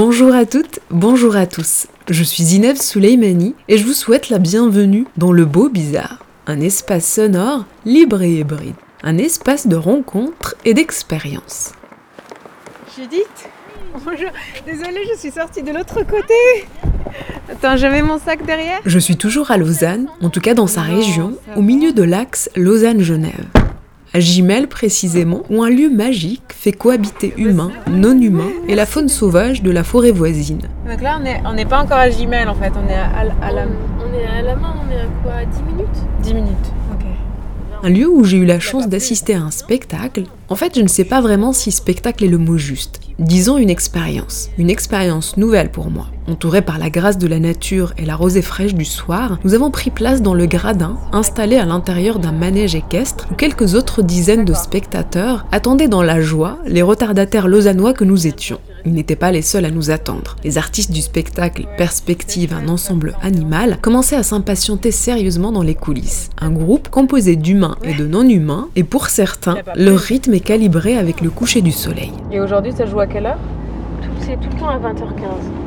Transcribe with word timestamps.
Bonjour 0.00 0.32
à 0.32 0.46
toutes, 0.46 0.78
bonjour 0.90 1.34
à 1.34 1.44
tous. 1.48 1.88
Je 2.08 2.22
suis 2.22 2.44
Zineb 2.44 2.76
Souleimani 2.76 3.56
et 3.66 3.78
je 3.78 3.84
vous 3.84 3.94
souhaite 3.94 4.30
la 4.30 4.38
bienvenue 4.38 5.06
dans 5.16 5.32
le 5.32 5.44
beau 5.44 5.68
bizarre, 5.68 6.24
un 6.46 6.60
espace 6.60 7.14
sonore 7.14 7.64
libre 7.84 8.22
et 8.22 8.30
hybride, 8.30 8.76
un 9.02 9.18
espace 9.18 9.66
de 9.66 9.74
rencontres 9.74 10.54
et 10.64 10.72
d'expériences. 10.72 11.72
Judith 12.96 13.50
Bonjour, 14.04 14.30
désolée, 14.64 15.02
je 15.12 15.18
suis 15.18 15.32
sortie 15.32 15.64
de 15.64 15.72
l'autre 15.72 16.06
côté. 16.06 16.68
Attends, 17.50 17.76
je 17.76 17.88
mets 17.88 18.02
mon 18.02 18.20
sac 18.20 18.46
derrière. 18.46 18.78
Je 18.86 19.00
suis 19.00 19.16
toujours 19.16 19.50
à 19.50 19.56
Lausanne, 19.56 20.06
en 20.22 20.30
tout 20.30 20.40
cas 20.40 20.54
dans 20.54 20.68
sa 20.68 20.82
région, 20.82 21.36
au 21.56 21.62
milieu 21.62 21.92
de 21.92 22.04
l'axe 22.04 22.50
Lausanne-Genève. 22.54 23.46
À 24.18 24.20
Gimel 24.20 24.66
précisément, 24.66 25.44
où 25.48 25.62
un 25.62 25.70
lieu 25.70 25.88
magique 25.88 26.42
fait 26.48 26.72
cohabiter 26.72 27.32
humains, 27.36 27.70
non-humains 27.88 28.50
et 28.66 28.74
la 28.74 28.84
faune 28.84 29.08
sauvage 29.08 29.62
de 29.62 29.70
la 29.70 29.84
forêt 29.84 30.10
voisine. 30.10 30.58
Donc 30.90 31.00
là, 31.00 31.20
on 31.20 31.22
n'est 31.22 31.40
on 31.46 31.68
pas 31.68 31.80
encore 31.80 31.98
à 31.98 32.10
Gimel 32.10 32.48
en 32.48 32.56
fait, 32.56 32.72
on 32.74 32.90
est 32.90 32.96
à, 32.96 33.04
à, 33.04 33.46
à 33.46 33.52
la... 33.52 33.62
On 33.62 34.12
est 34.12 34.26
à 34.26 34.42
la 34.42 34.56
main, 34.56 34.74
on 34.84 34.90
est 34.90 35.02
à 35.02 35.06
quoi 35.22 35.44
10 35.44 35.72
minutes? 35.72 35.86
10 36.24 36.34
minutes. 36.34 36.72
Ok. 36.92 37.06
Un 37.84 37.90
lieu 37.90 38.08
où 38.08 38.24
j'ai 38.24 38.38
eu 38.38 38.44
la 38.44 38.58
chance 38.58 38.88
d'assister 38.88 39.36
à 39.36 39.42
un 39.42 39.52
spectacle. 39.52 40.24
En 40.48 40.56
fait, 40.56 40.74
je 40.74 40.82
ne 40.82 40.88
sais 40.88 41.04
pas 41.04 41.20
vraiment 41.20 41.52
si 41.52 41.70
spectacle 41.70 42.24
est 42.24 42.28
le 42.28 42.38
mot 42.38 42.58
juste. 42.58 42.98
Disons 43.18 43.58
une 43.58 43.68
expérience. 43.68 44.48
Une 44.58 44.70
expérience 44.70 45.36
nouvelle 45.36 45.72
pour 45.72 45.90
moi. 45.90 46.06
Entourée 46.28 46.62
par 46.62 46.78
la 46.78 46.88
grâce 46.88 47.18
de 47.18 47.26
la 47.26 47.40
nature 47.40 47.92
et 47.98 48.04
la 48.04 48.14
rosée 48.14 48.42
fraîche 48.42 48.74
du 48.74 48.84
soir, 48.84 49.38
nous 49.42 49.54
avons 49.54 49.72
pris 49.72 49.90
place 49.90 50.22
dans 50.22 50.34
le 50.34 50.46
gradin, 50.46 50.96
installé 51.10 51.56
à 51.56 51.64
l'intérieur 51.64 52.20
d'un 52.20 52.30
manège 52.30 52.76
équestre 52.76 53.26
où 53.32 53.34
quelques 53.34 53.74
autres 53.74 54.02
dizaines 54.02 54.44
de 54.44 54.54
spectateurs 54.54 55.46
attendaient 55.50 55.88
dans 55.88 56.04
la 56.04 56.20
joie 56.20 56.58
les 56.64 56.82
retardataires 56.82 57.48
lausannois 57.48 57.92
que 57.92 58.04
nous 58.04 58.28
étions. 58.28 58.60
Ils 58.84 58.92
n'étaient 58.92 59.16
pas 59.16 59.32
les 59.32 59.42
seuls 59.42 59.64
à 59.64 59.70
nous 59.70 59.90
attendre. 59.90 60.36
Les 60.44 60.58
artistes 60.58 60.92
du 60.92 61.02
spectacle 61.02 61.66
Perspective, 61.76 62.54
un 62.54 62.68
ensemble 62.68 63.14
animal, 63.22 63.78
commençaient 63.80 64.16
à 64.16 64.22
s'impatienter 64.22 64.90
sérieusement 64.90 65.52
dans 65.52 65.62
les 65.62 65.74
coulisses. 65.74 66.30
Un 66.38 66.50
groupe 66.50 66.88
composé 66.88 67.36
d'humains 67.36 67.76
et 67.82 67.94
de 67.94 68.06
non-humains, 68.06 68.68
et 68.76 68.84
pour 68.84 69.08
certains, 69.08 69.58
leur 69.74 69.98
rythme 69.98 70.34
est 70.34 70.40
calibré 70.40 70.96
avec 70.96 71.20
le 71.20 71.30
coucher 71.30 71.60
du 71.60 71.72
soleil. 71.72 72.12
Et 72.32 72.40
aujourd'hui, 72.40 72.72
ça 72.76 72.86
joue 72.86 73.00
à 73.00 73.06
quelle 73.06 73.26
heure? 73.26 73.38
C'est 74.18 74.38
tout 74.40 74.48
le 74.52 74.56
temps 74.58 74.68
à 74.68 74.78
20h15. 74.78 75.24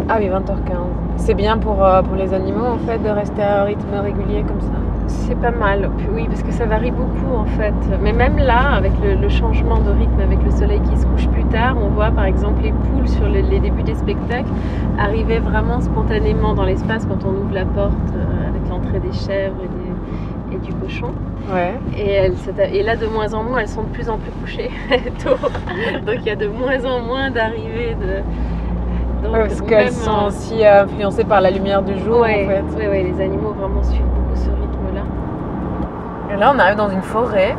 Ah 0.10 0.18
oui, 0.20 0.28
20h15. 0.28 0.74
C'est 1.18 1.34
bien 1.34 1.58
pour, 1.58 1.84
euh, 1.84 2.02
pour 2.02 2.16
les 2.16 2.34
animaux 2.34 2.66
en 2.66 2.78
fait 2.80 3.00
de 3.00 3.10
rester 3.10 3.42
à 3.42 3.62
un 3.62 3.66
rythme 3.66 3.94
régulier 4.04 4.44
comme 4.44 4.62
ça. 4.62 4.68
C'est 5.08 5.36
pas 5.36 5.52
mal, 5.52 5.90
oui, 6.14 6.26
parce 6.28 6.42
que 6.44 6.52
ça 6.52 6.66
varie 6.66 6.92
beaucoup 6.92 7.36
en 7.36 7.46
fait. 7.46 7.74
Mais 8.02 8.14
même 8.14 8.38
là, 8.38 8.72
avec 8.76 8.92
le, 9.04 9.16
le 9.16 9.30
changement 9.30 9.80
de 9.80 9.90
rythme, 9.92 10.20
avec 10.22 10.42
le 10.44 10.52
soleil 10.52 10.80
qui 10.90 10.96
se 10.98 11.06
couche 11.06 11.28
plus 11.30 11.44
tard, 11.46 11.76
on 11.84 11.90
voit 11.90 12.12
par 12.12 12.26
exemple 12.26 12.62
les 12.64 12.72
poules 12.72 13.08
sur 13.08 13.26
le- 13.28 13.42
les 13.42 13.60
débuts 13.60 13.84
des 13.84 13.96
spectacles 13.96 14.52
arriver 15.00 15.40
vraiment 15.40 15.82
spontanément 15.82 16.54
dans 16.54 16.64
l'espace 16.64 17.06
quand 17.06 17.26
on 17.26 17.32
ouvre 17.32 17.54
la 17.54 17.66
porte 17.66 17.92
euh, 18.16 18.50
avec 18.50 18.62
l'entrée 18.70 19.00
des 19.00 19.12
chèvres 19.14 19.56
et, 19.64 19.68
des- 19.68 19.81
et 20.54 20.58
du 20.58 20.74
cochon. 20.74 21.12
Ouais. 21.54 21.74
Et, 21.98 22.10
elles, 22.12 22.36
et 22.74 22.84
là, 22.84 22.96
de 22.96 23.08
moins 23.08 23.34
en 23.34 23.44
moins, 23.44 23.60
elles 23.60 23.68
sont 23.68 23.84
de 23.84 23.90
plus 23.90 24.10
en 24.10 24.18
plus 24.18 24.32
couchées 24.42 24.70
tôt. 25.24 25.36
Donc 26.06 26.16
il 26.20 26.26
y 26.26 26.30
a 26.30 26.36
de 26.36 26.48
moins 26.48 26.84
en 26.86 27.02
moins 27.02 27.30
d'arrivées 27.32 27.96
de. 28.00 28.22
Donc, 29.24 29.34
Ouais, 29.34 29.42
parce 29.42 29.62
qu'elles 29.62 29.92
sont 29.92 30.26
aussi 30.28 30.66
euh, 30.66 30.84
influencées 30.84 31.24
par 31.26 31.42
la 31.42 31.52
lumière 31.52 31.84
du 31.84 31.98
jour 32.00 32.22
Ouais, 32.22 32.46
en 32.46 32.70
fait. 32.70 32.78
ouais, 32.78 32.88
ouais, 32.88 33.04
les 33.04 33.22
animaux 33.24 33.54
vraiment 33.54 33.84
suivent 33.84 34.02
beaucoup 34.02 34.36
ce 34.36 34.50
rythme-là. 34.50 35.04
Et 36.34 36.40
là, 36.40 36.52
on 36.56 36.60
arrive 36.60 36.78
dans 36.78 36.90
une 36.90 37.02
forêt. 37.04 37.56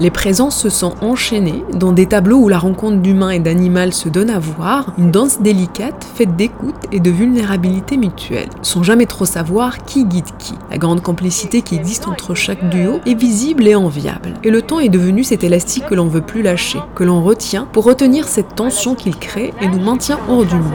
Les 0.00 0.10
présences 0.10 0.56
se 0.56 0.68
sont 0.68 0.94
enchaînées 1.00 1.64
dans 1.72 1.92
des 1.92 2.06
tableaux 2.06 2.38
où 2.38 2.48
la 2.48 2.58
rencontre 2.58 2.96
d'humain 2.96 3.30
et 3.30 3.38
d'animal 3.38 3.92
se 3.92 4.08
donne 4.08 4.30
à 4.30 4.38
voir, 4.38 4.92
une 4.98 5.10
danse 5.10 5.40
délicate 5.40 6.04
faite 6.14 6.34
d'écoute 6.34 6.74
et 6.90 7.00
de 7.00 7.10
vulnérabilité 7.10 7.96
mutuelle, 7.96 8.48
sans 8.62 8.82
jamais 8.82 9.06
trop 9.06 9.24
savoir 9.24 9.84
qui 9.84 10.04
guide 10.04 10.28
qui. 10.38 10.54
La 10.70 10.78
grande 10.78 11.02
complicité 11.02 11.62
qui 11.62 11.76
existe 11.76 12.08
entre 12.08 12.34
chaque 12.34 12.68
duo 12.68 13.00
est 13.06 13.14
visible 13.14 13.66
et 13.68 13.74
enviable. 13.74 14.34
Et 14.42 14.50
le 14.50 14.62
temps 14.62 14.80
est 14.80 14.88
devenu 14.88 15.24
cet 15.24 15.44
élastique 15.44 15.86
que 15.86 15.94
l'on 15.94 16.08
veut 16.08 16.20
plus 16.20 16.42
lâcher, 16.42 16.80
que 16.94 17.04
l'on 17.04 17.22
retient 17.22 17.66
pour 17.72 17.84
retenir 17.84 18.26
cette 18.26 18.54
tension 18.54 18.94
qu'il 18.94 19.16
crée 19.16 19.54
et 19.60 19.68
nous 19.68 19.80
maintient 19.80 20.18
hors 20.28 20.44
du 20.44 20.56
monde. 20.56 20.72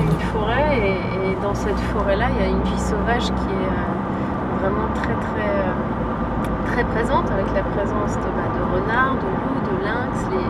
dans 1.44 1.56
cette 1.56 1.80
forêt-là, 1.94 2.28
il 2.36 2.42
y 2.42 2.46
a 2.46 2.50
une 2.50 2.64
vie 2.64 2.80
sauvage 2.80 3.26
qui 3.26 3.30
est 3.30 3.70
euh, 3.70 4.60
vraiment 4.60 4.88
très 4.96 5.14
très 5.14 5.50
euh, 5.50 5.74
très 6.66 6.84
présente 6.84 7.30
avec 7.32 7.48
la 7.56 7.64
présence 7.64 8.16
de, 8.18 8.57
bah, 8.72 9.16
de 9.22 9.28
de 9.68 9.84
lynx, 9.84 10.14
les... 10.32 10.44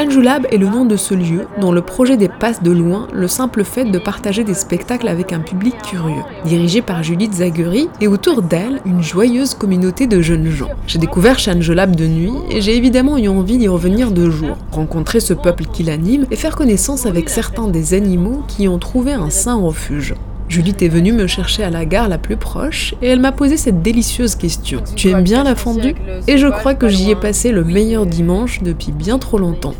est 0.00 0.54
est 0.54 0.58
le 0.58 0.68
nom 0.68 0.84
de 0.84 0.96
ce 0.96 1.14
lieu 1.14 1.46
dont 1.60 1.72
le 1.72 1.82
projet 1.82 2.16
dépasse 2.16 2.62
de 2.62 2.70
loin 2.70 3.06
le 3.12 3.28
simple 3.28 3.64
fait 3.64 3.84
de 3.84 3.98
partager 3.98 4.44
des 4.44 4.54
spectacles 4.54 5.08
avec 5.08 5.32
un 5.32 5.40
public 5.40 5.76
curieux. 5.82 6.22
Dirigé 6.44 6.82
par 6.82 7.02
Judith 7.02 7.34
Zaguri 7.34 7.88
et 8.00 8.08
autour 8.08 8.42
d'elle, 8.42 8.80
une 8.84 9.02
joyeuse 9.02 9.54
communauté 9.54 10.06
de 10.06 10.20
jeunes 10.20 10.48
gens. 10.48 10.70
J'ai 10.86 10.98
découvert 10.98 11.38
Chanjulab 11.38 11.94
de 11.94 12.06
nuit 12.06 12.34
et 12.50 12.60
j'ai 12.60 12.76
évidemment 12.76 13.18
eu 13.18 13.28
envie 13.28 13.58
d'y 13.58 13.68
revenir 13.68 14.10
de 14.10 14.30
jour, 14.30 14.56
rencontrer 14.72 15.20
ce 15.20 15.34
peuple 15.34 15.64
qui 15.66 15.82
l'anime 15.82 16.26
et 16.30 16.36
faire 16.36 16.56
connaissance 16.56 17.06
avec 17.06 17.28
certains 17.28 17.68
des 17.68 17.94
animaux 17.94 18.42
qui 18.48 18.64
y 18.64 18.68
ont 18.68 18.78
trouvé 18.78 19.12
un 19.12 19.30
saint 19.30 19.56
refuge. 19.56 20.14
Judith 20.48 20.80
est 20.82 20.88
venue 20.88 21.12
me 21.12 21.26
chercher 21.26 21.64
à 21.64 21.70
la 21.70 21.84
gare 21.84 22.08
la 22.08 22.18
plus 22.18 22.36
proche 22.36 22.94
et 23.02 23.08
elle 23.08 23.20
m'a 23.20 23.32
posé 23.32 23.56
cette 23.56 23.82
délicieuse 23.82 24.36
question. 24.36 24.82
Tu 24.94 25.08
aimes 25.10 25.22
bien 25.24 25.42
la 25.44 25.54
fondue 25.56 25.94
Et 26.28 26.38
je 26.38 26.46
crois 26.46 26.74
que 26.74 26.88
j'y 26.88 27.10
ai 27.10 27.16
passé 27.16 27.50
le 27.50 27.64
meilleur 27.64 28.06
dimanche 28.06 28.62
depuis 28.62 28.92
bien 28.92 29.18
trop 29.18 29.38
longtemps. 29.38 29.74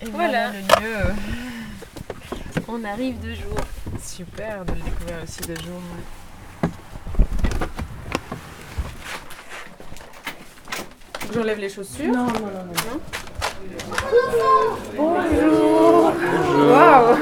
Et 0.00 0.06
Voilà. 0.12 0.50
le 0.52 0.58
lieu. 0.58 0.94
euh, 0.96 2.60
On 2.68 2.84
arrive 2.84 3.18
de 3.20 3.34
jour. 3.34 3.56
Super 4.04 4.64
de 4.64 4.72
le 4.72 4.76
découvrir 4.78 5.16
aussi 5.24 5.40
de 5.40 5.54
jour. 5.56 5.82
Faut 11.18 11.28
que 11.28 11.34
J'enlève 11.34 11.58
les 11.58 11.68
chaussures. 11.68 12.12
Non, 12.14 12.26
non, 12.26 12.32
non, 12.32 12.64
non. 12.92 13.00
Bonjour. 14.96 16.12
Waouh. 16.70 17.16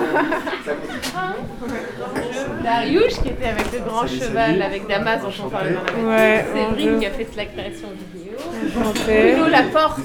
Dariush 2.62 3.14
qui 3.22 3.28
était 3.28 3.46
avec 3.46 3.72
le 3.72 3.78
grand 3.88 4.06
cheval, 4.06 4.60
avec 4.60 4.86
Damas 4.88 5.20
dont 5.22 5.44
on 5.44 5.48
parlait 5.48 5.70
dans 5.72 5.82
la. 5.84 6.08
Ouais, 6.16 6.44
Séverine 6.52 6.74
bonjour. 6.84 6.98
qui 7.00 7.06
a 7.06 7.10
fait 7.10 7.26
la 7.36 7.44
création 7.46 7.88
vidéo. 8.14 8.36
Enchantée. 8.80 9.32
Bruno 9.34 9.48
la 9.48 9.62
porte 9.62 10.00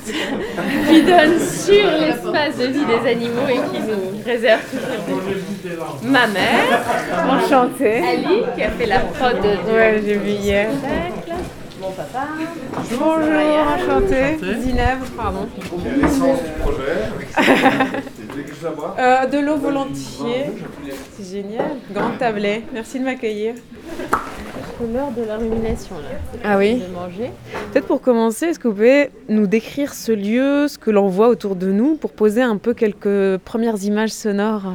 qui 0.87 1.01
donne 1.03 1.39
sur 1.39 1.91
l'espace 1.99 2.57
de 2.57 2.65
vie 2.67 2.85
des 2.85 3.09
animaux 3.09 3.47
et 3.49 3.75
qui 3.75 3.81
nous 3.81 4.23
réserve 4.25 4.61
toujours 4.69 5.99
Ma 6.03 6.27
mère, 6.27 6.81
Enchantée. 7.29 7.97
Ali 8.07 8.43
qui 8.55 8.63
a 8.63 8.69
fait 8.69 8.85
la 8.85 8.99
prod 8.99 9.37
de 9.41 9.71
Ouais, 9.71 10.01
j'ai 10.05 10.15
vu 10.15 10.29
hier. 10.29 10.69
Papa. 11.91 12.27
Bonjour, 12.99 13.17
enchantée. 13.19 14.37
Zineb, 14.61 14.99
pardon. 15.15 15.47
l'essence 16.01 16.39
du 16.43 16.51
projet. 16.61 18.01
Euh, 18.99 19.25
de 19.25 19.39
l'eau 19.39 19.57
volontiers. 19.57 20.51
C'est 21.13 21.37
génial. 21.37 21.77
Grand 21.91 22.11
tablé. 22.17 22.63
Merci 22.71 22.99
de 22.99 23.05
m'accueillir. 23.05 23.55
C'est 24.79 24.93
l'heure 24.93 25.11
de 25.11 25.23
la 25.23 25.37
rumination 25.37 25.95
là. 25.97 26.39
Ah 26.43 26.57
oui. 26.57 26.81
Peut-être 27.71 27.87
pour 27.87 28.01
commencer, 28.01 28.47
est-ce 28.47 28.59
que 28.59 28.67
vous 28.67 28.75
pouvez 28.75 29.09
nous 29.29 29.47
décrire 29.47 29.93
ce 29.93 30.11
lieu, 30.11 30.67
ce 30.67 30.77
que 30.77 30.91
l'on 30.91 31.07
voit 31.07 31.27
autour 31.27 31.55
de 31.55 31.71
nous, 31.71 31.95
pour 31.95 32.11
poser 32.11 32.41
un 32.41 32.57
peu 32.57 32.73
quelques 32.73 33.37
premières 33.39 33.83
images 33.83 34.11
sonores? 34.11 34.73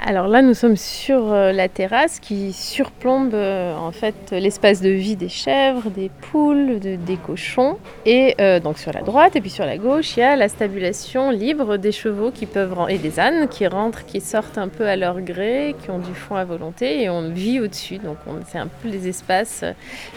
Alors 0.00 0.28
là, 0.28 0.42
nous 0.42 0.54
sommes 0.54 0.76
sur 0.76 1.32
euh, 1.32 1.50
la 1.52 1.68
terrasse 1.68 2.20
qui 2.20 2.52
surplombe 2.52 3.34
euh, 3.34 3.74
en 3.74 3.90
fait 3.90 4.14
l'espace 4.30 4.80
de 4.80 4.90
vie 4.90 5.16
des 5.16 5.28
chèvres, 5.28 5.90
des 5.90 6.08
poules, 6.30 6.78
de- 6.78 6.94
des 6.94 7.16
cochons. 7.16 7.76
Et 8.06 8.36
euh, 8.40 8.60
donc 8.60 8.78
sur 8.78 8.92
la 8.92 9.02
droite 9.02 9.34
et 9.34 9.40
puis 9.40 9.50
sur 9.50 9.66
la 9.66 9.76
gauche, 9.76 10.16
il 10.16 10.20
y 10.20 10.22
a 10.22 10.36
la 10.36 10.48
stabulation 10.48 11.30
libre 11.30 11.78
des 11.78 11.90
chevaux 11.90 12.30
qui 12.30 12.46
peuvent 12.46 12.76
et 12.88 12.98
des 12.98 13.18
ânes 13.18 13.48
qui 13.48 13.66
rentrent, 13.66 14.06
qui 14.06 14.20
sortent 14.20 14.56
un 14.56 14.68
peu 14.68 14.86
à 14.86 14.94
leur 14.94 15.20
gré, 15.20 15.74
qui 15.82 15.90
ont 15.90 15.98
du 15.98 16.14
fond 16.14 16.36
à 16.36 16.44
volonté 16.44 17.02
et 17.02 17.10
on 17.10 17.30
vit 17.30 17.58
au-dessus. 17.58 17.98
Donc 17.98 18.18
on- 18.28 18.36
c'est 18.46 18.58
un 18.58 18.68
peu 18.68 18.88
des 18.88 19.08
espaces 19.08 19.64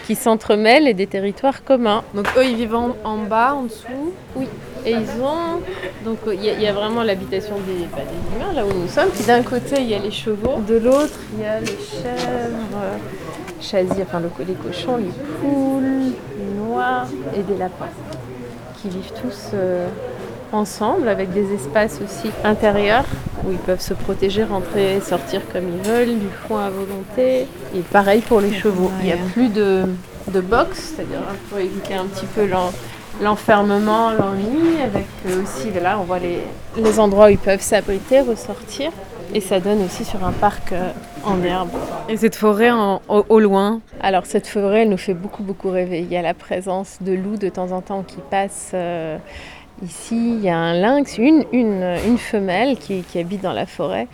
qui 0.05 0.13
s'entremêlent 0.13 0.87
et 0.87 0.93
des 0.93 1.07
territoires 1.07 1.63
communs. 1.63 2.03
Donc 2.13 2.27
eux, 2.37 2.45
ils 2.45 2.55
vivent 2.55 2.75
en, 2.75 2.95
en 3.03 3.17
bas, 3.17 3.55
en 3.55 3.63
dessous? 3.63 4.13
Et 4.85 4.91
ils 4.91 5.21
ont. 5.21 5.61
Donc 6.05 6.17
il 6.27 6.43
y, 6.43 6.49
a- 6.49 6.53
il 6.53 6.61
y 6.61 6.67
a 6.67 6.73
vraiment 6.73 7.03
l'habitation 7.03 7.55
des, 7.67 7.85
bah, 7.93 8.01
des 8.01 8.35
humains, 8.35 8.53
là 8.53 8.65
où 8.65 8.73
nous 8.73 8.87
sommes. 8.87 9.09
Puis 9.13 9.23
d'un 9.25 9.41
côté, 9.43 9.75
il 9.81 9.87
y 9.89 9.93
a 9.95 9.99
les 9.99 10.11
chevaux. 10.11 10.59
De 10.67 10.77
l'autre, 10.77 11.13
il 11.35 11.41
y 11.43 11.45
a 11.45 11.59
les 11.59 11.67
chèvres, 11.67 12.77
euh, 12.83 12.97
chasirs, 13.61 14.05
enfin 14.07 14.19
le- 14.19 14.45
les 14.45 14.53
cochons, 14.53 14.97
les 14.97 15.11
poules, 15.41 16.13
les 16.37 16.53
noix 16.65 17.03
et 17.37 17.43
des 17.43 17.57
lapins. 17.57 17.85
Qui 18.81 18.89
vivent 18.89 19.11
tous 19.21 19.51
euh, 19.53 19.87
ensemble 20.51 21.07
avec 21.07 21.31
des 21.31 21.53
espaces 21.53 21.99
aussi 22.03 22.31
intérieurs 22.43 23.05
où 23.45 23.51
ils 23.51 23.57
peuvent 23.59 23.79
se 23.81 23.93
protéger, 23.93 24.43
rentrer 24.43 24.95
et 24.97 25.01
sortir 25.01 25.41
comme 25.53 25.63
ils 25.67 25.87
veulent, 25.87 26.19
du 26.19 26.27
foin 26.47 26.65
à 26.65 26.69
volonté. 26.71 27.47
Et 27.75 27.79
pareil 27.91 28.21
pour 28.21 28.41
les 28.41 28.53
chevaux. 28.53 28.89
Il 29.01 29.05
n'y 29.05 29.13
a 29.13 29.17
plus 29.33 29.49
de, 29.49 29.83
de 30.29 30.41
box, 30.41 30.93
c'est-à-dire 30.95 31.19
pour 31.49 31.59
éviter 31.59 31.93
un 31.93 32.05
petit 32.05 32.25
peu 32.25 32.47
l'en- 32.47 32.71
l'enfermement, 33.21 34.11
l'ennui, 34.11 34.81
avec 34.81 35.07
euh, 35.27 35.43
aussi, 35.43 35.69
là 35.81 35.97
on 35.99 36.03
voit 36.03 36.19
les, 36.19 36.39
les 36.77 36.99
endroits 36.99 37.25
où 37.27 37.29
ils 37.29 37.37
peuvent 37.37 37.61
s'abriter, 37.61 38.21
ressortir. 38.21 38.91
Et 39.33 39.39
ça 39.39 39.61
donne 39.61 39.83
aussi 39.85 40.03
sur 40.03 40.25
un 40.25 40.33
parc 40.33 40.73
euh, 40.73 40.91
en 41.23 41.41
herbe. 41.41 41.69
Et 42.09 42.17
cette 42.17 42.35
forêt 42.35 42.69
en- 42.69 43.01
au, 43.07 43.25
au 43.29 43.39
loin? 43.39 43.79
Alors 44.01 44.25
cette 44.25 44.45
forêt, 44.47 44.81
elle 44.81 44.89
nous 44.89 44.97
fait 44.97 45.13
beaucoup 45.13 45.43
beaucoup 45.43 45.69
rêver. 45.69 45.99
Il 45.99 46.11
y 46.11 46.17
a 46.17 46.21
la 46.21 46.33
présence 46.33 46.97
de 46.99 47.13
loups 47.13 47.37
de 47.37 47.47
temps 47.47 47.71
en 47.71 47.81
temps 47.81 48.03
qui 48.03 48.17
passent 48.29 48.71
euh, 48.73 49.17
ici. 49.85 50.35
Il 50.37 50.43
y 50.43 50.49
a 50.49 50.57
un 50.57 50.73
lynx, 50.73 51.17
une, 51.17 51.45
une, 51.53 51.95
une 52.05 52.17
femelle 52.17 52.77
qui, 52.77 53.03
qui 53.03 53.19
habite 53.19 53.41
dans 53.41 53.53
la 53.53 53.65
forêt. 53.65 54.07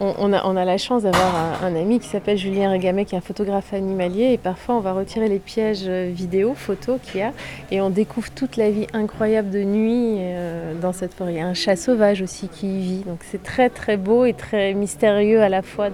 On, 0.00 0.32
a, 0.32 0.64
la 0.64 0.78
chance 0.78 1.04
d'avoir 1.04 1.62
un, 1.62 1.76
ami 1.76 2.00
qui 2.00 2.08
s'appelle 2.08 2.36
Julien 2.36 2.70
Régamet, 2.70 3.04
qui 3.04 3.14
est 3.14 3.18
un 3.18 3.20
photographe 3.20 3.72
animalier. 3.72 4.32
Et 4.32 4.38
parfois, 4.38 4.74
on 4.74 4.80
va 4.80 4.92
retirer 4.92 5.28
les 5.28 5.38
pièges 5.38 5.84
euh, 5.86 6.10
vidéo, 6.12 6.54
photos 6.56 6.98
qu'il 7.00 7.20
y 7.20 7.22
a. 7.22 7.32
Et 7.70 7.80
on 7.80 7.88
découvre 7.88 8.28
toute 8.32 8.56
la 8.56 8.70
vie 8.70 8.88
incroyable 8.94 9.50
de 9.50 9.62
nuit 9.62 10.16
euh, 10.18 10.74
dans 10.74 10.92
cette 10.92 11.14
forêt. 11.14 11.34
Il 11.34 11.38
y 11.38 11.40
a 11.40 11.46
un 11.46 11.54
chat 11.54 11.76
sauvage 11.76 12.20
aussi 12.20 12.48
qui 12.48 12.66
y 12.66 12.80
vit. 12.80 13.04
Donc 13.04 13.20
c'est 13.20 13.42
très 13.42 13.70
très 13.70 13.96
beau 13.96 14.24
et 14.24 14.32
très 14.32 14.74
mystérieux 14.74 15.40
à 15.40 15.48
la 15.48 15.62
fois 15.62 15.88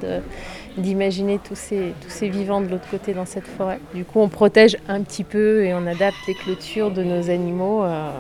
d'imaginer 0.78 1.38
tous 1.38 1.56
ces, 1.56 2.28
vivants 2.28 2.62
de 2.62 2.68
l'autre 2.68 2.88
côté 2.90 3.12
dans 3.12 3.26
cette 3.26 3.46
forêt. 3.46 3.80
Du 3.94 4.04
coup, 4.04 4.20
on 4.20 4.28
protège 4.28 4.78
un 4.88 5.02
petit 5.02 5.24
peu 5.24 5.64
et 5.64 5.74
on 5.74 5.86
adapte 5.86 6.16
les 6.26 6.34
clôtures 6.34 6.90
de 6.90 7.02
nos 7.02 7.28
animaux 7.28 7.84
euh, 7.84 8.10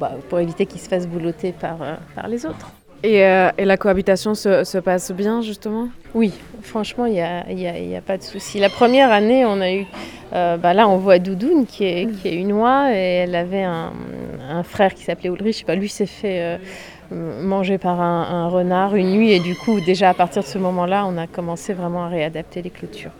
bah, 0.00 0.12
pour 0.28 0.40
éviter 0.40 0.66
qu'ils 0.66 0.80
se 0.80 0.88
fassent 0.88 1.06
boulotter 1.06 1.52
par 1.52 1.78
les 2.28 2.44
autres. 2.44 2.72
Et, 3.04 3.24
euh, 3.24 3.50
et 3.56 3.64
la 3.64 3.76
cohabitation 3.76 4.34
se, 4.34 4.64
se 4.64 4.78
passe 4.78 5.12
bien, 5.12 5.40
justement? 5.40 5.88
Oui, 6.14 6.32
franchement, 6.62 7.06
il 7.06 7.12
n'y 7.12 7.20
a, 7.20 7.44
a- 7.98 8.00
pas 8.00 8.16
de 8.18 8.22
souci. 8.22 8.58
La 8.58 8.70
première 8.70 9.12
année, 9.12 9.44
on 9.46 9.60
a 9.60 9.72
eu. 9.72 9.86
euh, 10.32 10.56
bah 10.56 10.74
là, 10.74 10.88
on 10.88 10.96
voit 10.96 11.18
Doudoune 11.18 11.64
qui 11.66 11.84
est, 11.84 12.08
une 12.24 12.52
oie 12.52 12.92
et 12.92 13.22
elle 13.24 13.34
avait 13.34 13.62
un, 13.62 13.92
frère 14.64 14.94
qui 14.94 15.04
s'appelait 15.04 15.30
Ulrich. 15.30 15.64
Lui 15.68 15.88
s'est 15.88 16.06
fait 16.06 16.58
euh, 17.12 17.42
manger 17.42 17.78
par 17.78 18.00
un 18.00 18.48
renard 18.48 18.96
une 18.96 19.12
nuit 19.12 19.30
et 19.30 19.38
du 19.40 19.54
coup, 19.54 19.80
déjà 19.80 20.10
à 20.10 20.14
partir 20.14 20.42
de 20.42 20.48
ce 20.48 20.58
moment-là, 20.58 21.04
on 21.06 21.16
a 21.18 21.26
commencé 21.26 21.74
vraiment 21.74 22.04
à 22.04 22.08
réadapter 22.08 22.62
les 22.62 22.70
clôtures. 22.70 23.12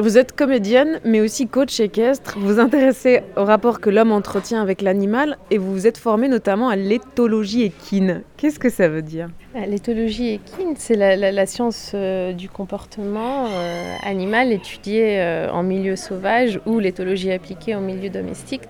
Vous 0.00 0.16
êtes 0.16 0.30
comédienne, 0.30 1.00
mais 1.04 1.20
aussi 1.20 1.48
coach 1.48 1.80
équestre. 1.80 2.38
Vous 2.38 2.46
vous 2.46 2.60
intéressez 2.60 3.22
au 3.36 3.44
rapport 3.44 3.80
que 3.80 3.90
l'homme 3.90 4.12
entretient 4.12 4.62
avec 4.62 4.80
l'animal 4.80 5.38
et 5.50 5.58
vous 5.58 5.72
vous 5.72 5.88
êtes 5.88 5.98
formée 5.98 6.28
notamment 6.28 6.68
à 6.68 6.76
l'éthologie 6.76 7.64
équine. 7.64 8.22
Qu'est-ce 8.36 8.60
que 8.60 8.70
ça 8.70 8.88
veut 8.88 9.02
dire? 9.02 9.26
Euh, 9.56 9.66
L'éthologie 9.66 10.34
équine, 10.34 10.74
c'est 10.76 10.94
la, 10.94 11.46
science 11.46 11.90
euh, 11.94 12.32
du 12.32 12.48
comportement 12.48 13.46
euh, 13.48 13.96
animal 14.04 14.52
étudiée 14.52 15.18
euh, 15.18 15.50
en 15.50 15.64
milieu 15.64 15.96
sauvage 15.96 16.60
ou 16.64 16.78
l'éthologie 16.78 17.32
appliquée 17.32 17.74
en 17.74 17.80
milieu 17.80 18.08
domestique. 18.08 18.62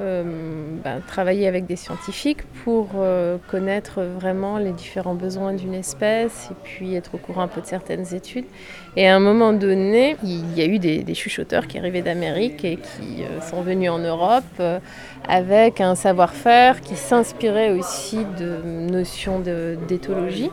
Euh, 0.00 0.22
ben, 0.84 1.00
travailler 1.06 1.48
avec 1.48 1.64
des 1.64 1.76
scientifiques 1.76 2.42
pour 2.64 2.88
euh, 2.96 3.38
connaître 3.48 4.02
vraiment 4.02 4.58
les 4.58 4.72
différents 4.72 5.14
besoins 5.14 5.54
d'une 5.54 5.72
espèce 5.72 6.48
et 6.50 6.54
puis 6.64 6.94
être 6.94 7.14
au 7.14 7.18
courant 7.18 7.42
un 7.42 7.48
peu 7.48 7.62
de 7.62 7.66
certaines 7.66 8.14
études. 8.14 8.44
Et 8.96 9.08
à 9.08 9.16
un 9.16 9.20
moment 9.20 9.54
donné, 9.54 10.16
il 10.22 10.52
y 10.54 10.60
a 10.60 10.66
eu 10.66 10.78
des, 10.78 11.14
chuchoteurs 11.14 11.66
qui 11.66 11.78
arrivaient 11.78 12.02
d'Amérique 12.02 12.62
et 12.64 12.76
qui 12.76 13.22
euh, 13.22 13.40
sont 13.40 13.62
venus 13.62 13.90
en 13.90 13.98
Europe 13.98 14.44
avec 15.26 15.80
un 15.80 15.94
savoir-faire 15.94 16.82
qui 16.82 16.94
s'inspirait 16.94 17.70
aussi 17.70 18.18
de 18.38 18.90
notions 18.90 19.40
d'éthologie. 19.40 20.50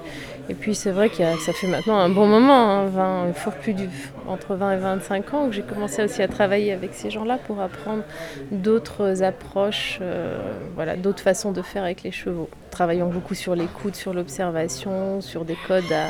Et 0.50 0.56
puis 0.56 0.76
c'est 0.76 0.92
vrai 0.92 1.10
que 1.10 1.24
ça 1.40 1.54
fait 1.54 1.68
maintenant 1.68 1.98
un 1.98 2.10
bon 2.10 2.28
moment, 2.28 2.70
hein, 2.70 2.86
20, 2.88 3.34
fort 3.34 3.54
plus 3.54 3.74
du, 3.74 3.88
entre 4.28 4.56
20 4.56 4.74
et 4.74 4.78
25 4.78 5.34
ans, 5.34 5.48
que 5.48 5.54
j'ai 5.54 5.62
commencé 5.62 6.04
aussi 6.04 6.22
à 6.22 6.28
travailler 6.28 6.74
avec 6.74 6.94
ces 6.94 7.10
gens-là 7.10 7.38
pour 7.38 7.62
apprendre 7.62 8.04
d'autres 8.52 9.24
approches, 9.24 10.00
euh, 10.02 10.38
voilà, 10.76 10.98
d'autres 10.98 11.24
façons 11.24 11.54
de 11.54 11.62
faire 11.62 11.84
avec 11.84 12.04
les 12.04 12.12
chevaux. 12.12 12.50
Travaillons 12.72 13.08
beaucoup 13.08 13.36
sur 13.36 13.56
l'écoute, 13.56 13.96
sur 13.96 14.14
l'observation, 14.14 15.22
sur 15.22 15.46
des 15.46 15.58
codes 15.66 15.92
à 15.92 16.10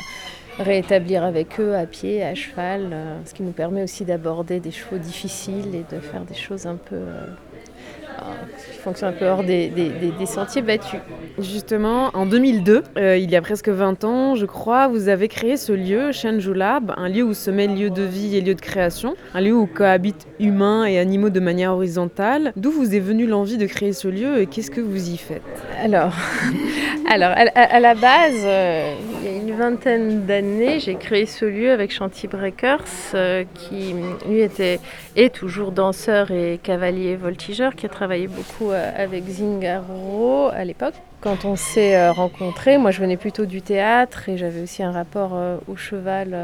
réétablir 0.62 1.22
avec 1.24 1.60
eux 1.60 1.76
à 1.76 1.86
pied, 1.86 2.24
à 2.24 2.34
cheval, 2.34 2.90
euh, 2.92 3.18
ce 3.24 3.34
qui 3.34 3.44
nous 3.44 3.52
permet 3.52 3.84
aussi 3.84 4.04
d'aborder 4.04 4.58
des 4.58 4.72
chevaux 4.72 4.98
difficiles 4.98 5.74
et 5.74 5.84
de 5.94 6.00
faire 6.00 6.22
des 6.22 6.34
choses 6.34 6.66
un 6.66 6.76
peu... 6.76 6.96
euh, 6.96 7.26
qui 8.72 8.78
fonctionnent 8.78 9.10
un 9.10 9.12
peu 9.18 9.26
hors 9.26 9.42
des, 9.44 9.68
des- 9.68 9.88
des- 9.90 10.12
des 10.18 10.26
sentiers 10.26 10.62
battus. 10.62 11.00
Justement, 11.38 12.10
en 12.14 12.26
2002, 12.26 12.82
euh, 12.96 13.16
il 13.16 13.30
y 13.30 13.36
a 13.36 13.42
presque 13.42 13.68
20 13.68 14.04
ans, 14.04 14.34
je 14.36 14.46
crois, 14.46 14.88
vous 14.88 15.08
avez 15.08 15.28
créé 15.28 15.56
ce 15.56 15.72
lieu, 15.72 16.12
Shenju 16.12 16.54
Lab, 16.54 16.92
un 16.96 17.08
lieu 17.08 17.22
où 17.24 17.34
se 17.34 17.50
mêlent 17.50 17.76
lieu 17.76 17.90
de 17.90 18.02
vie 18.02 18.36
et 18.36 18.40
lieu 18.40 18.54
de 18.54 18.60
création, 18.60 19.14
un 19.34 19.40
lieu 19.40 19.52
où 19.54 19.66
cohabitent 19.66 20.26
humains 20.38 20.84
et 20.84 20.98
animaux 20.98 21.30
de 21.30 21.40
manière 21.40 21.72
horizontale. 21.72 22.52
D'où 22.56 22.70
vous 22.70 22.94
est 22.94 23.00
venue 23.00 23.26
l'envie 23.26 23.58
de 23.58 23.66
créer 23.66 23.92
ce 23.92 24.08
lieu 24.08 24.38
et 24.40 24.46
qu'est-ce 24.46 24.70
que 24.70 24.80
vous 24.80 25.08
y 25.10 25.16
faites? 25.16 25.42
Alors, 25.82 26.12
alors 27.10 27.30
à, 27.30 27.42
à- 27.54 27.74
à 27.76 27.80
la 27.80 27.94
base, 27.94 28.34
euh, 28.44 28.94
il 29.22 29.30
y 29.30 29.34
a 29.34 29.36
une 29.38 29.52
vingtaine 29.56 30.24
d'années, 30.26 30.78
j'ai 30.80 30.94
créé 30.94 31.26
ce 31.26 31.44
lieu 31.44 31.70
avec 31.72 31.92
Chanty 31.92 32.28
Breakers, 32.28 32.84
euh, 33.14 33.44
qui 33.54 33.94
lui 34.28 34.40
était 34.40 34.78
est 35.16 35.32
toujours 35.34 35.70
danseur 35.72 36.30
et 36.30 36.58
cavalier 36.62 37.16
voltigeur, 37.16 37.74
qui 37.74 37.86
a 37.86 37.88
travaillé 37.88 38.03
beaucoup 38.06 38.70
euh, 38.70 38.90
avec 38.96 39.24
Zingaro 39.28 40.48
à 40.52 40.64
l'époque. 40.64 40.94
Quand 41.20 41.46
on 41.46 41.56
s'est 41.56 41.96
euh, 41.96 42.12
rencontrés, 42.12 42.76
moi 42.76 42.90
je 42.90 43.00
venais 43.00 43.16
plutôt 43.16 43.46
du 43.46 43.62
théâtre 43.62 44.28
et 44.28 44.36
j'avais 44.36 44.62
aussi 44.62 44.82
un 44.82 44.92
rapport 44.92 45.30
euh, 45.34 45.56
au 45.68 45.76
cheval, 45.76 46.36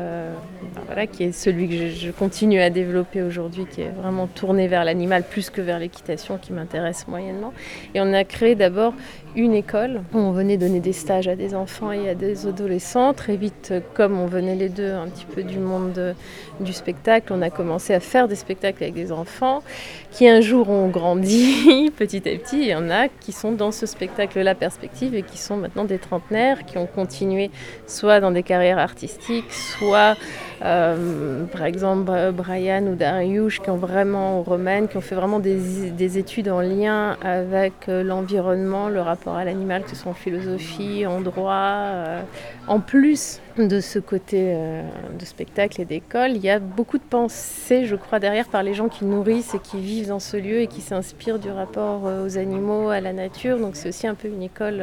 voilà, 0.86 1.06
qui 1.06 1.24
est 1.24 1.32
celui 1.32 1.68
que 1.68 1.90
je 1.90 2.10
continue 2.10 2.60
à 2.60 2.70
développer 2.70 3.22
aujourd'hui, 3.22 3.66
qui 3.66 3.82
est 3.82 3.90
vraiment 3.90 4.26
tourné 4.26 4.68
vers 4.68 4.84
l'animal 4.84 5.22
plus 5.22 5.50
que 5.50 5.60
vers 5.60 5.78
l'équitation, 5.78 6.38
qui 6.38 6.52
m'intéresse 6.52 7.06
moyennement. 7.08 7.52
Et 7.94 8.00
on 8.00 8.12
a 8.14 8.24
créé 8.24 8.54
d'abord 8.54 8.94
une 9.36 9.54
école 9.54 10.02
où 10.12 10.18
on 10.18 10.32
venait 10.32 10.56
donner 10.56 10.80
des 10.80 10.92
stages 10.92 11.28
à 11.28 11.36
des 11.36 11.54
enfants 11.54 11.92
et 11.92 12.08
à 12.08 12.14
des 12.14 12.46
adolescents. 12.46 13.14
Très 13.14 13.36
vite, 13.36 13.72
comme 13.94 14.18
on 14.18 14.26
venait 14.26 14.56
les 14.56 14.68
deux 14.68 14.92
un 14.92 15.06
petit 15.08 15.24
peu 15.24 15.42
du 15.42 15.58
monde 15.58 15.92
de- 15.92 16.14
du 16.58 16.72
spectacle, 16.72 17.32
on 17.32 17.40
a 17.42 17.50
commencé 17.50 17.94
à 17.94 18.00
faire 18.00 18.26
des 18.28 18.34
spectacles 18.34 18.82
avec 18.82 18.94
des 18.94 19.12
enfants 19.12 19.62
qui 20.10 20.28
un 20.28 20.40
jour 20.40 20.68
ont 20.68 20.88
grandi 20.88 21.90
petit 21.96 22.18
à 22.28 22.36
petit. 22.36 22.58
Il 22.60 22.66
y 22.68 22.74
en 22.74 22.90
a 22.90 23.08
qui 23.08 23.30
sont 23.32 23.52
dans 23.52 23.70
ce 23.70 23.86
spectacle-là 23.86 24.54
perspective 24.54 25.14
et 25.14 25.22
qui 25.22 25.38
sont 25.38 25.56
maintenant 25.56 25.84
des 25.84 25.98
trentenaires, 25.98 26.64
qui 26.64 26.78
ont 26.78 26.86
continué 26.86 27.50
soit 27.86 28.20
dans 28.20 28.32
des 28.32 28.42
carrières 28.42 28.78
artistiques, 28.78 29.52
soit 29.52 30.16
euh, 30.64 31.44
par 31.44 31.64
exemple 31.64 32.10
Brian 32.32 32.84
ou 32.86 32.94
Dariush 32.96 33.60
qui 33.60 33.70
ont 33.70 33.76
vraiment, 33.76 34.40
ou 34.40 34.44
qui 34.88 34.96
ont 34.96 35.00
fait 35.00 35.14
vraiment 35.14 35.38
des, 35.38 35.90
des 35.90 36.18
études 36.18 36.48
en 36.48 36.60
lien 36.60 37.16
avec 37.22 37.72
euh, 37.88 38.02
l'environnement, 38.02 38.88
le 38.88 39.00
rapport 39.00 39.19
à 39.28 39.44
l'animal, 39.44 39.84
que 39.84 39.90
ce 39.90 39.96
soit 39.96 40.10
en 40.10 40.14
philosophie, 40.14 41.06
en 41.06 41.20
droit. 41.20 41.52
euh, 41.52 42.22
en 42.66 42.80
plus 42.80 43.40
de 43.58 43.80
ce 43.80 43.98
côté 43.98 44.52
euh, 44.54 44.82
de 45.18 45.24
spectacle 45.24 45.80
et 45.80 45.84
d'école, 45.84 46.32
il 46.32 46.42
y 46.42 46.50
a 46.50 46.58
beaucoup 46.58 46.98
de 46.98 47.02
pensées, 47.02 47.84
je 47.86 47.96
crois, 47.96 48.18
derrière 48.18 48.48
par 48.48 48.62
les 48.62 48.74
gens 48.74 48.88
qui 48.88 49.04
nourrissent 49.04 49.54
et 49.54 49.58
qui 49.58 49.78
vivent 49.78 50.08
dans 50.08 50.20
ce 50.20 50.36
lieu 50.36 50.60
et 50.60 50.66
qui 50.66 50.80
s'inspirent 50.80 51.38
du 51.38 51.50
rapport 51.50 52.06
euh, 52.06 52.26
aux 52.26 52.38
animaux, 52.38 52.88
à 52.88 53.00
la 53.00 53.12
nature. 53.12 53.58
Donc 53.58 53.76
c'est 53.76 53.88
aussi 53.88 54.06
un 54.06 54.14
peu 54.14 54.28
une 54.28 54.42
école 54.42 54.82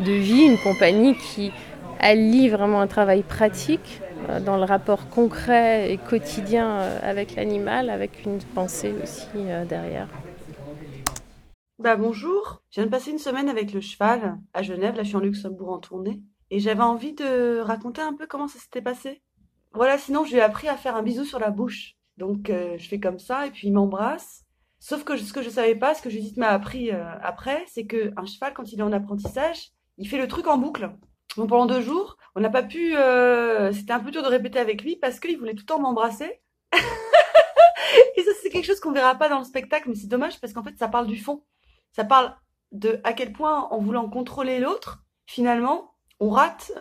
de 0.00 0.12
vie, 0.12 0.42
une 0.42 0.58
compagnie 0.58 1.16
qui 1.16 1.52
allie 2.00 2.48
vraiment 2.48 2.80
un 2.80 2.86
travail 2.86 3.22
pratique 3.22 4.00
dans 4.44 4.56
le 4.56 4.64
rapport 4.64 5.08
concret 5.08 5.90
et 5.92 5.98
quotidien 5.98 6.80
avec 7.02 7.36
l'animal, 7.36 7.90
avec 7.90 8.24
une 8.26 8.38
pensée 8.54 8.92
aussi 9.02 9.26
derrière. 9.68 10.08
Bah 11.78 11.96
bonjour, 11.96 12.62
je 12.70 12.76
viens 12.80 12.86
de 12.86 12.90
passer 12.90 13.10
une 13.10 13.18
semaine 13.18 13.48
avec 13.50 13.72
le 13.72 13.80
cheval 13.80 14.38
à 14.54 14.62
Genève, 14.62 14.96
là 14.96 15.02
je 15.02 15.08
suis 15.08 15.16
en 15.16 15.20
Luxembourg 15.20 15.70
en 15.70 15.78
tournée. 15.78 16.22
Et 16.50 16.58
j'avais 16.58 16.82
envie 16.82 17.12
de 17.12 17.58
raconter 17.60 18.00
un 18.00 18.14
peu 18.14 18.26
comment 18.26 18.48
ça 18.48 18.58
s'était 18.58 18.80
passé. 18.80 19.22
Voilà, 19.74 19.98
sinon 19.98 20.24
je 20.24 20.30
lui 20.32 20.38
ai 20.38 20.42
appris 20.42 20.68
à 20.68 20.76
faire 20.76 20.96
un 20.96 21.02
bisou 21.02 21.24
sur 21.24 21.38
la 21.38 21.50
bouche. 21.50 21.94
Donc 22.16 22.48
euh, 22.48 22.76
je 22.78 22.88
fais 22.88 22.98
comme 23.00 23.18
ça 23.18 23.46
et 23.46 23.50
puis 23.50 23.68
il 23.68 23.72
m'embrasse. 23.74 24.44
Sauf 24.78 25.04
que 25.04 25.16
ce 25.16 25.32
que 25.32 25.42
je 25.42 25.50
savais 25.50 25.74
pas, 25.74 25.94
ce 25.94 26.00
que 26.02 26.08
Judith 26.10 26.36
m'a 26.38 26.48
appris 26.48 26.90
euh, 26.92 27.04
après, 27.22 27.64
c'est 27.68 27.86
que 27.86 28.12
un 28.16 28.24
cheval 28.24 28.54
quand 28.54 28.72
il 28.72 28.78
est 28.80 28.82
en 28.82 28.92
apprentissage, 28.92 29.70
il 29.98 30.08
fait 30.08 30.18
le 30.18 30.28
truc 30.28 30.46
en 30.46 30.56
boucle. 30.56 30.90
Donc 31.36 31.50
pendant 31.50 31.66
deux 31.66 31.82
jours, 31.82 32.16
on 32.34 32.40
n'a 32.40 32.50
pas 32.50 32.62
pu. 32.62 32.96
euh, 32.96 33.70
C'était 33.72 33.92
un 33.92 34.00
peu 34.00 34.10
dur 34.10 34.22
de 34.22 34.28
répéter 34.28 34.58
avec 34.58 34.82
lui 34.82 34.96
parce 34.96 35.20
qu'il 35.20 35.36
voulait 35.38 35.52
tout 35.54 35.62
le 35.62 35.66
temps 35.66 35.80
m'embrasser. 35.80 36.40
et 38.16 38.22
ça 38.22 38.30
c'est 38.42 38.48
quelque 38.50 38.64
chose 38.64 38.80
qu'on 38.80 38.92
verra 38.92 39.14
pas 39.16 39.28
dans 39.28 39.38
le 39.38 39.44
spectacle, 39.44 39.88
mais 39.90 39.94
c'est 39.94 40.06
dommage 40.06 40.40
parce 40.40 40.52
qu'en 40.54 40.62
fait 40.62 40.76
ça 40.78 40.88
parle 40.88 41.06
du 41.06 41.18
fond. 41.18 41.42
Ça 41.92 42.04
parle 42.04 42.34
de 42.72 43.00
à 43.04 43.12
quel 43.12 43.32
point 43.32 43.68
en 43.70 43.78
voulant 43.78 44.08
contrôler 44.08 44.58
l'autre, 44.60 45.04
finalement, 45.26 45.94
on 46.20 46.30
rate 46.30 46.72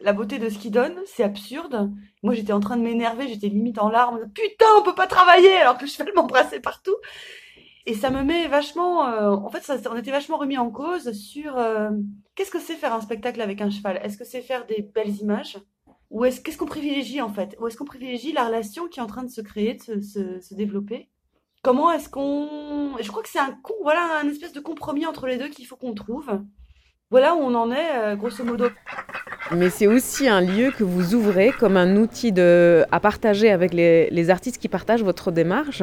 la 0.00 0.12
beauté 0.12 0.38
de 0.38 0.48
ce 0.48 0.58
qu'il 0.58 0.70
donne. 0.70 0.98
C'est 1.06 1.22
absurde. 1.22 1.90
Moi 2.22 2.34
j'étais 2.34 2.52
en 2.52 2.60
train 2.60 2.76
de 2.76 2.82
m'énerver, 2.82 3.28
j'étais 3.28 3.48
limite 3.48 3.78
en 3.78 3.90
larmes. 3.90 4.20
Putain, 4.34 4.66
on 4.78 4.82
peut 4.82 4.94
pas 4.94 5.06
travailler 5.06 5.56
alors 5.56 5.76
que 5.76 5.82
le 5.84 5.88
cheval 5.88 6.12
m'embrassait 6.14 6.60
partout. 6.60 6.96
Et 7.86 7.94
ça 7.94 8.10
me 8.10 8.22
met 8.22 8.48
vachement, 8.48 9.06
euh, 9.08 9.30
en 9.30 9.50
fait, 9.50 9.62
ça, 9.62 9.76
on 9.90 9.96
était 9.96 10.10
vachement 10.10 10.38
remis 10.38 10.56
en 10.56 10.70
cause 10.70 11.12
sur 11.12 11.58
euh, 11.58 11.90
qu'est-ce 12.34 12.50
que 12.50 12.58
c'est 12.58 12.76
faire 12.76 12.94
un 12.94 13.02
spectacle 13.02 13.42
avec 13.42 13.60
un 13.60 13.68
cheval? 13.68 14.00
Est-ce 14.02 14.16
que 14.16 14.24
c'est 14.24 14.40
faire 14.40 14.66
des 14.66 14.82
belles 14.94 15.16
images? 15.20 15.58
Ou 16.10 16.24
est-ce 16.24 16.40
qu'est-ce 16.40 16.56
qu'on 16.56 16.64
privilégie 16.66 17.20
en 17.20 17.28
fait? 17.28 17.56
Ou 17.60 17.66
est-ce 17.66 17.76
qu'on 17.76 17.84
privilégie 17.84 18.32
la 18.32 18.46
relation 18.46 18.88
qui 18.88 19.00
est 19.00 19.02
en 19.02 19.06
train 19.06 19.22
de 19.22 19.30
se 19.30 19.42
créer, 19.42 19.74
de 19.74 19.82
se, 19.82 20.00
se, 20.00 20.40
se 20.40 20.54
développer? 20.54 21.10
Comment 21.64 21.90
est-ce 21.92 22.10
qu'on... 22.10 22.98
Je 23.00 23.08
crois 23.08 23.22
que 23.22 23.28
c'est 23.30 23.38
un, 23.38 23.58
voilà, 23.82 24.20
un 24.22 24.28
espèce 24.28 24.52
de 24.52 24.60
compromis 24.60 25.06
entre 25.06 25.26
les 25.26 25.38
deux 25.38 25.48
qu'il 25.48 25.66
faut 25.66 25.76
qu'on 25.76 25.94
trouve. 25.94 26.42
Voilà 27.14 27.36
où 27.36 27.42
on 27.42 27.54
en 27.54 27.70
est, 27.70 27.76
euh, 27.96 28.16
grosso 28.16 28.42
modo. 28.42 28.64
Mais 29.54 29.70
c'est 29.70 29.86
aussi 29.86 30.26
un 30.26 30.40
lieu 30.40 30.72
que 30.76 30.82
vous 30.82 31.14
ouvrez 31.14 31.52
comme 31.60 31.76
un 31.76 31.94
outil 31.96 32.32
de, 32.32 32.82
à 32.90 32.98
partager 32.98 33.50
avec 33.52 33.72
les, 33.72 34.08
les 34.10 34.30
artistes 34.30 34.58
qui 34.58 34.66
partagent 34.68 35.04
votre 35.04 35.30
démarche. 35.30 35.82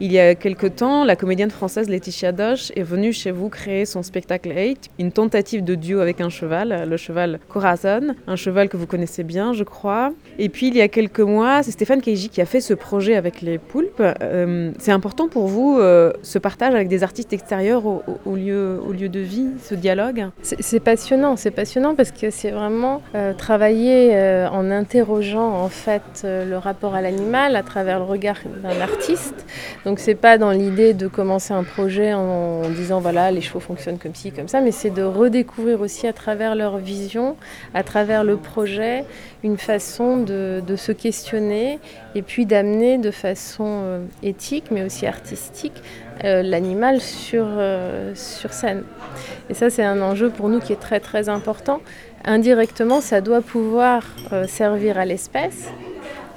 Il 0.00 0.10
y 0.10 0.18
a 0.18 0.34
quelque 0.34 0.66
temps, 0.66 1.04
la 1.04 1.14
comédienne 1.14 1.50
française 1.52 1.88
Laetitia 1.88 2.32
Doche 2.32 2.72
est 2.74 2.82
venue 2.82 3.12
chez 3.12 3.30
vous 3.30 3.50
créer 3.50 3.84
son 3.84 4.02
spectacle 4.02 4.50
8, 4.56 4.88
une 4.98 5.12
tentative 5.12 5.62
de 5.62 5.76
duo 5.76 6.00
avec 6.00 6.20
un 6.20 6.28
cheval, 6.30 6.88
le 6.88 6.96
cheval 6.96 7.38
Corazon, 7.48 8.14
un 8.26 8.36
cheval 8.36 8.68
que 8.68 8.76
vous 8.76 8.86
connaissez 8.88 9.22
bien, 9.22 9.52
je 9.52 9.62
crois. 9.62 10.12
Et 10.40 10.48
puis 10.48 10.66
il 10.68 10.74
y 10.76 10.80
a 10.80 10.88
quelques 10.88 11.20
mois, 11.20 11.62
c'est 11.62 11.70
Stéphane 11.70 12.00
Keiji 12.00 12.30
qui 12.30 12.40
a 12.40 12.46
fait 12.46 12.62
ce 12.62 12.74
projet 12.74 13.14
avec 13.14 13.42
les 13.42 13.58
poulpes. 13.58 14.02
Euh, 14.22 14.72
c'est 14.80 14.92
important 14.92 15.28
pour 15.28 15.46
vous 15.46 15.78
euh, 15.78 16.10
ce 16.22 16.38
partage 16.40 16.74
avec 16.74 16.88
des 16.88 17.04
artistes 17.04 17.32
extérieurs 17.32 17.86
au, 17.86 18.02
au- 18.08 18.30
au 18.32 18.34
lieu, 18.34 18.80
au 18.84 18.92
lieu 18.92 19.08
de 19.10 19.20
vie, 19.20 19.50
ce 19.62 19.74
dialogue? 19.76 20.30
C'est 20.66 20.80
passionnant, 20.80 21.36
c'est 21.36 21.50
passionnant 21.50 21.94
parce 21.94 22.10
que 22.10 22.30
c'est 22.30 22.50
vraiment 22.50 23.02
euh, 23.14 23.34
travailler 23.34 24.16
euh, 24.16 24.48
en 24.48 24.70
interrogeant 24.70 25.62
en 25.62 25.68
fait 25.68 26.22
euh, 26.24 26.46
le 26.46 26.56
rapport 26.56 26.94
à 26.94 27.02
l'animal 27.02 27.54
à 27.54 27.62
travers 27.62 27.98
le 27.98 28.06
regard 28.06 28.38
d'un 28.62 28.80
artiste. 28.80 29.44
Donc 29.84 29.98
c'est 29.98 30.14
pas 30.14 30.38
dans 30.38 30.52
l'idée 30.52 30.94
de 30.94 31.06
commencer 31.06 31.52
un 31.52 31.64
projet 31.64 32.14
en, 32.14 32.62
disant 32.70 32.98
voilà 32.98 33.30
les 33.30 33.42
chevaux 33.42 33.60
fonctionnent 33.60 33.98
comme 33.98 34.14
ci 34.14 34.32
comme 34.32 34.48
ça, 34.48 34.62
mais 34.62 34.70
c'est 34.70 34.88
de 34.88 35.02
redécouvrir 35.02 35.82
aussi 35.82 36.06
à 36.06 36.14
travers 36.14 36.54
leur 36.54 36.78
vision, 36.78 37.36
à 37.74 37.82
travers 37.82 38.24
le 38.24 38.38
projet, 38.38 39.04
une 39.42 39.58
façon 39.58 40.16
de, 40.16 40.62
se 40.76 40.92
questionner 40.92 41.78
et 42.14 42.22
puis 42.22 42.46
d'amener 42.46 42.96
de 42.96 43.10
façon 43.10 44.00
éthique 44.22 44.70
mais 44.70 44.82
aussi 44.82 45.06
artistique 45.06 45.82
euh, 46.22 46.42
l'animal 46.42 47.00
sur, 47.00 47.44
euh, 47.46 48.14
sur 48.14 48.52
scène. 48.52 48.84
Et 49.50 49.54
ça, 49.54 49.70
c'est 49.70 49.84
un 49.84 50.00
enjeu 50.00 50.30
pour 50.30 50.48
nous 50.48 50.60
qui 50.60 50.72
est 50.72 50.80
très 50.80 51.00
très 51.00 51.28
important. 51.28 51.80
Indirectement, 52.24 53.00
ça 53.00 53.20
doit 53.20 53.42
pouvoir 53.42 54.02
euh, 54.32 54.46
servir 54.46 54.96
à 54.98 55.04
l'espèce, 55.04 55.68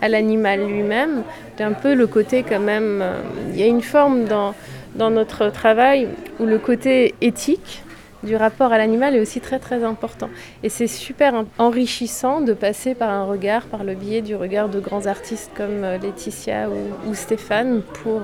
à 0.01 0.09
l'animal 0.09 0.65
lui-même. 0.65 1.23
C'est 1.57 1.63
un 1.63 1.73
peu 1.73 1.93
le 1.93 2.07
côté 2.07 2.43
quand 2.43 2.59
même... 2.59 3.03
Il 3.51 3.59
y 3.59 3.63
a 3.63 3.67
une 3.67 3.81
forme 3.81 4.25
dans, 4.25 4.53
dans 4.95 5.09
notre 5.09 5.49
travail 5.49 6.07
où 6.39 6.45
le 6.45 6.59
côté 6.59 7.15
éthique 7.21 7.83
du 8.23 8.35
rapport 8.35 8.73
à 8.73 8.77
l'animal 8.77 9.15
est 9.15 9.21
aussi 9.21 9.39
très 9.39 9.59
très 9.59 9.83
important. 9.83 10.29
Et 10.63 10.69
c'est 10.69 10.87
super 10.87 11.33
en- 11.35 11.45
enrichissant 11.59 12.41
de 12.41 12.53
passer 12.53 12.95
par 12.95 13.09
un 13.09 13.23
regard, 13.23 13.65
par 13.67 13.83
le 13.83 13.93
biais 13.93 14.21
du 14.21 14.35
regard 14.35 14.69
de 14.69 14.79
grands 14.79 15.05
artistes 15.05 15.51
comme 15.55 15.81
Laetitia 15.81 16.67
ou, 16.69 17.09
ou 17.09 17.13
Stéphane 17.13 17.81
pour... 18.03 18.21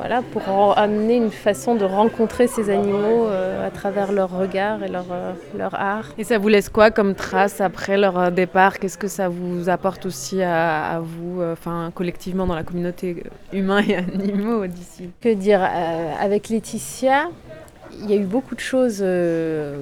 voilà, 0.00 0.22
pour 0.32 0.48
en- 0.48 0.72
amener 0.72 1.16
une 1.16 1.30
façon 1.30 1.74
de 1.74 1.84
rencontrer 1.84 2.46
ces 2.46 2.70
animaux 2.70 3.26
euh, 3.26 3.66
à 3.66 3.70
travers 3.70 4.12
leur 4.12 4.30
regard 4.30 4.82
et 4.82 4.88
leur, 4.88 5.04
euh, 5.12 5.32
leur 5.58 5.74
art. 5.74 6.06
Et 6.16 6.24
ça 6.24 6.38
vous 6.38 6.48
laisse 6.48 6.70
quoi 6.70 6.90
comme 6.90 7.14
trace 7.14 7.60
après 7.60 7.98
leur 7.98 8.18
euh, 8.18 8.30
départ? 8.30 8.78
Qu'est-ce 8.78 8.96
que 8.96 9.08
ça 9.08 9.28
vous 9.28 9.68
apporte 9.68 10.06
aussi 10.06 10.42
à, 10.42 10.96
à 10.96 11.00
vous, 11.00 11.42
euh, 11.42 11.54
collectivement 11.94 12.46
dans 12.46 12.54
la 12.54 12.62
communauté 12.62 13.22
euh, 13.26 13.56
humain 13.58 13.82
et 13.86 13.94
animaux 13.96 14.66
d'ici? 14.66 15.10
Que 15.20 15.34
dire 15.34 15.60
Avec 16.20 16.48
Laetitia, 16.48 17.28
il 18.02 18.10
y 18.10 18.14
a 18.14 18.16
eu 18.16 18.24
beaucoup 18.24 18.54
de 18.54 18.60
choses. 18.60 18.98
euh, 19.02 19.76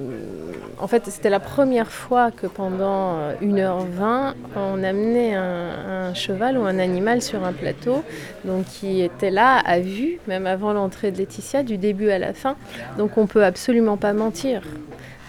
en 0.79 0.87
fait, 0.87 1.03
c'était 1.07 1.29
la 1.29 1.39
première 1.39 1.91
fois 1.91 2.31
que 2.31 2.47
pendant 2.47 3.17
euh, 3.17 3.33
1h20, 3.41 4.33
on 4.55 4.83
amenait 4.83 5.35
un, 5.35 6.09
un 6.09 6.13
cheval 6.13 6.57
ou 6.57 6.63
un 6.63 6.79
animal 6.79 7.21
sur 7.21 7.43
un 7.43 7.53
plateau, 7.53 8.03
donc 8.45 8.65
qui 8.65 9.01
était 9.01 9.31
là 9.31 9.57
à 9.57 9.79
vue, 9.79 10.19
même 10.27 10.47
avant 10.47 10.73
l'entrée 10.73 11.11
de 11.11 11.17
Laetitia, 11.17 11.63
du 11.63 11.77
début 11.77 12.09
à 12.09 12.19
la 12.19 12.33
fin. 12.33 12.55
Donc 12.97 13.17
on 13.17 13.27
peut 13.27 13.43
absolument 13.43 13.97
pas 13.97 14.13
mentir. 14.13 14.61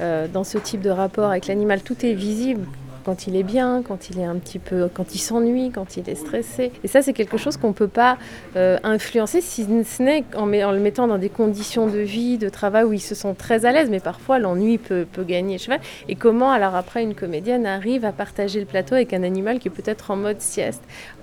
Euh, 0.00 0.26
dans 0.28 0.44
ce 0.44 0.56
type 0.56 0.80
de 0.80 0.90
rapport 0.90 1.30
avec 1.30 1.47
l'animal, 1.47 1.82
tout 1.82 2.06
est 2.06 2.14
visible 2.14 2.66
quand 3.04 3.26
il 3.26 3.37
est 3.37 3.42
bien, 3.42 3.83
quand 3.87 4.11
il 4.11 4.19
est 4.19 4.25
un 4.25 4.37
petit 4.37 4.59
peu, 4.59 4.88
quand 4.92 5.14
il 5.14 5.19
s'ennuie, 5.19 5.71
quand 5.71 5.97
il 5.97 6.09
est 6.09 6.14
stressé. 6.14 6.73
Et 6.85 6.88
ça, 6.88 7.02
c'est 7.02 7.12
quelque 7.12 7.37
chose 7.37 7.57
qu'on 7.57 7.69
ne 7.69 7.75
peut 7.75 7.88
pas 7.88 8.19
euh, 8.57 8.78
influencer, 8.83 9.40
si 9.40 9.64
ce 9.64 10.02
n'est 10.02 10.25
en, 10.37 10.47
le 10.47 10.78
mettant 10.78 11.07
dans 11.07 11.19
des 11.19 11.28
conditions 11.28 11.87
de 11.87 11.99
vie, 11.99 12.38
de 12.38 12.49
travail 12.49 12.85
où 12.85 12.92
ils 12.92 13.00
se 13.00 13.14
sont 13.14 13.35
très 13.35 13.66
à 13.66 13.73
l'aise. 13.73 13.90
Mais 13.90 14.00
parfois, 14.00 14.38
l'ennui 14.38 14.78
peut, 14.78 15.07
peut 15.11 15.25
gagner 15.25 15.59
cheval. 15.59 15.80
Et 16.09 16.16
comment, 16.16 16.52
alors 16.52 16.75
après, 16.75 17.02
une 17.02 17.14
comédienne 17.14 17.66
arrive 17.66 18.04
à 18.04 18.12
partager 18.12 18.61
le 18.61 18.66
plateau 18.66 18.95
avec 18.95 19.12
un 19.12 19.23
animal 19.23 19.59
qui 19.59 19.69
est 19.69 19.73
peut-être 19.73 20.11
en 20.11 20.16
mode 20.16 20.40
sieste? 20.40 20.83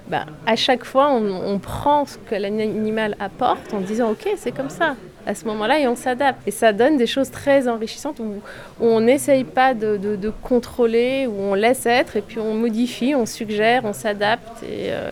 Ben, 0.10 0.26
À 0.46 0.56
chaque 0.56 0.86
fois, 0.86 1.12
on 1.12 1.60
prend 1.60 2.06
ce 2.06 2.18
que 2.18 2.36
l'animal 2.36 3.16
apporte 3.20 3.74
en 3.74 3.82
disant, 3.82 4.12
OK, 4.12 4.28
c'est 4.38 4.52
comme 4.52 4.70
ça 4.70 4.96
à 5.28 5.36
ce 5.36 5.46
moment-là 5.46 5.80
et 5.80 5.88
on 5.88 5.96
s'adapte. 5.96 6.42
Et 6.48 6.52
ça 6.52 6.74
donne 6.74 6.98
des 6.98 7.06
choses 7.06 7.30
très 7.30 7.68
enrichissantes 7.68 8.20
où, 8.20 8.42
on 8.80 9.02
n'essaye 9.02 9.44
pas 9.44 9.74
de, 9.74 10.32
contrôler, 10.42 11.28
où 11.28 11.40
on 11.40 11.54
laisse 11.54 11.86
être 11.86 12.16
et 12.16 12.22
puis 12.22 12.40
on 12.40 12.54
modifie, 12.54 13.14
on 13.14 13.26
suggère, 13.26 13.84
on 13.86 13.94
s'adapte. 13.94 14.64
Et 14.64 14.92
euh, 14.92 15.12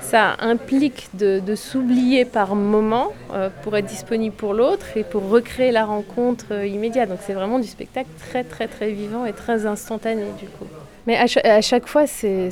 ça 0.00 0.36
implique 0.38 1.08
de, 1.14 1.40
de 1.40 1.54
s'oublier 1.56 2.24
par 2.24 2.54
moment 2.54 3.12
euh, 3.32 3.48
pour 3.62 3.76
être 3.76 3.86
disponible 3.86 4.36
pour 4.36 4.54
l'autre 4.54 4.96
et 4.96 5.02
pour 5.02 5.28
recréer 5.28 5.72
la 5.72 5.84
rencontre 5.84 6.46
euh, 6.52 6.66
immédiate. 6.66 7.08
Donc 7.08 7.18
c'est 7.26 7.34
vraiment 7.34 7.58
du 7.58 7.66
spectacle 7.66 8.10
très 8.18 8.44
très 8.44 8.68
très 8.68 8.90
vivant 8.92 9.24
et 9.24 9.32
très 9.32 9.66
instantané 9.66 10.24
du 10.38 10.46
coup. 10.46 10.66
Mais 11.06 11.16
à, 11.16 11.26
cha- 11.26 11.40
à 11.44 11.60
chaque 11.60 11.86
fois, 11.86 12.06
c'est 12.06 12.50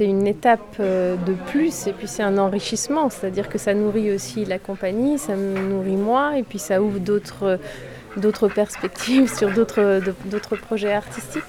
une 0.00 0.26
étape 0.26 0.76
euh, 0.80 1.16
de 1.16 1.34
plus 1.34 1.86
et 1.88 1.92
puis 1.92 2.06
c'est 2.06 2.22
un 2.22 2.38
enrichissement. 2.38 3.10
C'est-à-dire 3.10 3.48
que 3.48 3.58
ça 3.58 3.74
nourrit 3.74 4.12
aussi 4.12 4.44
la 4.44 4.58
compagnie, 4.58 5.18
ça 5.18 5.34
me 5.36 5.58
nourrit 5.60 5.96
moi 5.96 6.38
et 6.38 6.42
puis 6.44 6.58
ça 6.58 6.80
ouvre 6.80 7.00
d'autres 7.00 8.48
perspectives 8.48 9.32
sur 9.36 9.50
d'autres 9.52 10.56
projets 10.56 10.92
artistiques. 10.92 11.42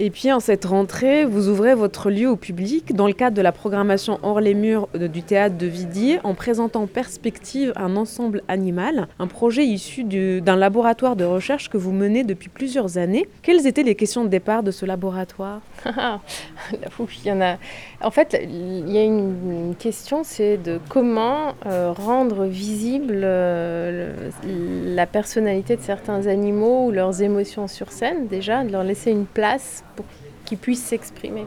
Et 0.00 0.10
puis 0.10 0.30
en 0.32 0.38
cette 0.38 0.64
rentrée, 0.64 1.24
vous 1.24 1.48
ouvrez 1.48 1.74
votre 1.74 2.08
lieu 2.08 2.28
au 2.30 2.36
public 2.36 2.94
dans 2.94 3.08
le 3.08 3.12
cadre 3.12 3.36
de 3.36 3.42
la 3.42 3.50
programmation 3.50 4.20
Hors 4.22 4.38
les 4.40 4.54
murs 4.54 4.88
de- 4.94 5.08
du 5.08 5.24
théâtre 5.24 5.56
de 5.58 5.66
Vidier 5.66 6.20
en 6.22 6.34
présentant 6.34 6.86
Perspective, 6.86 7.72
un 7.74 7.96
ensemble 7.96 8.42
animal, 8.46 9.08
un 9.18 9.26
projet 9.26 9.64
issu 9.64 10.04
du- 10.04 10.40
d'un 10.40 10.54
laboratoire 10.54 11.16
de 11.16 11.24
recherche 11.24 11.68
que 11.68 11.76
vous 11.76 11.90
menez 11.90 12.22
depuis 12.22 12.48
plusieurs 12.48 12.96
années. 12.96 13.28
Quelles 13.42 13.66
étaient 13.66 13.82
les 13.82 13.96
questions 13.96 14.22
de 14.22 14.28
départ 14.28 14.62
de 14.62 14.70
ce 14.70 14.86
laboratoire? 14.86 15.60
Ah, 15.96 16.20
il 16.72 17.26
y 17.26 17.32
en 17.32 17.40
a. 17.40 17.56
En 18.02 18.10
fait, 18.12 18.38
il 18.40 18.88
y 18.90 18.98
a 18.98 19.02
une, 19.02 19.74
question, 19.78 20.20
c'est 20.22 20.56
de 20.58 20.78
comment 20.88 21.54
euh, 21.66 21.92
rendre 21.92 22.44
visible 22.44 23.20
euh, 23.24 24.12
la 24.44 25.06
personnalité 25.06 25.74
de 25.76 25.82
certains 25.82 26.26
animaux 26.28 26.86
ou 26.86 26.90
leurs 26.92 27.20
émotions 27.22 27.66
sur 27.66 27.90
scène, 27.90 28.28
déjà, 28.28 28.62
de 28.64 28.70
leur 28.70 28.84
laisser 28.84 29.10
une 29.10 29.26
place 29.26 29.82
qu'ils 30.48 30.58
puissent 30.58 30.84
s'exprimer. 30.84 31.46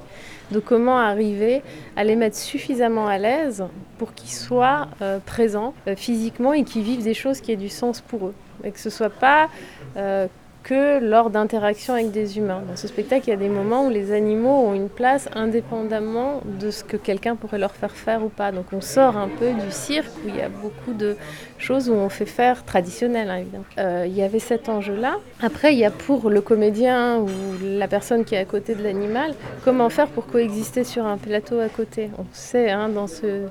De 0.52 0.60
comment 0.60 0.98
arriver 0.98 1.62
à 1.96 2.04
les 2.04 2.16
mettre 2.16 2.36
suffisamment 2.36 3.08
à 3.08 3.18
l'aise 3.18 3.64
pour 3.98 4.14
qu'ils 4.14 4.30
soient 4.30 4.88
euh, 5.02 5.20
présents 5.26 5.74
euh, 5.88 5.96
physiquement 5.96 6.54
et 6.54 6.64
qu'ils 6.64 6.84
vivent 6.84 7.04
des 7.04 7.14
choses 7.14 7.42
qui 7.42 7.52
aient 7.52 7.64
du 7.68 7.70
sens 7.70 8.02
pour 8.02 8.28
eux? 8.28 8.34
Et 8.64 8.72
que 8.72 8.80
ce 8.80 8.90
soit 8.90 9.10
pas 9.10 9.50
euh, 9.98 10.28
que 10.64 11.00
lors 11.00 11.30
d'interactions 11.30 11.94
avec 11.94 12.12
des 12.12 12.38
humains. 12.38 12.62
Dans 12.68 12.76
ce 12.76 12.88
spectacle, 12.88 13.28
il 13.28 13.30
y 13.32 13.34
a 13.34 13.38
des 13.38 13.50
moments 13.50 13.86
où 13.86 13.90
les 13.90 14.12
animaux 14.12 14.68
ont 14.68 14.74
une 14.74 14.90
place 14.90 15.30
indépendamment 15.34 16.42
de 16.60 16.72
ce 16.72 16.84
que 16.84 16.98
quelqu'un 16.98 17.36
pourrait 17.36 17.58
leur 17.58 17.74
faire 17.74 17.92
faire 17.92 18.24
ou 18.24 18.30
pas. 18.30 18.52
Donc 18.52 18.66
on 18.72 18.82
sort 18.82 19.18
un 19.18 19.28
peu 19.28 19.52
du 19.52 19.72
cirque 19.72 20.12
où 20.26 20.30
il 20.30 20.36
y 20.36 20.42
a 20.42 20.50
beaucoup 20.50 20.94
de 20.94 21.16
choses 21.58 21.90
où 21.90 21.94
on 21.94 22.10
fait 22.10 22.26
faire 22.26 22.64
traditionnel, 22.66 23.30
hein, 23.30 23.38
évidemment. 23.38 23.66
Euh, 23.78 24.06
il 24.08 24.16
y 24.16 24.24
avait 24.24 24.40
cet 24.40 24.70
enjeu-là. 24.70 25.18
Après, 25.42 25.74
il 25.74 25.80
y 25.80 25.86
a 25.86 25.92
pour 25.92 26.30
le 26.30 26.42
comédien 26.42 27.20
ou 27.20 27.30
la 27.64 27.88
personne 27.88 28.26
qui 28.26 28.36
est 28.36 28.40
à 28.40 28.46
côté 28.46 28.76
de 28.76 28.84
l'animal, 28.84 29.34
comment 29.64 29.90
faire 29.90 30.08
pour 30.08 30.28
coexister 30.28 30.84
sur 30.84 31.06
un 31.06 31.18
plateau 31.18 31.60
à 31.60 31.70
côté. 31.70 32.10
On 32.18 32.26
sait, 32.32 32.70
hein, 32.70 32.90
dans 32.90 33.08
ce... 33.08 33.48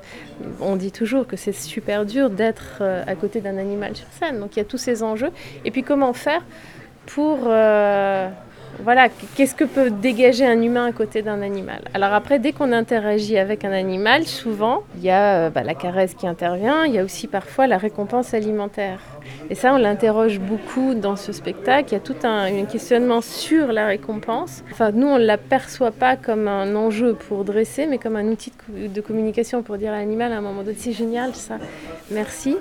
on 0.60 0.76
dit 0.76 0.92
toujours 0.92 1.26
que 1.26 1.36
c'est 1.36 1.52
super 1.52 2.04
dur 2.04 2.30
d'être 2.30 2.78
euh, 2.80 3.02
à 3.06 3.14
côté 3.14 3.40
d'un 3.40 3.58
animal 3.58 3.96
sur 3.96 4.06
scène. 4.18 4.40
Donc 4.40 4.56
il 4.56 4.58
y 4.58 4.62
a 4.62 4.64
tous 4.64 4.78
ces 4.78 5.02
enjeux. 5.02 5.30
Et 5.64 5.70
puis 5.70 5.82
comment 5.82 6.12
faire 6.12 6.42
pour... 7.14 7.38
Euh, 7.46 8.28
voilà, 8.82 9.08
qu'est-ce 9.34 9.54
que 9.54 9.64
peut 9.64 9.90
dégager 9.90 10.46
un 10.46 10.62
humain 10.62 10.86
à 10.86 10.92
côté 10.92 11.20
d'un 11.20 11.42
animal 11.42 11.82
Alors 11.92 12.14
après, 12.14 12.38
dès 12.38 12.52
qu'on 12.52 12.72
interagit 12.72 13.36
avec 13.36 13.64
un 13.64 13.72
animal, 13.72 14.24
souvent, 14.24 14.84
il 14.96 15.02
y 15.02 15.10
a 15.10 15.34
euh, 15.34 15.50
bah, 15.50 15.62
la 15.62 15.74
caresse 15.74 16.14
qui 16.14 16.26
intervient, 16.26 16.86
il 16.86 16.94
y 16.94 16.98
a 16.98 17.04
aussi 17.04 17.26
parfois 17.26 17.66
la 17.66 17.76
récompense 17.76 18.32
alimentaire. 18.32 19.00
Et 19.50 19.54
ça, 19.54 19.74
on 19.74 19.76
l'interroge 19.76 20.38
beaucoup 20.38 20.94
dans 20.94 21.16
ce 21.16 21.32
spectacle. 21.32 21.90
Il 21.90 21.92
y 21.92 21.96
a 21.96 22.00
tout 22.00 22.16
un, 22.22 22.64
questionnement 22.64 23.20
sur 23.20 23.70
la 23.70 23.86
récompense. 23.86 24.62
Enfin, 24.72 24.92
nous, 24.92 25.08
on 25.08 25.18
ne 25.18 25.24
l'aperçoit 25.24 25.90
pas 25.90 26.16
comme 26.16 26.48
un 26.48 26.74
enjeu 26.74 27.14
pour 27.14 27.44
dresser, 27.44 27.86
mais 27.86 27.98
comme 27.98 28.16
un 28.16 28.28
outil 28.28 28.52
de, 28.68 28.86
de 28.86 29.00
communication 29.02 29.62
pour 29.62 29.76
dire 29.76 29.92
à 29.92 29.96
l'animal 29.98 30.32
à 30.32 30.38
un 30.38 30.40
moment 30.40 30.62
donné, 30.62 30.76
c'est 30.78 30.92
génial 30.92 31.34
ça, 31.34 31.58
merci. 32.10 32.56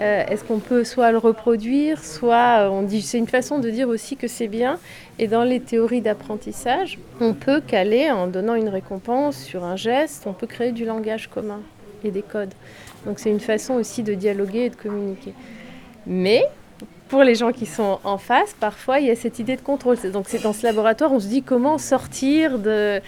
Euh, 0.00 0.24
Est-ce 0.26 0.42
qu'on 0.44 0.58
peut 0.58 0.84
soit 0.84 1.12
le 1.12 1.18
reproduire, 1.18 2.02
soit 2.02 2.60
euh, 2.62 2.68
on 2.68 2.82
dit 2.82 3.02
c'est 3.02 3.18
une 3.18 3.28
façon 3.28 3.58
de 3.58 3.68
dire 3.70 3.88
aussi 3.88 4.16
que 4.16 4.26
c'est 4.26 4.48
bien. 4.48 4.78
Et 5.18 5.28
dans 5.28 5.44
les 5.44 5.60
théories 5.60 6.00
d'apprentissage, 6.00 6.98
on 7.20 7.34
peut 7.34 7.60
caler 7.60 8.10
en 8.10 8.26
donnant 8.26 8.54
une 8.54 8.70
récompense 8.70 9.36
sur 9.36 9.64
un 9.64 9.76
geste, 9.76 10.26
on 10.26 10.32
peut 10.32 10.46
créer 10.46 10.72
du 10.72 10.84
langage 10.84 11.28
commun 11.28 11.60
et 12.04 12.10
des 12.10 12.22
codes. 12.22 12.54
Donc 13.04 13.18
c'est 13.18 13.30
une 13.30 13.40
façon 13.40 13.74
aussi 13.74 14.02
de 14.02 14.14
dialoguer 14.14 14.64
et 14.64 14.70
de 14.70 14.76
communiquer. 14.76 15.34
Mais 16.06 16.42
pour 17.08 17.22
les 17.22 17.34
gens 17.34 17.52
qui 17.52 17.66
sont 17.66 17.98
en 18.02 18.16
face, 18.16 18.56
parfois 18.58 18.98
il 18.98 19.06
y 19.06 19.10
a 19.10 19.16
cette 19.16 19.38
idée 19.38 19.56
de 19.56 19.60
contrôle. 19.60 19.98
Donc 20.10 20.24
c'est 20.28 20.42
dans 20.42 20.54
ce 20.54 20.64
laboratoire, 20.64 21.12
on 21.12 21.20
se 21.20 21.28
dit 21.28 21.42
comment 21.42 21.78
sortir 21.78 22.58
de 22.58 23.00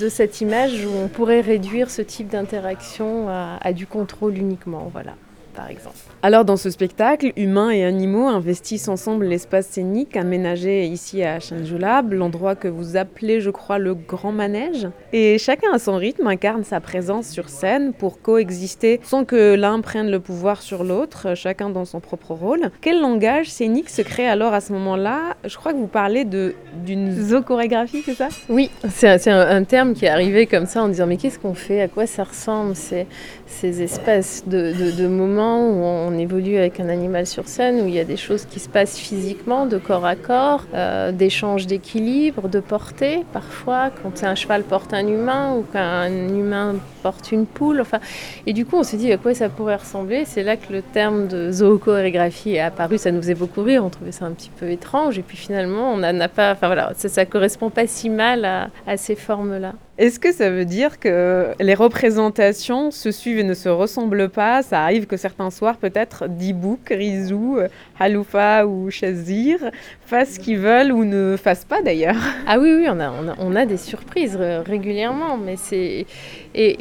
de 0.00 0.08
cette 0.08 0.40
image 0.40 0.84
où 0.84 0.90
on 1.04 1.06
pourrait 1.06 1.40
réduire 1.40 1.88
ce 1.88 2.02
type 2.02 2.26
d'interaction 2.28 3.28
à, 3.28 3.58
à 3.60 3.72
du 3.72 3.86
contrôle 3.86 4.36
uniquement. 4.36 4.90
Voilà 4.92 5.14
par 5.54 5.68
exemple. 5.68 5.98
Alors 6.24 6.44
dans 6.44 6.56
ce 6.56 6.70
spectacle, 6.70 7.32
humains 7.36 7.70
et 7.70 7.82
animaux 7.82 8.28
investissent 8.28 8.86
ensemble 8.86 9.24
l'espace 9.24 9.66
scénique 9.66 10.16
aménagé 10.16 10.84
ici 10.84 11.24
à 11.24 11.40
Chanjulab, 11.40 12.12
l'endroit 12.12 12.54
que 12.54 12.68
vous 12.68 12.96
appelez 12.96 13.40
je 13.40 13.50
crois 13.50 13.78
le 13.78 13.96
grand 13.96 14.30
manège. 14.30 14.86
Et 15.12 15.36
chacun 15.38 15.72
à 15.72 15.80
son 15.80 15.96
rythme 15.96 16.28
incarne 16.28 16.62
sa 16.62 16.78
présence 16.78 17.26
sur 17.26 17.48
scène 17.48 17.92
pour 17.92 18.22
coexister 18.22 19.00
sans 19.02 19.24
que 19.24 19.56
l'un 19.56 19.80
prenne 19.80 20.12
le 20.12 20.20
pouvoir 20.20 20.62
sur 20.62 20.84
l'autre, 20.84 21.34
chacun 21.34 21.70
dans 21.70 21.84
son 21.84 21.98
propre 21.98 22.34
rôle. 22.34 22.70
Quel 22.80 23.00
langage 23.00 23.50
scénique 23.50 23.90
se 23.90 24.02
crée 24.02 24.28
alors 24.28 24.54
à 24.54 24.60
ce 24.60 24.72
moment-là? 24.74 25.34
Je 25.44 25.56
crois 25.56 25.72
que 25.72 25.78
vous 25.78 25.88
parlez 25.88 26.24
d'une 26.24 27.10
zoochorégraphie, 27.20 28.02
c'est 28.04 28.14
ça? 28.14 28.28
Oui, 28.48 28.70
c'est 28.90 29.26
un, 29.26 29.64
terme 29.64 29.94
qui 29.94 30.04
est 30.04 30.08
arrivé 30.08 30.46
comme 30.46 30.66
ça 30.66 30.84
en 30.84 30.88
disant 30.88 31.08
mais 31.08 31.16
qu'est-ce 31.16 31.40
qu'on 31.40 31.54
fait? 31.54 31.80
À 31.80 31.88
quoi 31.88 32.06
ça 32.06 32.22
ressemble 32.22 32.76
ces, 32.76 33.08
ces 33.46 33.82
espèces 33.82 34.44
de, 34.46 34.72
de, 34.72 35.02
de 35.02 35.08
moments 35.08 35.68
où 35.68 35.82
on 35.82 36.11
évolue 36.18 36.56
avec 36.56 36.80
un 36.80 36.88
animal 36.88 37.26
sur 37.26 37.48
scène, 37.48 37.82
où 37.82 37.88
il 37.88 37.94
y 37.94 38.00
a 38.00 38.04
des 38.04 38.16
choses 38.16 38.44
qui 38.44 38.60
se 38.60 38.68
passent 38.68 38.98
physiquement, 38.98 39.66
de 39.66 39.78
corps 39.78 40.06
à 40.06 40.16
corps, 40.16 40.64
euh, 40.74 41.12
d'échanges 41.12 41.66
d'équilibre, 41.66 42.48
de 42.48 42.60
portée, 42.60 43.24
parfois, 43.32 43.90
quand 44.02 44.22
un 44.24 44.34
cheval 44.34 44.62
porte 44.62 44.92
un 44.94 45.06
humain 45.06 45.54
ou 45.56 45.62
qu'un 45.62 46.10
humain 46.28 46.76
porte 47.02 47.32
une 47.32 47.46
poule. 47.46 47.80
Enfin, 47.80 47.98
et 48.46 48.52
du 48.52 48.64
coup, 48.64 48.76
on 48.76 48.82
s'est 48.82 48.96
dit 48.96 49.12
à 49.12 49.16
quoi 49.16 49.34
ça 49.34 49.48
pourrait 49.48 49.76
ressembler? 49.76 50.24
C'est 50.24 50.42
là 50.42 50.56
que 50.56 50.72
le 50.72 50.82
terme 50.82 51.28
de 51.28 51.50
zoochorégraphie 51.50 52.54
est 52.54 52.60
apparu. 52.60 52.98
Ça 52.98 53.10
nous 53.10 53.20
faisait 53.20 53.34
beaucoup 53.34 53.62
rire, 53.62 53.84
on 53.84 53.90
trouvait 53.90 54.12
ça 54.12 54.24
un 54.24 54.32
petit 54.32 54.50
peu 54.50 54.70
étrange. 54.70 55.18
Et 55.18 55.22
puis 55.22 55.36
finalement, 55.36 55.92
on 55.92 55.98
n'en 55.98 56.20
a 56.20 56.28
pas. 56.28 56.52
Enfin 56.52 56.66
voilà, 56.66 56.92
ça, 56.96 57.08
ça 57.08 57.26
correspond 57.26 57.70
pas 57.70 57.86
si 57.86 58.08
mal 58.08 58.44
à, 58.44 58.70
à 58.86 58.96
ces 58.96 59.16
formes-là. 59.16 59.74
Est-ce 59.98 60.18
que 60.18 60.32
ça 60.32 60.48
veut 60.48 60.64
dire 60.64 60.98
que 60.98 61.48
les 61.60 61.74
représentations 61.74 62.90
se 62.90 63.10
suivent 63.10 63.38
et 63.38 63.44
ne 63.44 63.54
se 63.54 63.68
ressemblent 63.68 64.30
pas? 64.30 64.62
Ça 64.62 64.82
arrive 64.82 65.06
que 65.06 65.18
certains 65.18 65.50
soirs, 65.50 65.76
peut-être, 65.76 66.28
Dibouk, 66.28 66.88
Rizou, 66.88 67.58
Haloufa 68.00 68.66
ou 68.66 68.90
Chazir 68.90 69.58
fassent 70.06 70.34
ce 70.34 70.40
qu'ils 70.40 70.58
veulent 70.58 70.92
ou 70.92 71.04
ne 71.04 71.36
fassent 71.36 71.66
pas 71.66 71.82
d'ailleurs. 71.82 72.16
Ah 72.48 72.58
oui, 72.58 72.72
oui, 72.74 72.86
on 72.88 72.98
a, 72.98 73.10
on 73.10 73.28
a, 73.28 73.34
on 73.38 73.54
a 73.54 73.66
des 73.66 73.76
surprises 73.76 74.36
régulièrement, 74.36 75.36
mais 75.36 75.56
c'est. 75.56 76.06
Et, 76.54 76.78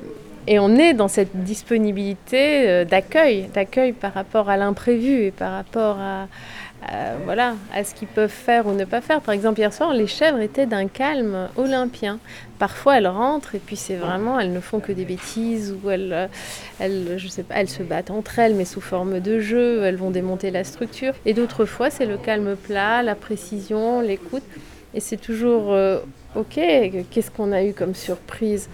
on 0.48 0.76
est 0.76 0.94
dans 0.94 1.08
cette 1.08 1.44
disponibilité 1.44 2.68
euh, 2.68 2.84
d'accueil, 2.84 3.50
d'accueil 3.54 3.94
par 3.94 4.14
rapport 4.14 4.50
à 4.50 4.58
l'imprévu 4.58 5.26
et 5.26 5.32
par 5.32 5.52
rapport 5.52 5.98
à, 6.00 6.28
voilà, 7.26 7.54
à 7.74 7.84
ce 7.84 7.94
qu'ils 7.94 8.08
peuvent 8.08 8.28
faire 8.30 8.66
ou 8.66 8.74
ne 8.74 8.86
pas 8.86 9.02
faire. 9.02 9.22
Par 9.22 9.36
exemple, 9.36 9.60
hier 9.60 9.72
soir, 9.72 9.94
les 9.94 10.08
chèvres 10.08 10.40
étaient 10.40 10.66
d'un 10.66 10.88
calme 10.88 11.48
olympien. 11.56 12.18
Parfois, 12.58 12.98
elles 12.98 13.08
rentrent 13.08 13.54
et 13.54 13.60
puis 13.60 13.76
c'est 13.76 13.96
vraiment, 13.96 14.40
elles 14.40 14.52
ne 14.52 14.60
font 14.60 14.80
que 14.80 14.92
des 14.92 15.06
bêtises 15.06 15.76
ou 15.84 15.90
elles, 15.92 16.28
elles, 16.80 17.16
je 17.18 17.28
sais 17.28 17.44
pas, 17.44 17.56
elles 17.58 17.70
se 17.70 17.84
battent 17.84 18.10
entre 18.10 18.40
elles, 18.40 18.56
mais 18.56 18.66
sous 18.66 18.82
forme 18.82 19.20
de 19.20 19.40
jeu. 19.40 19.84
Elles 19.84 19.96
vont 19.96 20.10
démonter 20.10 20.50
la 20.50 20.64
structure. 20.64 21.14
Et 21.26 21.34
d'autres 21.36 21.66
fois, 21.66 21.92
c'est 21.92 22.08
le 22.08 22.18
calme 22.18 22.56
plat, 22.56 23.04
la 23.04 23.16
précision, 23.16 24.02
l'écoute. 24.02 24.44
Et 24.94 25.00
c'est 25.00 25.18
toujours 25.18 25.72
euh, 25.72 26.00
ok. 26.36 26.60
Qu'est-ce 27.10 27.32
qu'on 27.32 27.52
a 27.52 27.64
eu 27.64 27.74
comme 27.74 27.96
surprise? 27.96 28.70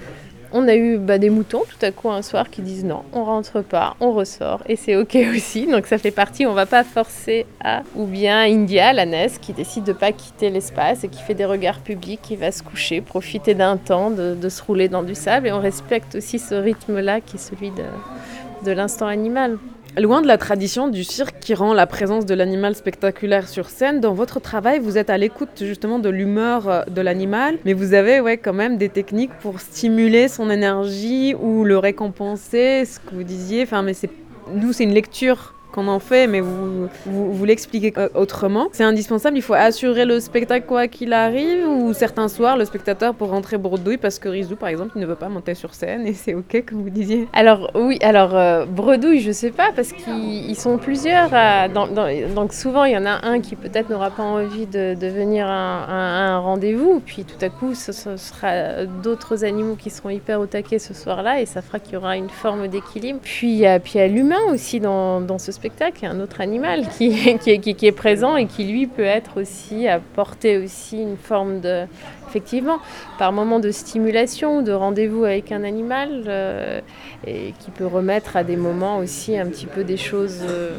On 0.51 0.67
a 0.67 0.75
eu 0.75 0.97
bah, 0.97 1.17
des 1.17 1.29
moutons 1.29 1.63
tout 1.67 1.86
à 1.86 1.91
coup 1.91 2.10
un 2.10 2.21
soir 2.21 2.49
qui 2.49 2.62
disent 2.62 2.86
non, 2.86 3.03
on 3.13 3.23
rentre 3.23 3.62
pas, 3.62 3.95
on 3.99 4.12
ressort 4.12 4.63
et 4.67 4.75
c'est 4.75 4.95
ok 4.95 5.17
aussi. 5.36 5.67
Donc 5.67 5.88
ça 5.88 5.97
fait 5.97 6.12
partie, 6.12 6.45
on 6.45 6.53
va 6.53 6.65
pas 6.65 6.83
forcer 6.83 7.45
à. 7.63 7.83
Ou 7.95 8.05
bien 8.05 8.41
India, 8.41 8.93
la 8.93 9.05
NES, 9.05 9.31
qui 9.41 9.53
décide 9.53 9.83
de 9.83 9.93
pas 9.93 10.12
quitter 10.12 10.49
l'espace 10.49 11.03
et 11.03 11.07
qui 11.07 11.21
fait 11.21 11.33
des 11.33 11.45
regards 11.45 11.79
publics, 11.79 12.21
qui 12.21 12.36
va 12.36 12.51
se 12.51 12.63
coucher, 12.63 13.01
profiter 13.01 13.53
d'un 13.53 13.77
temps, 13.77 14.12
de, 14.12 14.49
se 14.49 14.63
rouler 14.63 14.88
dans 14.88 15.03
du 15.03 15.15
sable 15.15 15.47
et 15.47 15.51
on 15.51 15.60
respecte 15.60 16.15
aussi 16.15 16.39
ce 16.39 16.55
rythme-là 16.55 17.21
qui 17.21 17.36
est 17.36 17.39
celui 17.39 17.71
de 17.71 18.71
l'instant 18.71 19.07
animal. 19.07 19.57
Loin 19.99 20.21
de 20.21 20.27
la 20.27 20.38
tradition 20.38 20.89
du 20.89 21.03
cirque 21.03 21.39
qui 21.39 21.55
rend 21.55 21.73
la 21.73 21.88
présence 21.88 22.27
de 22.27 22.36
l'animal 22.36 22.75
spectaculaire 22.75 23.49
sur 23.49 23.67
scène, 23.67 23.99
dans 23.99 24.13
votre 24.13 24.39
travail, 24.39 24.77
vous 24.77 24.99
êtes 24.99 25.10
à 25.10 25.17
l'écoute 25.17 25.49
justement 25.62 25.97
de 25.97 26.10
l'humeur 26.10 26.86
de 26.88 27.01
l'animal, 27.01 27.57
mais 27.65 27.73
vous 27.73 27.95
avez 27.95 28.19
ouais, 28.19 28.38
quand 28.38 28.53
même 28.53 28.77
des 28.77 28.89
techniques 28.89 29.33
pour 29.41 29.60
stimuler 29.60 30.27
son 30.27 30.51
énergie 30.51 31.33
ou 31.33 31.63
le 31.63 31.79
récompenser, 31.79 32.86
ce 32.86 32.99
que 32.99 33.15
vous 33.15 33.23
disiez. 33.23 33.63
Enfin, 33.63 33.81
mais 33.81 33.95
c'est 33.95 34.12
nous, 34.53 34.71
c'est 34.71 34.83
une 34.83 34.93
lecture 34.93 35.55
qu'on 35.71 35.88
en 35.88 35.99
fait, 35.99 36.27
mais 36.27 36.39
vous, 36.39 36.88
vous, 37.06 37.45
l'expliquez 37.45 37.93
autrement. 38.15 38.67
C'est 38.71 38.84
indispensable, 38.84 39.38
il 39.38 39.41
faut 39.41 39.53
assurer 39.53 40.06
le 40.06 40.19
spectacle 40.19 40.65
quoi 40.65 40.88
qu'il 40.88 41.13
arrive, 41.13 41.67
ou 41.67 41.93
certains 41.93 42.27
soirs, 42.27 42.58
le 42.58 42.65
spectateur 42.65 43.13
pour 43.13 43.30
rentrer 43.30 43.58
bredouille 43.58 43.97
parce 43.97 44.19
que 44.19 44.30
Rizou, 44.30 44.56
par 44.56 44.69
exemple, 44.69 44.93
il 44.95 45.01
ne 45.01 45.06
veut 45.06 45.15
pas 45.15 45.30
monter 45.30 45.56
sur 45.56 45.73
scène 45.73 46.08
et 46.08 46.13
c'est 46.13 46.34
ok, 46.34 46.63
comme 46.67 46.82
vous 46.82 46.89
disiez. 46.89 47.27
Alors, 47.34 47.71
oui, 47.75 47.99
alors 48.01 48.36
euh, 48.36 48.65
bredouille, 48.65 49.21
je 49.21 49.32
sais 49.32 49.51
pas, 49.51 49.71
parce 49.75 49.91
qu'ils 49.91 50.56
sont 50.56 50.77
plusieurs. 50.77 51.30
Donc, 51.69 52.53
souvent, 52.53 52.86
il 52.86 52.93
y 52.93 52.97
en 52.97 53.06
a 53.06 53.25
un 53.25 53.39
qui 53.39 53.56
peut-être 53.56 53.89
n'aura 53.89 54.12
pas 54.12 54.23
envie 54.23 54.65
de, 54.65 54.95
venir 55.08 55.47
à 55.47 56.34
un, 56.34 56.39
rendez-vous, 56.39 57.01
puis 57.06 57.23
tout 57.23 57.43
à 57.43 57.49
coup, 57.49 57.73
ce, 57.73 57.91
sera 57.91 58.86
d'autres 58.86 59.43
animaux 59.43 59.75
qui 59.75 59.89
seront 59.89 60.10
hyper 60.10 60.39
au 60.39 60.45
taquet 60.45 60.80
ce 60.80 60.93
soir-là 60.93 61.41
et 61.41 61.45
ça 61.45 61.62
fera 61.62 61.80
qu'il 61.80 61.93
y 61.93 61.97
aura 61.97 62.17
une 62.17 62.30
forme 62.30 62.67
d'équilibre. 62.67 63.19
Puis 63.21 63.60
il 63.60 63.80
puis, 63.84 63.99
y 63.99 64.01
a 64.01 64.08
l'humain 64.08 64.36
aussi 64.51 64.80
dans, 64.80 65.21
dans 65.21 65.38
ce 65.38 65.51
spectacle 65.51 65.66
il 65.80 66.03
y 66.03 66.06
a 66.06 66.12
un 66.12 66.19
autre 66.19 66.41
animal 66.41 66.88
qui, 66.97 67.08
est 67.13 67.91
présent 67.91 68.36
et 68.36 68.45
qui 68.45 68.65
lui 68.65 68.88
peut 68.88 69.03
être 69.03 69.41
aussi, 69.41 69.88
apporter 69.88 70.58
aussi 70.58 71.01
une 71.01 71.17
forme 71.17 71.60
de, 71.60 71.86
effectivement, 72.27 72.80
par 73.17 73.32
moment 73.32 73.60
de 73.60 73.71
stimulation, 73.71 74.62
de 74.62 74.71
rendez-vous 74.71 75.25
avec 75.25 75.51
un 75.51 75.63
animal, 75.63 76.23
euh, 76.27 76.82
et 77.25 77.53
qui 77.60 77.71
peut 77.71 77.88
remettre 77.88 78.38
à 78.38 78.43
des 78.43 78.58
moments 78.58 78.97
aussi 78.97 79.38
un 79.38 79.47
petit 79.47 79.65
peu 79.67 79.84
des 79.84 79.97
choses. 79.97 80.41
Euh... 80.47 80.71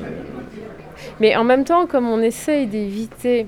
Mais 1.20 1.36
en 1.36 1.44
même 1.44 1.64
temps, 1.64 1.86
comme 1.86 2.08
on 2.08 2.20
essaye 2.20 2.66
d'éviter 2.66 3.46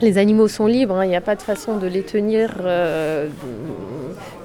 les 0.00 0.18
animaux 0.18 0.48
sont 0.48 0.66
libres, 0.66 0.96
il 0.98 1.06
hein, 1.06 1.06
n'y 1.06 1.16
a 1.16 1.20
pas 1.20 1.34
de 1.34 1.42
façon 1.42 1.76
de 1.76 1.86
les 1.86 2.02
tenir 2.02 2.56
euh, 2.60 3.28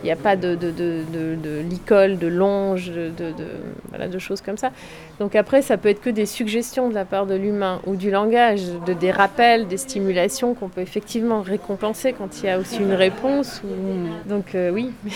Il 0.04 0.08
n'y 0.08 0.12
a 0.12 0.18
pas 0.18 0.36
de, 0.36 0.56
de, 0.56 0.70
de, 0.72 1.00
de, 1.14 1.36
de 1.42 1.62
licol, 1.62 2.18
de 2.18 2.28
longe, 2.28 2.88
de, 2.92 3.10
de, 3.10 3.32
de- 3.32 3.48
voilà, 3.90 4.10
de 4.10 4.20
choses 4.20 4.42
comme 4.42 4.58
ça. 4.58 4.72
Donc 5.20 5.36
après, 5.36 5.62
ça 5.62 5.78
peut 5.78 5.88
être 5.90 6.02
que 6.02 6.10
des 6.10 6.26
suggestions 6.26 6.90
de 6.90 6.94
la 6.94 7.06
part 7.06 7.26
de 7.26 7.36
l'humain 7.36 7.80
ou 7.86 7.96
du 7.96 8.12
langage, 8.12 8.64
de, 8.86 8.94
des 8.94 9.12
rappels, 9.12 9.68
des 9.68 9.78
stimulations 9.78 10.56
qu'on 10.56 10.68
peut 10.68 10.82
effectivement 10.82 11.42
récompenser 11.42 12.14
quand 12.14 12.42
il 12.42 12.48
y 12.48 12.50
a 12.50 12.58
aussi 12.60 12.78
une 12.78 12.94
réponse. 12.94 13.62
Ou... 13.64 14.30
Donc 14.30 14.56
euh, 14.56 14.70
oui. 14.72 14.92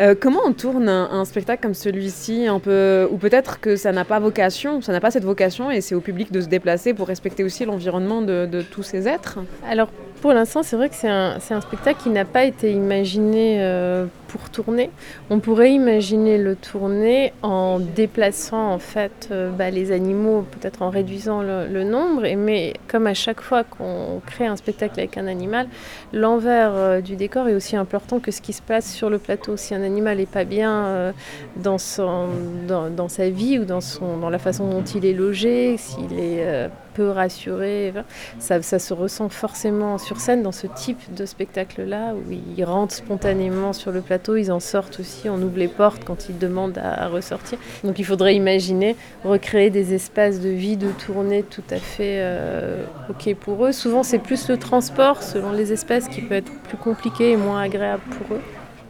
Euh, 0.00 0.14
comment 0.20 0.40
on 0.44 0.52
tourne 0.52 0.88
un, 0.88 1.08
un 1.12 1.24
spectacle 1.24 1.62
comme 1.62 1.74
celui-ci 1.74 2.46
un 2.46 2.58
peu, 2.58 3.08
Ou 3.12 3.16
peut-être 3.16 3.60
que 3.60 3.76
ça 3.76 3.92
n'a 3.92 4.04
pas 4.04 4.18
vocation, 4.18 4.80
ça 4.82 4.92
n'a 4.92 5.00
pas 5.00 5.10
cette 5.12 5.24
vocation 5.24 5.70
et 5.70 5.80
c'est 5.80 5.94
au 5.94 6.00
public 6.00 6.32
de 6.32 6.40
se 6.40 6.48
déplacer 6.48 6.94
pour 6.94 7.06
respecter 7.06 7.44
aussi 7.44 7.64
l'environnement 7.64 8.20
de, 8.22 8.62
tous 8.70 8.82
ces 8.82 9.06
êtres? 9.06 9.38
Alors 9.68 9.88
pour 10.20 10.32
l'instant, 10.32 10.62
c'est 10.62 10.76
vrai 10.76 10.88
que 10.88 10.94
c'est 10.94 11.08
un, 11.08 11.36
un 11.50 11.60
spectacle 11.60 12.02
qui 12.02 12.08
n'a 12.08 12.24
pas 12.24 12.44
été 12.44 12.72
imaginé 12.72 13.58
euh, 13.60 13.93
pour 14.28 14.50
tourner. 14.50 14.90
On 15.30 15.38
pourrait 15.38 15.72
imaginer 15.72 16.38
le 16.38 16.56
tourner 16.56 17.32
en 17.42 17.78
déplaçant 17.78 18.72
en 18.72 18.78
fait 18.78 19.28
euh, 19.30 19.50
bah, 19.50 19.70
les 19.70 19.92
animaux, 19.92 20.44
peut-être 20.50 20.82
en 20.82 20.90
réduisant 20.90 21.42
le, 21.42 21.84
nombre. 21.84 22.22
Mais 22.36 22.74
comme 22.88 23.06
à 23.06 23.14
chaque 23.14 23.40
fois 23.40 23.62
qu'on 23.62 24.20
crée 24.26 24.46
un 24.46 24.56
spectacle 24.56 24.98
avec 24.98 25.16
un 25.18 25.26
animal, 25.26 25.68
l'envers 26.12 26.72
euh, 26.74 27.00
du 27.00 27.16
décor 27.16 27.48
est 27.48 27.54
aussi 27.54 27.76
important 27.76 28.18
que 28.18 28.30
ce 28.30 28.40
qui 28.40 28.52
se 28.52 28.62
passe 28.62 28.92
sur 28.92 29.10
le 29.10 29.18
plateau. 29.18 29.56
Si 29.56 29.74
un 29.74 29.82
animal 29.82 30.18
n'est 30.18 30.26
pas 30.26 30.44
bien 30.44 30.84
euh, 30.86 31.12
dans, 31.56 31.78
sa 31.78 33.30
vie 33.30 33.58
ou 33.58 33.64
dans, 33.64 33.80
son, 33.80 34.16
dans 34.18 34.30
la 34.30 34.38
façon 34.38 34.68
dont 34.68 34.82
il 34.82 35.04
est 35.04 35.12
logé, 35.12 35.76
s'il 35.76 36.12
est 36.12 36.44
euh, 36.46 36.68
peu 36.94 37.10
rassuré, 37.10 37.92
ça, 38.38 38.60
se 38.60 38.94
ressent 38.94 39.28
forcément 39.28 39.98
sur 39.98 40.20
scène 40.20 40.42
dans 40.42 40.52
ce 40.52 40.66
type 40.66 41.14
de 41.14 41.26
spectacle-là, 41.26 42.14
où 42.14 42.32
ils 42.56 42.64
rentrent 42.64 42.94
spontanément 42.94 43.72
sur 43.72 43.92
le 43.92 44.00
plateau, 44.00 44.36
ils 44.36 44.52
en 44.52 44.60
sortent 44.60 45.00
aussi, 45.00 45.28
on 45.28 45.40
ouvre 45.42 45.58
les 45.58 45.68
portes 45.68 46.04
quand 46.04 46.28
ils 46.28 46.38
demandent 46.38 46.78
à, 46.78 47.04
à 47.04 47.08
ressortir. 47.08 47.58
Donc 47.82 47.98
il 47.98 48.04
faudrait 48.04 48.34
imaginer 48.34 48.96
recréer 49.24 49.70
des 49.70 49.94
espaces 49.94 50.40
de 50.40 50.48
vie, 50.48 50.76
de 50.76 50.90
tournée 50.90 51.42
tout 51.42 51.64
à 51.70 51.76
fait 51.76 52.18
euh, 52.20 52.84
OK 53.10 53.34
pour 53.34 53.66
eux. 53.66 53.72
Souvent 53.72 54.02
c'est 54.02 54.18
plus 54.18 54.48
le 54.48 54.56
transport 54.56 55.22
selon 55.22 55.52
les 55.52 55.72
espèces 55.72 56.08
qui 56.08 56.20
peut 56.20 56.34
être 56.34 56.52
plus 56.62 56.76
compliqué 56.76 57.32
et 57.32 57.36
moins 57.36 57.60
agréable 57.60 58.02
pour 58.18 58.36
eux. 58.36 58.40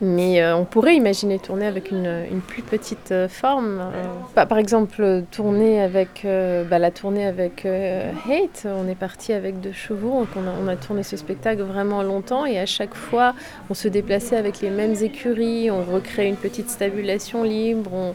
Mais 0.05 0.43
euh, 0.43 0.55
on 0.55 0.67
pourrait 0.67 0.95
imaginer 0.95 1.39
tourner 1.39 1.67
avec 1.67 1.91
une, 1.91 2.27
plus 2.47 2.63
petite 2.63 3.11
euh, 3.11 3.27
forme. 3.27 3.81
euh. 3.81 4.45
Par- 4.45 4.59
exemple, 4.59 5.23
tourner 5.31 5.81
avec 5.81 6.25
bah, 6.25 6.79
la 6.79 6.91
tournée 6.91 7.27
avec 7.27 7.67
Hate. 7.67 8.67
On 8.67 8.89
est 8.89 8.95
parti 8.95 9.33
avec 9.33 9.61
deux 9.61 9.73
chevaux. 9.73 10.27
On, 10.37 10.69
a, 10.69 10.77
tourné 10.77 11.03
ce 11.03 11.17
spectacle 11.17 11.63
vraiment 11.63 12.03
longtemps 12.03 12.47
et 12.47 12.59
à 12.59 12.67
chaque 12.67 12.95
fois, 12.95 13.35
on 13.69 13.75
se 13.75 13.89
déplaçait 13.89 14.37
avec 14.37 14.61
les 14.61 14.71
mêmes 14.71 14.95
écuries. 15.01 15.71
On 15.71 15.83
recréait 15.83 16.29
une 16.29 16.37
petite 16.37 16.71
stabulation 16.71 17.43
libre. 17.43 18.15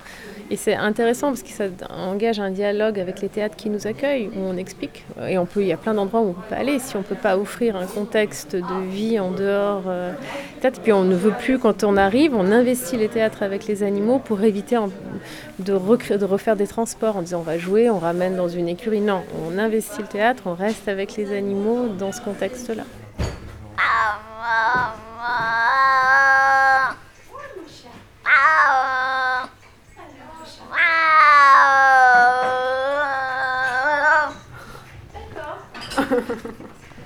Et 0.51 0.55
c'est 0.55 0.73
intéressant 0.73 1.27
parce 1.27 1.43
que 1.43 1.49
ça 1.49 1.65
engage 1.89 2.39
un 2.39 2.49
dialogue 2.49 2.99
avec 2.99 3.21
les 3.21 3.29
théâtres 3.29 3.55
qui 3.55 3.69
nous 3.69 3.85
accueillent, 3.85 4.31
où 4.35 4.39
on 4.39 4.57
explique. 4.57 5.05
Et 5.27 5.37
on 5.37 5.45
peut, 5.45 5.61
il 5.61 5.67
y 5.67 5.73
a 5.73 5.77
plein 5.77 5.93
d'endroits 5.93 6.21
où 6.21 6.29
on 6.29 6.33
peut 6.33 6.55
aller. 6.55 6.79
Si 6.79 6.95
on 6.95 6.99
ne 6.99 7.03
peut 7.03 7.15
pas 7.15 7.37
offrir 7.37 7.75
un 7.75 7.85
contexte 7.85 8.55
de 8.55 8.89
vie 8.89 9.19
en 9.19 9.29
dehors, 9.29 9.83
euh, 9.87 10.11
théâtre, 10.59 10.79
puis 10.81 10.91
on 10.91 11.03
ne 11.03 11.15
veut 11.15 11.33
plus, 11.37 11.59
quand 11.59 11.83
on 11.83 11.97
arrive, 11.97 12.33
on 12.33 12.51
investit 12.51 12.97
les 12.97 13.09
théâtres 13.09 13.43
avec 13.43 13.67
les 13.67 13.83
animaux 13.83 14.17
pour 14.17 14.41
éviter 14.41 14.77
de, 15.59 15.73
de 15.73 16.25
refaire 16.25 16.55
des 16.55 16.67
transports 16.67 17.17
en 17.17 17.21
disant 17.21 17.39
on 17.39 17.43
va 17.43 17.59
jouer, 17.59 17.91
on 17.91 17.99
ramène 17.99 18.35
dans 18.35 18.49
une 18.49 18.69
écurie. 18.69 19.01
Non, 19.01 19.21
on 19.47 19.57
investit 19.59 20.01
le 20.01 20.07
théâtre, 20.07 20.43
on 20.47 20.55
reste 20.55 20.87
avec 20.87 21.15
les 21.15 21.31
animaux 21.31 21.89
dans 21.89 22.11
ce 22.11 22.21
contexte-là. 22.21 22.83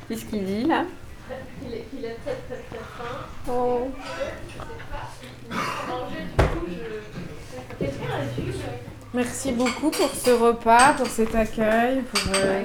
Qu'est-ce 0.08 0.26
qu'il 0.26 0.46
dit 0.46 0.64
là 0.64 0.86
Il 1.66 1.74
est, 2.06 2.16
très 2.24 2.36
très 2.36 2.56
très 2.56 2.78
fin. 2.98 3.52
Oh. 3.52 3.92
Merci 9.14 9.43
beaucoup 9.54 9.90
pour 9.92 10.10
ce 10.10 10.32
repas, 10.32 10.94
pour 10.94 11.08
cet 11.08 11.34
accueil, 11.36 12.02
pour 12.02 12.22
euh, 12.36 12.64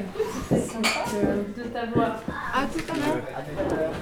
cette, 0.50 1.14
euh, 1.24 1.42
De 1.56 1.62
t'avoir. 1.68 2.20
À 2.54 2.64
tout 2.66 2.82
à 2.92 2.96
l'heure. 2.96 3.92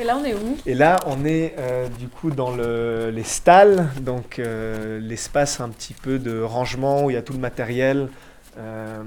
Et 0.00 0.04
là, 0.04 0.16
on 0.20 0.24
est 0.24 0.34
où 0.34 0.56
Et 0.64 0.74
là, 0.74 0.98
on 1.06 1.24
est 1.24 1.54
euh, 1.58 1.86
du 1.88 2.08
coup 2.08 2.30
dans 2.30 2.50
le- 2.50 3.10
les 3.12 3.24
stalles, 3.24 3.88
donc 4.00 4.38
euh, 4.38 4.98
l'espace 5.00 5.60
un 5.60 5.68
petit 5.68 5.92
peu 5.92 6.18
de 6.18 6.40
rangement 6.40 7.04
où 7.04 7.10
il 7.10 7.14
y 7.14 7.16
a 7.16 7.22
tout 7.22 7.34
le 7.34 7.38
matériel 7.38 8.08
euh, 8.58 9.02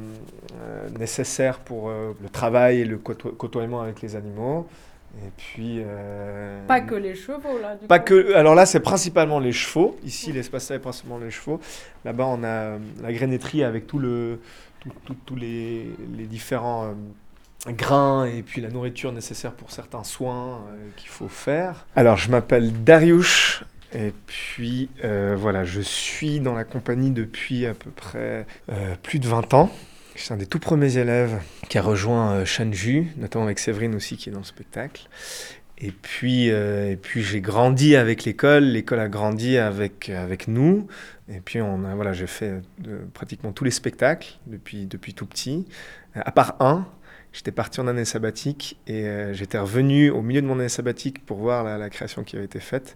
euh, 0.61 0.89
nécessaire 0.99 1.59
pour 1.59 1.89
euh, 1.89 2.13
le 2.21 2.29
travail 2.29 2.81
et 2.81 2.85
le 2.85 2.97
côto- 2.97 3.31
côtoiement 3.31 3.81
avec 3.81 4.01
les 4.01 4.15
animaux. 4.15 4.67
Et 5.23 5.29
puis. 5.37 5.81
euh, 5.85 6.65
Pas 6.67 6.81
que 6.81 6.95
les 6.95 7.15
chevaux, 7.15 7.57
là. 7.61 7.75
Du 7.75 7.87
Pas 7.87 7.99
coup. 7.99 8.05
que. 8.05 8.33
Alors 8.35 8.53
là, 8.55 8.65
c'est 8.65 8.79
principalement 8.81 9.39
les 9.39 9.51
chevaux. 9.53 9.97
Ici, 10.03 10.31
l'espace 10.31 10.69
là 10.69 10.75
est 10.75 10.79
principalement 10.79 11.17
les 11.23 11.31
chevaux. 11.31 11.59
Là-bas, 12.03 12.25
on 12.25 12.43
a 12.43 12.47
euh, 12.47 12.77
la 13.01 13.13
grainetterie 13.13 13.63
avec 13.63 13.87
tout 13.87 13.99
le, 13.99 14.39
tous 15.25 15.35
les, 15.35 15.89
les 16.17 16.25
différents 16.25 16.85
euh, 17.67 17.71
grains 17.71 18.25
et 18.25 18.43
puis 18.43 18.61
la 18.61 18.69
nourriture 18.69 19.11
nécessaire 19.13 19.53
pour 19.53 19.71
certains 19.71 20.03
soins 20.03 20.61
euh, 20.69 20.75
qu'il 20.97 21.09
faut 21.09 21.29
faire. 21.29 21.85
Alors, 21.95 22.17
je 22.17 22.29
m'appelle 22.29 22.83
Dariush. 22.83 23.63
Et 23.93 24.11
puis 24.27 24.89
voilà, 25.37 25.63
je 25.63 25.79
suis 25.79 26.41
dans 26.41 26.53
la 26.53 26.65
compagnie 26.65 27.11
depuis 27.11 27.65
à 27.65 27.73
peu 27.73 27.91
près 27.91 28.45
plus 29.03 29.19
de 29.19 29.27
20 29.27 29.53
ans. 29.53 29.71
Je 30.15 30.33
un 30.33 30.37
des 30.37 30.45
tout 30.45 30.59
premiers 30.59 30.97
élèves 30.97 31.41
qui 31.69 31.77
a 31.77 31.81
rejoint 31.81 32.31
euh, 32.31 32.45
Shanju, 32.45 33.07
notamment 33.17 33.45
avec 33.45 33.59
Séverine 33.59 33.95
aussi 33.95 34.17
qui 34.17 34.29
est 34.29 34.31
dans 34.31 34.39
le 34.39 34.45
spectacle. 34.45 35.07
Et 35.77 35.91
puis, 35.91 36.51
euh, 36.51 36.95
puis 37.01 37.21
j'ai 37.21 37.41
grandi 37.41 37.97
avec 37.97 38.23
l'école, 38.23 38.63
l'école 38.63 38.99
a 39.01 39.09
grandi 39.09 39.57
avec, 39.57 40.09
avec 40.09 40.47
nous. 40.47 40.87
Et 41.29 41.41
puis 41.41 41.61
on 41.61 41.83
a, 41.83 41.95
voilà, 41.95 42.13
j'ai 42.13 42.27
fait 42.27 42.61
euh, 42.87 42.99
pratiquement 43.13 43.51
tous 43.51 43.63
les 43.63 43.71
spectacles 43.71 44.39
depuis, 44.47 44.85
depuis 44.85 45.13
tout 45.13 45.25
petit, 45.25 45.65
Euh, 46.15 46.21
à 46.25 46.31
part 46.31 46.55
un. 46.59 46.87
J'étais 47.33 47.51
parti 47.51 47.81
en 47.81 47.87
année 47.87 48.05
sabbatique 48.05 48.79
et 48.87 49.05
euh, 49.07 49.33
j'étais 49.33 49.57
revenu 49.57 50.09
au 50.09 50.21
milieu 50.21 50.41
de 50.41 50.47
mon 50.47 50.57
année 50.59 50.69
sabbatique 50.69 51.25
pour 51.25 51.37
voir 51.37 51.65
la, 51.65 51.89
création 51.89 52.23
qui 52.23 52.37
avait 52.37 52.45
été 52.45 52.61
faite. 52.61 52.95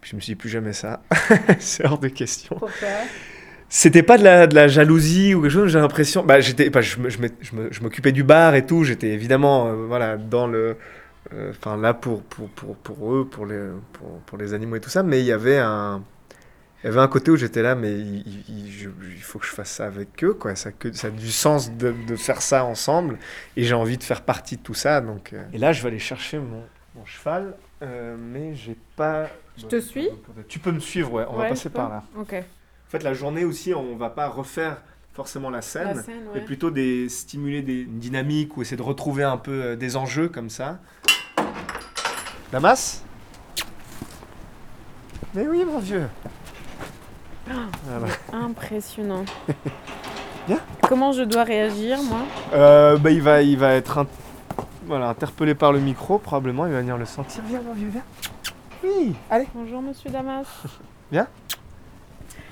Puis 0.00 0.12
je 0.12 0.16
me 0.16 0.20
suis 0.20 0.34
plus 0.34 0.48
jamais 0.48 0.72
ça, 0.72 1.02
c'est 1.58 1.84
hors 1.84 1.98
de 1.98 2.08
question. 2.08 2.56
Pourquoi? 2.58 2.88
C'était 3.68 4.02
pas 4.02 4.16
de 4.16 4.22
la, 4.24 4.46
de 4.46 4.54
la 4.54 4.68
jalousie 4.68 5.34
ou 5.34 5.42
quelque 5.42 5.50
chose, 5.52 5.72
j'ai 5.72 5.78
l'impression. 5.80 6.24
Bah, 6.24 6.40
j'étais, 6.40 6.70
bah, 6.70 6.80
je, 6.82 6.98
me- 6.98 7.10
je, 7.10 7.18
m'ai- 7.20 7.30
je 7.40 7.56
me- 7.56 7.72
je 7.72 7.80
m'occupais 7.82 8.12
du 8.12 8.22
bar 8.22 8.54
et 8.54 8.64
tout, 8.64 8.84
j'étais 8.84 9.08
évidemment 9.08 9.68
euh, 9.68 9.74
voilà, 9.86 10.16
dans 10.16 10.46
le. 10.46 10.76
euh, 11.32 11.50
Enfin, 11.50 11.76
là 11.76 11.92
pour, 11.92 12.22
pour, 12.22 12.48
pour, 12.50 12.76
pour 12.76 13.14
eux, 13.14 13.26
pour 13.28 13.44
les, 13.46 13.60
pour, 13.94 14.08
pour 14.20 14.38
les 14.38 14.54
animaux 14.54 14.76
et 14.76 14.80
tout 14.80 14.90
ça, 14.90 15.02
mais 15.02 15.20
il 15.20 15.26
y 15.26 15.32
avait 15.32 15.58
un. 15.58 16.02
Il 16.84 16.86
y 16.86 16.90
avait 16.90 17.00
un 17.00 17.08
côté 17.08 17.32
où 17.32 17.36
j'étais 17.36 17.62
là, 17.62 17.74
mais 17.74 17.90
il, 17.98 18.18
il- 18.18 18.44
il- 18.66 18.70
je- 18.72 18.88
il 19.16 19.22
faut 19.22 19.40
que 19.40 19.46
je 19.46 19.50
fasse 19.50 19.70
ça 19.70 19.86
avec 19.86 20.22
eux, 20.22 20.34
quoi. 20.34 20.54
Ça, 20.54 20.70
que, 20.70 20.92
ça 20.92 21.08
a 21.08 21.10
du 21.10 21.32
sens 21.32 21.72
de, 21.72 21.92
de 22.06 22.14
faire 22.16 22.42
ça 22.42 22.64
ensemble, 22.64 23.18
et 23.56 23.64
j'ai 23.64 23.74
envie 23.74 23.98
de 23.98 24.04
faire 24.04 24.22
partie 24.22 24.56
de 24.58 24.62
tout 24.62 24.74
ça. 24.74 25.00
Donc, 25.00 25.32
euh. 25.32 25.42
Et 25.52 25.58
là, 25.58 25.72
je 25.72 25.82
vais 25.82 25.88
aller 25.88 25.98
chercher 25.98 26.38
mon, 26.38 26.62
mon 26.94 27.04
cheval, 27.04 27.54
euh, 27.82 28.16
mais 28.32 28.54
j'ai 28.54 28.76
pas. 28.94 29.26
Je 29.56 29.64
te 29.66 29.80
suis 29.80 30.08
Tu 30.48 30.60
peux 30.60 30.70
me 30.70 30.78
suivre, 30.80 31.12
ouais, 31.14 31.24
on 31.28 31.36
va 31.36 31.48
passer 31.48 31.70
par 31.70 31.88
là. 31.88 32.04
Ok. 32.16 32.34
En 32.86 32.90
fait, 32.90 33.02
la 33.02 33.14
journée 33.14 33.44
aussi, 33.44 33.74
on 33.74 33.96
va 33.96 34.10
pas 34.10 34.28
refaire 34.28 34.80
forcément 35.12 35.50
la 35.50 35.62
scène, 35.62 35.96
La 35.96 36.02
scène, 36.02 36.14
mais 36.34 36.40
plutôt 36.40 36.70
des, 36.70 37.08
stimuler 37.08 37.62
des, 37.62 37.80
une 37.82 37.98
dynamique 37.98 38.56
ou 38.56 38.62
essayer 38.62 38.76
de 38.76 38.82
retrouver 38.82 39.24
un 39.24 39.38
peu 39.38 39.50
euh, 39.64 39.76
des 39.76 39.96
enjeux 39.96 40.28
comme 40.28 40.50
ça. 40.50 40.78
Damas 42.52 43.02
Mais 45.34 45.48
oui, 45.48 45.64
mon 45.64 45.78
vieux 45.80 46.06
Voilà. 47.46 48.06
Impressionnant. 48.32 49.24
Bien. 50.46 50.60
Comment 50.88 51.10
je 51.12 51.22
dois 51.22 51.42
réagir, 51.42 52.00
moi? 52.04 52.20
Euh, 52.52 52.96
bah, 52.98 53.10
il, 53.10 53.20
va, 53.20 53.42
il 53.42 53.58
va 53.58 53.72
être 53.72 53.98
int- 53.98 54.06
voilà, 54.86 55.08
interpellé 55.08 55.56
par 55.56 55.72
le 55.72 55.80
micro, 55.80 56.18
probablement, 56.18 56.66
il 56.66 56.72
va 56.72 56.78
venir 56.80 56.96
le 56.96 57.04
sentir. 57.06 57.42
Viens, 57.48 57.62
mon 57.62 57.72
vieux, 57.72 57.88
viens 57.88 58.04
Oui, 58.84 59.16
allez 59.28 59.48
Bonjour, 59.54 59.82
monsieur 59.82 60.08
Damas. 60.10 60.46
Viens 61.10 61.26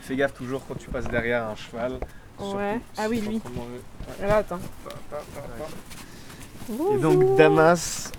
Fais 0.05 0.17
gaffe 0.17 0.35
toujours 0.35 0.63
quand 0.67 0.75
tu 0.75 0.89
passes 0.91 1.09
derrière 1.09 1.45
un 1.49 1.57
cheval. 1.57 1.99
Ouais. 2.39 2.81
Ah 2.99 3.07
oui, 3.09 3.21
lui. 3.21 3.41
Là, 4.21 4.37
attends. 4.39 4.59
Et 6.71 6.99
donc 6.99 7.37
Damas 7.37 8.11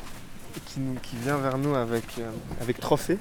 qui, 0.67 0.79
nous- 0.79 0.99
qui 1.01 1.15
vient 1.17 1.37
vers 1.37 1.57
nous 1.57 1.75
avec, 1.75 2.05
euh, 2.19 2.29
avec 2.61 2.79
Trophée. 2.79 3.17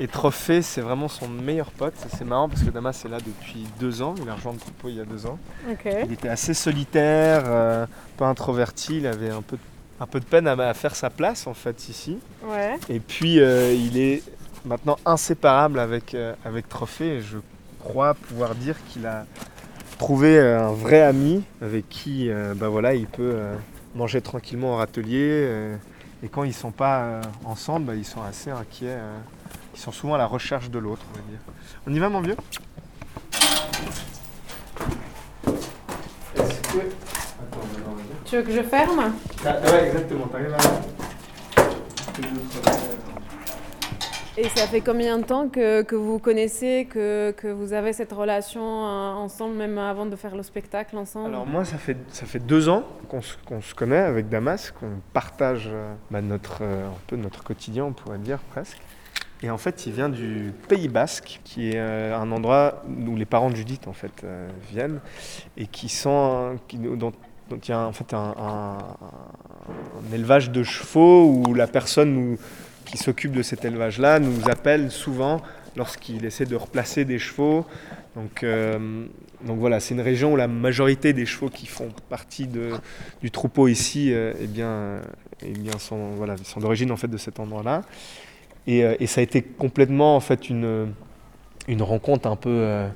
Et 0.00 0.06
Trophée, 0.06 0.62
c'est 0.62 0.80
vraiment 0.80 1.08
son 1.08 1.26
meilleur 1.28 1.70
pote. 1.72 1.94
C'est 2.16 2.24
marrant 2.24 2.48
parce 2.48 2.62
que 2.62 2.70
Damas 2.70 3.04
est 3.04 3.08
là 3.08 3.18
depuis 3.18 3.66
deux 3.80 4.00
ans. 4.00 4.14
Il 4.22 4.28
a 4.30 4.34
rejoint 4.34 4.52
le 4.52 4.58
troupeau 4.58 4.88
il 4.88 4.94
y 4.96 5.00
a 5.00 5.04
deux 5.04 5.26
ans. 5.26 5.38
Il 5.84 6.12
était 6.12 6.28
assez 6.28 6.54
solitaire, 6.54 7.42
euh, 7.46 7.86
peu 8.16 8.24
introverti. 8.24 8.98
Il 8.98 9.06
avait 9.08 9.30
un 9.30 9.42
peu, 9.42 9.58
un 9.98 10.06
peu 10.06 10.20
de 10.20 10.24
peine 10.24 10.46
à, 10.46 10.52
à 10.52 10.74
faire 10.74 10.94
sa 10.94 11.10
place 11.10 11.48
en 11.48 11.54
fait 11.54 11.88
ici. 11.88 12.18
Ouais. 12.44 12.76
Et 12.88 13.00
puis 13.00 13.40
euh, 13.40 13.72
il 13.74 13.98
est 13.98 14.22
maintenant 14.64 14.96
inséparable 15.04 15.78
avec, 15.78 16.14
euh, 16.14 16.34
avec 16.44 16.68
Trophée. 16.68 17.16
Et 17.16 17.20
je 17.20 17.38
crois 17.80 18.14
pouvoir 18.14 18.54
dire 18.54 18.76
qu'il 18.88 19.06
a 19.06 19.26
trouvé 19.98 20.38
euh, 20.38 20.68
un 20.68 20.72
vrai 20.72 21.02
ami 21.02 21.42
avec 21.60 21.88
qui 21.88 22.30
euh, 22.30 22.54
bah 22.54 22.68
voilà, 22.68 22.94
il 22.94 23.06
peut 23.06 23.32
euh, 23.34 23.56
manger 23.94 24.20
tranquillement 24.20 24.74
au 24.74 24.76
râtelier. 24.76 25.28
euh, 25.30 25.76
et 26.22 26.28
quand 26.28 26.44
ils 26.44 26.54
sont 26.54 26.72
pas 26.72 27.00
euh, 27.00 27.22
ensemble, 27.44 27.86
bah, 27.86 27.94
ils 27.94 28.04
sont 28.04 28.22
assez 28.22 28.50
inquiets. 28.50 28.86
euh, 28.88 29.18
ils 29.74 29.80
sont 29.80 29.92
souvent 29.92 30.14
à 30.14 30.18
la 30.18 30.26
recherche 30.26 30.70
de 30.70 30.78
l'autre, 30.80 31.02
on 31.12 31.16
va 31.16 31.22
dire. 31.30 31.38
On 31.86 31.94
y 31.94 31.98
va, 32.00 32.08
mon 32.08 32.20
vieux? 32.20 32.36
Est-ce 36.34 36.60
que... 36.60 36.78
Attends, 36.78 37.60
on 37.62 37.66
va 37.66 37.80
voir. 37.84 37.96
Tu 38.24 38.36
veux 38.36 38.42
que 38.42 38.52
je 38.52 38.62
ferme? 38.62 39.12
Ah, 39.46 39.60
ouais, 39.70 39.86
exactement. 39.86 40.26
T'arrives 40.26 40.54
à... 40.54 40.58
Et 44.40 44.48
ça 44.50 44.68
fait 44.68 44.80
combien 44.82 45.18
de 45.18 45.24
temps 45.24 45.48
que, 45.48 45.94
vous 45.96 46.20
connaissez, 46.20 46.86
que, 46.88 47.34
vous 47.50 47.72
avez 47.72 47.92
cette 47.92 48.12
relation 48.12 48.60
euh, 48.62 49.12
ensemble, 49.14 49.56
même 49.56 49.76
avant 49.78 50.06
de 50.06 50.14
faire 50.14 50.36
le 50.36 50.44
spectacle 50.44 50.96
ensemble? 50.96 51.30
Alors 51.30 51.44
moi, 51.44 51.64
ça 51.64 51.76
fait, 51.76 51.96
ça 52.10 52.24
fait 52.24 52.38
deux 52.38 52.68
ans 52.68 52.84
qu'on 53.08 53.20
se, 53.20 53.34
qu'on 53.44 53.60
se 53.60 53.74
connaît 53.74 53.98
avec 53.98 54.28
Damas, 54.28 54.70
qu'on 54.70 55.00
partage 55.12 55.68
euh, 55.72 55.92
bah, 56.12 56.20
notre, 56.20 56.58
euh, 56.62 56.86
un 56.86 56.92
peu 57.08 57.16
notre 57.16 57.42
quotidien, 57.42 57.86
on 57.86 57.92
pourrait 57.92 58.18
dire 58.18 58.38
presque. 58.52 58.78
Et 59.42 59.50
en 59.50 59.58
fait, 59.58 59.86
il 59.86 59.92
vient 59.92 60.08
du 60.08 60.52
Pays 60.68 60.86
Basque, 60.88 61.40
qui 61.42 61.70
est 61.70 61.78
un 61.80 62.30
endroit 62.30 62.82
où 63.08 63.16
les 63.16 63.24
parents 63.24 63.50
de 63.50 63.56
Judith 63.56 63.86
en 63.86 63.92
fait 63.92 64.24
viennent 64.68 64.98
et 65.56 65.68
qui 65.68 65.88
sont, 65.88 66.58
qui, 66.66 66.76
dont, 66.78 67.12
il 67.52 67.68
y 67.68 67.72
a 67.72 67.86
en 67.86 67.92
fait 67.92 68.14
un, 68.14 68.34
un- 68.36 68.78
un 68.78 70.14
élevage 70.14 70.50
de 70.50 70.64
chevaux 70.64 71.26
où 71.46 71.54
la 71.54 71.68
personne 71.68 72.14
nous- 72.14 72.38
qui 72.88 72.96
s'occupe 72.98 73.32
de 73.32 73.42
cet 73.42 73.64
élevage-là 73.64 74.18
nous 74.18 74.48
appelle 74.48 74.90
souvent 74.90 75.42
lorsqu'il 75.76 76.24
essaie 76.24 76.46
de 76.46 76.56
replacer 76.56 77.04
des 77.04 77.18
chevaux. 77.18 77.66
Donc, 78.16 78.42
euh, 78.42 79.06
donc 79.44 79.58
voilà, 79.58 79.78
c'est 79.78 79.94
une 79.94 80.00
région 80.00 80.32
où 80.32 80.36
la 80.36 80.48
majorité 80.48 81.12
des 81.12 81.26
chevaux 81.26 81.50
qui 81.50 81.66
font 81.66 81.90
partie 82.08 82.46
de, 82.46 82.70
du 83.20 83.30
troupeau 83.30 83.68
ici, 83.68 84.12
euh, 84.12 84.32
eh 84.40 84.46
bien, 84.46 85.00
eh 85.42 85.52
bien 85.52 85.78
sont, 85.78 86.10
voilà, 86.16 86.36
sont 86.38 86.60
d'origine 86.60 86.90
en 86.90 86.96
fait 86.96 87.08
de 87.08 87.18
cet 87.18 87.38
endroit-là. 87.38 87.82
Et, 88.66 88.84
euh, 88.84 88.96
et 89.00 89.06
ça 89.06 89.20
a 89.20 89.24
été 89.24 89.42
complètement 89.42 90.16
en 90.16 90.20
fait 90.20 90.48
une, 90.48 90.92
une 91.68 91.82
rencontre 91.82 92.28
un 92.28 92.36
peu. 92.36 92.50
euh, 92.50 92.88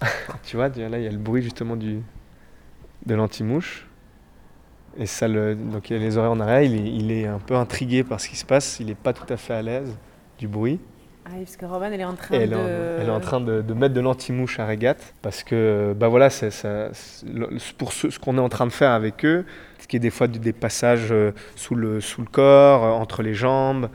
tu 0.44 0.56
vois, 0.56 0.68
là 0.68 0.98
il 0.98 1.04
y 1.04 1.06
a 1.06 1.10
le 1.10 1.18
bruit 1.18 1.42
justement 1.42 1.76
du, 1.76 2.00
de 3.06 3.14
l'anti-mouche. 3.14 3.87
Et 4.98 5.06
ça 5.06 5.28
le, 5.28 5.54
donc 5.54 5.90
il 5.90 5.96
a 5.96 5.98
les 5.98 6.16
oreilles 6.16 6.30
en 6.30 6.40
arrière, 6.40 6.62
il 6.62 6.74
est, 6.74 6.92
il 6.92 7.12
est 7.12 7.26
un 7.26 7.38
peu 7.38 7.54
intrigué 7.54 8.02
par 8.02 8.20
ce 8.20 8.28
qui 8.28 8.36
se 8.36 8.44
passe, 8.44 8.78
il 8.80 8.86
n'est 8.86 8.94
pas 8.96 9.12
tout 9.12 9.32
à 9.32 9.36
fait 9.36 9.54
à 9.54 9.62
l'aise 9.62 9.96
du 10.38 10.48
bruit. 10.48 10.80
Ah 11.24 11.30
oui, 11.34 11.44
parce 11.44 11.56
que 11.56 11.66
Robin, 11.66 11.92
elle 11.92 12.00
est 12.00 12.04
en 12.04 12.14
train 12.14 12.34
elle, 12.34 12.50
de... 12.50 12.56
en, 12.56 12.66
elle 13.00 13.06
est 13.06 13.10
en 13.10 13.20
train 13.20 13.40
de, 13.40 13.60
de 13.60 13.74
mettre 13.74 13.94
de 13.94 14.00
l'anti-mouche 14.00 14.58
à 14.58 14.66
régate 14.66 15.14
parce 15.22 15.44
que 15.44 15.94
bah 15.96 16.08
voilà, 16.08 16.30
c'est, 16.30 16.50
ça- 16.50 16.90
pour 17.76 17.92
ce, 17.92 18.10
ce 18.10 18.18
qu'on 18.18 18.38
est 18.38 18.40
en 18.40 18.48
train 18.48 18.66
de 18.66 18.72
faire 18.72 18.90
avec 18.92 19.24
eux, 19.24 19.44
ce 19.78 19.86
qui 19.86 19.96
est 19.96 20.00
des 20.00 20.10
fois 20.10 20.26
des 20.26 20.52
passages 20.52 21.08
euh, 21.12 21.32
sous 21.54 21.74
le, 21.74 22.00
sous 22.00 22.22
le 22.22 22.28
corps, 22.28 22.84
euh, 22.84 22.90
entre 22.90 23.22
les 23.22 23.34
jambes, 23.34 23.90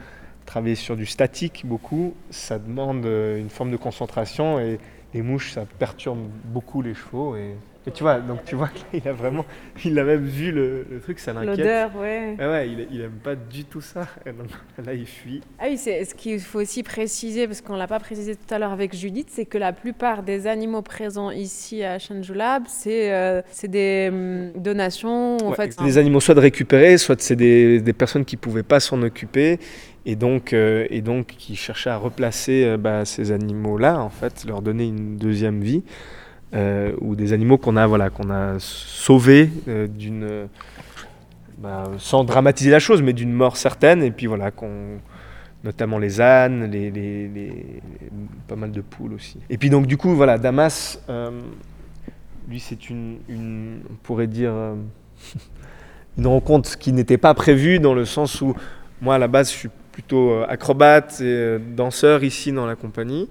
travailler 0.45 0.75
sur 0.75 0.95
du 0.95 1.05
statique 1.07 1.63
beaucoup, 1.65 2.13
ça 2.29 2.59
demande 2.59 3.05
euh, 3.05 3.39
une 3.39 3.49
forme 3.49 3.71
de 3.71 3.77
concentration 3.77 4.59
et 4.59 4.79
les 5.13 5.21
mouches, 5.21 5.51
ça 5.53 5.65
perturbe 5.79 6.19
beaucoup 6.45 6.81
les 6.81 6.93
chevaux. 6.93 7.35
Et, 7.35 7.55
et 7.85 7.91
tu 7.91 8.03
vois, 8.03 8.19
donc 8.19 8.45
tu 8.45 8.55
vois 8.55 8.69
qu'il 8.69 9.05
a 9.07 9.13
vraiment, 9.13 9.45
il 9.83 9.97
a 9.99 10.03
même 10.03 10.23
vu 10.25 10.51
le, 10.51 10.85
le 10.89 10.99
truc, 11.01 11.19
ça 11.19 11.33
l'inquiète. 11.33 11.57
L'odeur, 11.57 11.95
ouais. 11.97 12.35
Ah 12.39 12.49
ouais, 12.49 12.69
il, 12.69 12.87
il 12.91 13.01
aime 13.01 13.19
pas 13.23 13.35
du 13.35 13.65
tout 13.65 13.81
ça. 13.81 14.07
Là, 14.85 14.93
il 14.93 15.05
fuit. 15.05 15.41
Ah 15.59 15.65
oui, 15.69 15.77
c'est 15.77 16.03
ce 16.05 16.15
qu'il 16.15 16.39
faut 16.39 16.59
aussi 16.59 16.83
préciser, 16.83 17.47
parce 17.47 17.61
qu'on 17.61 17.73
ne 17.73 17.77
l'a 17.79 17.87
pas 17.87 17.99
précisé 17.99 18.35
tout 18.35 18.53
à 18.53 18.59
l'heure 18.59 18.71
avec 18.71 18.95
Judith, 18.95 19.27
c'est 19.31 19.45
que 19.45 19.57
la 19.57 19.71
plupart 19.73 20.23
des 20.23 20.47
animaux 20.47 20.81
présents 20.81 21.31
ici 21.31 21.83
à 21.83 21.99
Shanjulab, 21.99 22.63
c'est 22.67 23.13
euh, 23.13 23.41
c'est 23.51 23.67
des 23.69 24.09
hum, 24.11 24.51
donations. 24.55 25.37
En 25.45 25.51
Ouais, 25.51 25.55
fait, 25.55 25.71
c'est 25.73 25.83
des 25.83 25.97
animaux 25.97 26.19
soit 26.19 26.35
de 26.35 26.39
récupérer, 26.39 26.97
soit 26.97 27.19
c'est 27.21 27.35
des, 27.35 27.79
des 27.81 27.93
personnes 27.93 28.25
qui 28.25 28.35
ne 28.35 28.41
pouvaient 28.41 28.63
pas 28.63 28.79
s'en 28.79 29.01
occuper 29.03 29.59
et 30.05 30.15
donc, 30.15 30.53
euh, 30.53 30.85
et 30.89 31.01
donc 31.01 31.27
qui 31.37 31.55
cherchaient 31.55 31.89
à 31.89 31.97
replacer 31.97 32.65
euh, 32.65 32.77
bah, 32.77 33.05
ces 33.05 33.31
animaux-là, 33.31 33.99
en 34.01 34.09
fait, 34.09 34.45
leur 34.45 34.61
donner 34.61 34.85
une 34.87 35.17
deuxième 35.17 35.61
vie. 35.61 35.83
Euh, 36.53 36.91
ou 37.01 37.15
des 37.15 37.33
animaux 37.33 37.57
qu'on 37.57 37.75
a, 37.77 37.87
voilà, 37.87 38.11
qu'on 38.11 38.29
a 38.29 38.57
sauvés 38.59 39.49
euh, 39.67 40.45
bah, 41.57 41.89
sans 41.97 42.23
dramatiser 42.23 42.69
la 42.69 42.77
chose, 42.77 43.01
mais 43.01 43.13
d'une 43.13 43.31
mort 43.31 43.57
certaine, 43.57 44.03
et 44.03 44.11
puis 44.11 44.27
voilà, 44.27 44.51
qu'on 44.51 44.99
notamment 45.63 45.97
les 45.97 46.21
ânes, 46.21 46.69
les, 46.69 47.81
pas 48.47 48.55
mal 48.55 48.71
de 48.71 48.81
poules 48.81 49.13
aussi. 49.13 49.39
Et 49.49 49.57
puis 49.57 49.71
donc 49.71 49.87
du 49.87 49.97
coup, 49.97 50.13
voilà, 50.13 50.37
Damas, 50.37 50.99
euh, 51.09 51.31
lui 52.47 52.59
c'est 52.59 52.89
une, 52.89 53.79
on 53.89 53.95
pourrait 54.03 54.27
dire, 54.27 54.53
une 56.19 56.27
rencontre 56.27 56.77
qui 56.77 56.93
n'était 56.93 57.17
pas 57.17 57.33
prévue 57.33 57.79
dans 57.79 57.95
le 57.95 58.05
sens 58.05 58.41
où 58.41 58.55
moi 59.01 59.15
à 59.15 59.17
la 59.17 59.27
base 59.27 59.51
je 59.51 59.57
suis 59.57 59.69
plutôt 59.91 60.43
acrobate 60.47 61.19
et 61.21 61.57
danseur 61.59 62.23
ici 62.23 62.51
dans 62.51 62.67
la 62.67 62.75
compagnie. 62.75 63.27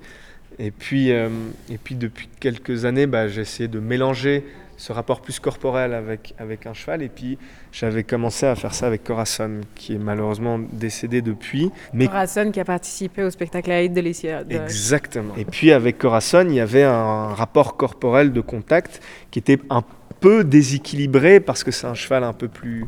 Et 0.59 0.71
puis, 0.71 1.12
euh, 1.12 1.29
et 1.71 1.79
puis 1.79 1.95
depuis 1.95 2.29
quelques 2.41 2.85
années, 2.85 3.07
bah, 3.07 3.29
j'ai 3.29 3.41
essayé 3.43 3.69
de 3.69 3.81
mélanger 3.81 4.45
ce 4.77 4.93
rapport 4.93 5.21
plus 5.21 5.38
corporel 5.38 5.95
avec, 5.95 6.35
avec 6.38 6.67
un 6.67 6.75
cheval. 6.75 7.03
Et 7.03 7.09
puis 7.09 7.38
j'avais 7.71 8.03
commencé 8.03 8.47
à 8.47 8.55
faire 8.57 8.75
ça 8.75 8.87
avec 8.88 9.05
Corazon, 9.05 9.61
qui 9.77 9.95
est 9.95 9.99
malheureusement 9.99 10.59
décédé 10.73 11.23
depuis. 11.23 11.71
Mais 11.93 12.07
Corazon 12.07 12.51
qui 12.51 12.59
a 12.61 12.65
participé 12.65 13.23
au 13.23 13.31
spectacle 13.31 13.71
Aïd 13.71 13.93
de 13.93 14.01
l'Essier. 14.01 14.37
de- 14.49 14.55
Exactement. 14.57 15.35
Et 15.37 15.45
puis 15.45 15.71
avec 15.73 15.99
Corazon, 15.99 16.47
il 16.49 16.55
y 16.55 16.61
avait 16.61 16.83
un 16.83 17.29
rapport 17.29 17.77
corporel 17.77 18.33
de 18.33 18.41
contact 18.41 19.01
qui 19.31 19.38
était 19.38 19.59
un 19.71 19.83
peu 20.21 20.43
déséquilibré 20.45 21.41
parce 21.41 21.62
que 21.65 21.71
c'est 21.71 21.87
un 21.87 21.95
cheval 21.95 22.25
un 22.25 22.33
peu 22.33 22.49
plus, 22.49 22.85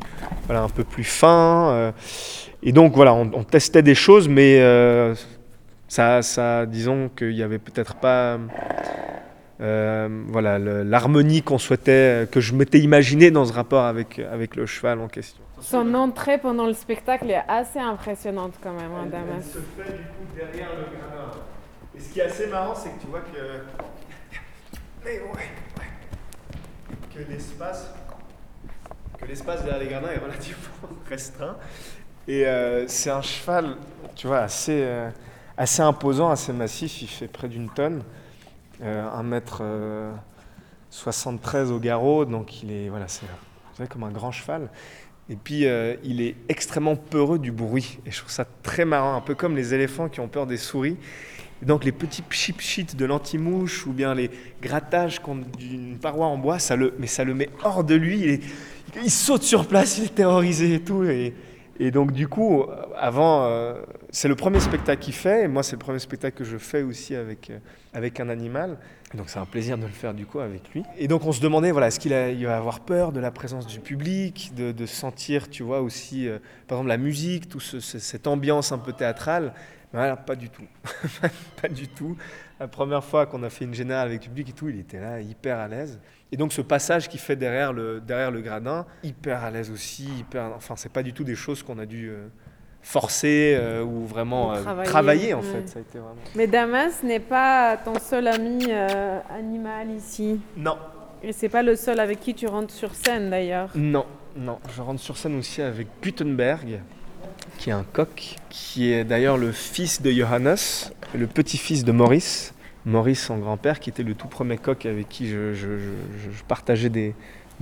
voilà, 0.46 0.62
un 0.62 0.68
peu 0.68 0.84
plus 0.84 1.04
fin. 1.04 1.70
euh, 1.72 1.92
et 2.62 2.72
donc 2.72 2.94
voilà, 2.94 3.12
on, 3.14 3.30
on 3.34 3.44
testait 3.44 3.82
des 3.82 3.94
choses, 3.94 4.28
mais 4.28 4.58
euh, 4.60 5.14
ça, 5.88 6.22
ça, 6.22 6.66
disons 6.66 7.08
qu'il 7.08 7.34
n'y 7.34 7.42
avait 7.42 7.58
peut-être 7.58 7.94
pas 7.96 8.38
euh, 9.60 10.08
voilà, 10.28 10.58
l'harmonie 10.58 11.42
qu'on 11.42 11.58
souhaitait, 11.58 12.28
que 12.30 12.40
je 12.40 12.54
m'étais 12.54 12.80
imaginé 12.80 13.30
dans 13.30 13.44
ce 13.44 13.52
rapport 13.52 13.84
avec, 13.84 14.18
avec 14.18 14.56
le 14.56 14.66
cheval 14.66 15.00
en 15.00 15.08
question. 15.08 15.40
Son 15.60 15.94
entrée 15.94 16.38
pendant 16.38 16.66
le 16.66 16.74
spectacle 16.74 17.30
est 17.30 17.42
assez 17.48 17.78
impressionnante 17.78 18.54
quand 18.62 18.72
même, 18.72 18.90
hein, 18.92 19.06
Damas. 19.10 19.44
se 19.44 19.58
fait 19.58 19.92
du 19.92 20.02
coup 20.04 20.26
derrière 20.36 20.70
le 20.76 20.84
gradin. 20.96 21.30
Et 21.96 22.00
ce 22.00 22.12
qui 22.12 22.20
est 22.20 22.24
assez 22.24 22.48
marrant, 22.48 22.74
c'est 22.74 22.90
que 22.90 23.00
tu 23.00 23.06
vois 23.06 23.20
que. 23.20 24.36
Mais 25.04 25.20
ouais, 25.20 25.48
ouais. 25.78 27.14
Que 27.14 27.30
l'espace. 27.30 27.94
Que 29.18 29.26
l'espace 29.26 29.62
derrière 29.62 29.80
les 29.80 29.88
gradins 29.88 30.10
est 30.10 30.18
relativement 30.18 30.88
restreint. 31.08 31.56
Et 32.26 32.46
euh, 32.46 32.88
c'est 32.88 33.10
un 33.10 33.22
cheval, 33.22 33.76
tu 34.16 34.26
vois, 34.26 34.40
assez, 34.40 34.82
euh, 34.82 35.08
assez 35.56 35.82
imposant, 35.82 36.30
assez 36.30 36.52
massif. 36.52 37.02
Il 37.02 37.08
fait 37.08 37.28
près 37.28 37.48
d'une 37.48 37.68
tonne. 37.70 38.02
Euh, 38.82 39.08
1m73 40.92 41.70
au 41.70 41.78
garrot. 41.78 42.24
Donc 42.24 42.62
il 42.62 42.72
est. 42.72 42.88
Voilà, 42.88 43.06
c'est 43.08 43.26
comme 43.88 44.04
un 44.04 44.10
grand 44.10 44.32
cheval. 44.32 44.70
Et 45.30 45.36
puis, 45.36 45.64
euh, 45.64 45.96
il 46.04 46.20
est 46.20 46.36
extrêmement 46.48 46.96
peureux 46.96 47.38
du 47.38 47.50
bruit. 47.50 47.98
Et 48.04 48.10
je 48.10 48.18
trouve 48.18 48.30
ça 48.30 48.46
très 48.62 48.84
marrant, 48.84 49.16
un 49.16 49.22
peu 49.22 49.34
comme 49.34 49.56
les 49.56 49.72
éléphants 49.72 50.08
qui 50.08 50.20
ont 50.20 50.28
peur 50.28 50.46
des 50.46 50.58
souris. 50.58 50.98
Donc, 51.62 51.84
les 51.84 51.92
petits 51.92 52.22
chip 52.28 52.60
chit 52.60 52.84
de 52.94 53.04
l'anti-mouche 53.06 53.86
ou 53.86 53.92
bien 53.92 54.14
les 54.14 54.30
grattages 54.60 55.22
d'une 55.58 55.96
paroi 55.96 56.26
en 56.26 56.36
bois, 56.36 56.58
ça 56.58 56.76
le, 56.76 56.92
mais 56.98 57.06
ça 57.06 57.24
le 57.24 57.32
met 57.32 57.48
hors 57.62 57.84
de 57.84 57.94
lui. 57.94 58.20
Il, 58.20 58.40
il 59.02 59.10
saute 59.10 59.44
sur 59.44 59.66
place, 59.66 59.96
il 59.96 60.04
est 60.04 60.14
terrorisé 60.14 60.74
et 60.74 60.80
tout. 60.80 61.04
Et 61.80 61.90
donc, 61.90 62.12
du 62.12 62.28
coup, 62.28 62.64
avant, 62.96 63.44
euh, 63.46 63.74
c'est 64.10 64.28
le 64.28 64.36
premier 64.36 64.60
spectacle 64.60 65.02
qu'il 65.02 65.12
fait. 65.14 65.44
Et 65.44 65.48
moi, 65.48 65.62
c'est 65.62 65.72
le 65.72 65.78
premier 65.80 65.98
spectacle 65.98 66.36
que 66.38 66.44
je 66.44 66.56
fais 66.56 66.82
aussi 66.82 67.14
avec, 67.16 67.50
euh, 67.50 67.58
avec 67.92 68.20
un 68.20 68.28
animal. 68.28 68.76
Donc 69.14 69.28
c'est 69.28 69.38
un 69.38 69.44
plaisir 69.46 69.78
de 69.78 69.82
le 69.84 69.92
faire 69.92 70.12
du 70.12 70.26
coup 70.26 70.40
avec 70.40 70.72
lui. 70.74 70.82
Et 70.98 71.06
donc 71.06 71.24
on 71.24 71.30
se 71.30 71.40
demandait, 71.40 71.70
voilà, 71.70 71.86
est-ce 71.86 72.00
qu'il 72.00 72.12
va 72.12 72.56
avoir 72.56 72.80
peur 72.80 73.12
de 73.12 73.20
la 73.20 73.30
présence 73.30 73.64
du 73.66 73.78
public, 73.78 74.52
de, 74.56 74.72
de 74.72 74.86
sentir, 74.86 75.48
tu 75.48 75.62
vois, 75.62 75.82
aussi, 75.82 76.26
euh, 76.26 76.38
par 76.66 76.78
exemple, 76.78 76.88
la 76.88 76.96
musique, 76.96 77.48
tout 77.48 77.60
ce- 77.60 77.78
ce- 77.78 78.00
cette 78.00 78.26
ambiance 78.26 78.72
un 78.72 78.78
peu 78.78 78.92
théâtrale? 78.92 79.52
Mais 79.92 80.00
voilà, 80.00 80.16
pas 80.16 80.34
du 80.34 80.48
tout. 80.50 80.64
pas 81.62 81.68
du 81.68 81.86
tout. 81.86 82.16
La 82.60 82.68
première 82.68 83.02
fois 83.04 83.26
qu'on 83.26 83.42
a 83.42 83.50
fait 83.50 83.64
une 83.64 83.74
générale 83.74 84.08
avec 84.08 84.22
le 84.24 84.28
public 84.28 84.50
et 84.50 84.52
tout, 84.52 84.68
il 84.68 84.78
était 84.78 85.00
là, 85.00 85.20
hyper 85.20 85.58
à 85.58 85.68
l'aise. 85.68 85.98
Et 86.32 86.36
donc 86.36 86.52
ce 86.52 86.60
passage 86.60 87.08
qu'il 87.08 87.20
fait 87.20 87.36
derrière 87.36 87.72
le, 87.72 88.00
derrière 88.00 88.30
le 88.30 88.40
gradin, 88.40 88.86
hyper 89.02 89.42
à 89.44 89.50
l'aise 89.50 89.70
aussi, 89.70 90.04
hyper... 90.20 90.52
Enfin, 90.56 90.74
c'est 90.76 90.92
pas 90.92 91.02
du 91.02 91.12
tout 91.12 91.24
des 91.24 91.34
choses 91.34 91.62
qu'on 91.62 91.78
a 91.78 91.86
dû... 91.86 92.08
euh, 92.10 92.28
forcer 92.86 93.56
euh, 93.58 93.82
ou 93.82 94.04
vraiment 94.06 94.52
euh, 94.52 94.60
Travailler, 94.60 94.88
travailler, 94.90 95.34
en 95.34 95.40
ouais. 95.40 95.44
fait. 95.62 95.68
Ça 95.68 95.78
a 95.78 95.82
été 95.82 95.98
vraiment... 95.98 96.20
Mais 96.36 96.46
Damas 96.46 97.02
n'est 97.02 97.18
pas 97.18 97.78
ton 97.78 97.98
seul 97.98 98.28
ami 98.28 98.66
euh, 98.68 99.20
animal 99.30 99.90
ici. 99.90 100.38
Non, 100.56 100.76
Et 101.22 101.32
c'est 101.32 101.48
pas 101.48 101.62
le 101.62 101.76
seul 101.76 101.98
avec 101.98 102.20
qui 102.20 102.34
tu 102.34 102.46
rentres 102.46 102.74
sur 102.74 102.94
scène 102.94 103.30
d'ailleurs. 103.30 103.70
non, 103.74 104.04
non. 104.36 104.58
Je 104.76 104.82
rentre 104.82 105.00
sur 105.00 105.16
scène 105.16 105.38
aussi 105.38 105.62
avec 105.62 105.88
Gutenberg, 106.02 106.80
qui 107.64 107.70
est 107.70 107.72
un 107.72 107.86
coq, 107.94 108.36
qui 108.50 108.92
est 108.92 109.04
d'ailleurs 109.04 109.38
le 109.38 109.50
fils 109.50 110.02
de 110.02 110.10
Johannes, 110.10 110.58
le 111.14 111.26
petit-fils 111.26 111.82
de 111.82 111.92
Maurice. 111.92 112.52
Maurice, 112.84 113.24
son 113.24 113.38
grand-père, 113.38 113.80
qui 113.80 113.88
était 113.88 114.02
le 114.02 114.12
tout 114.12 114.28
premier 114.28 114.58
coq 114.58 114.84
avec 114.84 115.08
qui 115.08 115.30
je, 115.30 115.54
partageais 116.46 116.90
des, 116.90 117.14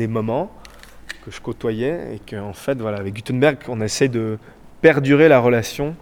moments, 0.08 0.50
que 1.24 1.30
je 1.30 1.40
côtoyais, 1.40 2.16
et 2.16 2.18
qu'en 2.18 2.52
fait, 2.52 2.80
voilà, 2.80 2.98
avec 2.98 3.14
Gutenberg, 3.14 3.58
on 3.68 3.80
essaie 3.80 4.08
de 4.08 4.40
perdurer 4.80 5.28
la 5.28 5.38
relation 5.38 5.94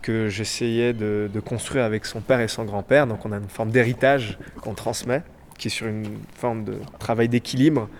que 0.00 0.30
j'essayais 0.30 0.94
de 0.94 1.40
construire 1.44 1.84
avec 1.84 2.06
son 2.06 2.22
père 2.22 2.40
et 2.40 2.48
son 2.48 2.64
grand-père. 2.64 3.06
Donc 3.06 3.26
on 3.26 3.32
a 3.32 3.36
une 3.36 3.50
forme 3.50 3.70
d'héritage 3.70 4.38
qu'on 4.62 4.72
transmet, 4.72 5.22
qui 5.58 5.68
est 5.68 5.70
sur 5.70 5.88
une 5.88 6.20
forme 6.34 6.64
de 6.64 6.78
travail 6.98 7.28
d'équilibre 7.28 7.90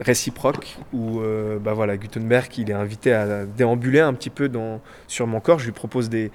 réciproque, 0.00 0.76
où 0.92 1.20
euh, 1.20 1.58
bah 1.58 1.72
voilà, 1.72 1.96
Gutenberg 1.96 2.50
il 2.58 2.70
est 2.70 2.74
invité 2.74 3.12
à 3.12 3.46
déambuler 3.46 4.00
un 4.00 4.12
petit 4.12 4.30
peu 4.30 4.48
dans, 4.48 4.80
sur 5.06 5.26
mon 5.26 5.40
corps. 5.40 5.58
Je 5.58 5.66
lui 5.66 5.72
propose 5.72 6.08
des, 6.08 6.30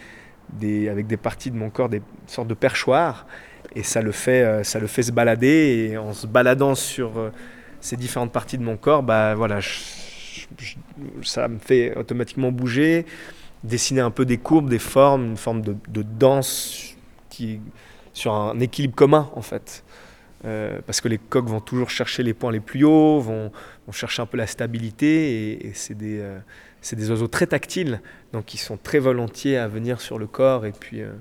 des, 0.54 0.90
avec 0.90 1.08
des 1.08 1.18
parties 1.18 1.52
de 1.52 1.58
mon 1.58 1.70
corps 1.70 1.90
des 1.90 2.02
sortes 2.28 2.48
de 2.48 2.54
perchoirs, 2.54 3.28
et 3.76 3.84
ça 3.84 4.02
le 4.02 4.12
fait, 4.12 4.44
euh, 4.44 4.64
ça 4.64 4.80
le 4.80 4.88
fait 4.88 5.04
se 5.04 5.12
balader, 5.12 5.90
et 5.92 5.98
en 5.98 6.14
se 6.14 6.28
baladant 6.28 6.76
sur 6.76 7.18
euh, 7.18 7.30
ces 7.80 7.98
différentes 7.98 8.32
parties 8.32 8.58
de 8.58 8.64
mon 8.64 8.78
corps, 8.78 9.04
bah 9.04 9.36
voilà, 9.36 9.60
ça 11.24 11.48
me 11.48 11.60
fait 11.60 11.96
automatiquement 11.96 12.52
bouger, 12.52 13.06
dessiner 13.64 14.02
un 14.02 14.12
peu 14.12 14.26
des 14.26 14.38
courbes, 14.38 14.70
des 14.70 14.80
formes, 14.80 15.26
une 15.26 15.38
forme 15.38 15.62
de, 15.62 15.76
de 15.88 16.02
danse 16.02 16.96
qui 17.30 17.62
sur 18.14 18.34
un 18.34 18.60
équilibre 18.60 18.96
commun 18.96 19.30
en 19.36 19.42
fait. 19.42 19.84
Euh, 20.44 20.80
parce 20.88 21.02
que 21.02 21.08
les 21.08 21.20
coqs 21.20 21.48
vont 21.48 21.60
toujours 21.60 21.92
chercher 21.92 22.24
les 22.24 22.34
points 22.34 22.52
les 22.52 22.60
plus 22.60 22.84
hauts, 22.84 23.20
vont, 23.20 23.52
chercher 23.92 24.24
un 24.24 24.26
peu 24.26 24.38
la 24.38 24.48
stabilité, 24.48 25.52
et, 25.52 25.68
et 25.68 25.74
c'est 25.74 25.94
des, 25.94 26.20
euh, 26.20 26.40
c'est 26.82 26.96
des 26.96 27.12
oiseaux 27.12 27.28
très 27.28 27.46
tactiles, 27.46 28.02
donc 28.34 28.54
ils 28.54 28.58
sont 28.58 28.78
très 28.78 28.98
volontiers 28.98 29.58
à 29.58 29.68
venir 29.68 30.02
sur 30.02 30.18
le 30.18 30.26
corps, 30.26 30.66
et 30.66 30.72
puis, 30.72 31.02
euh, 31.02 31.12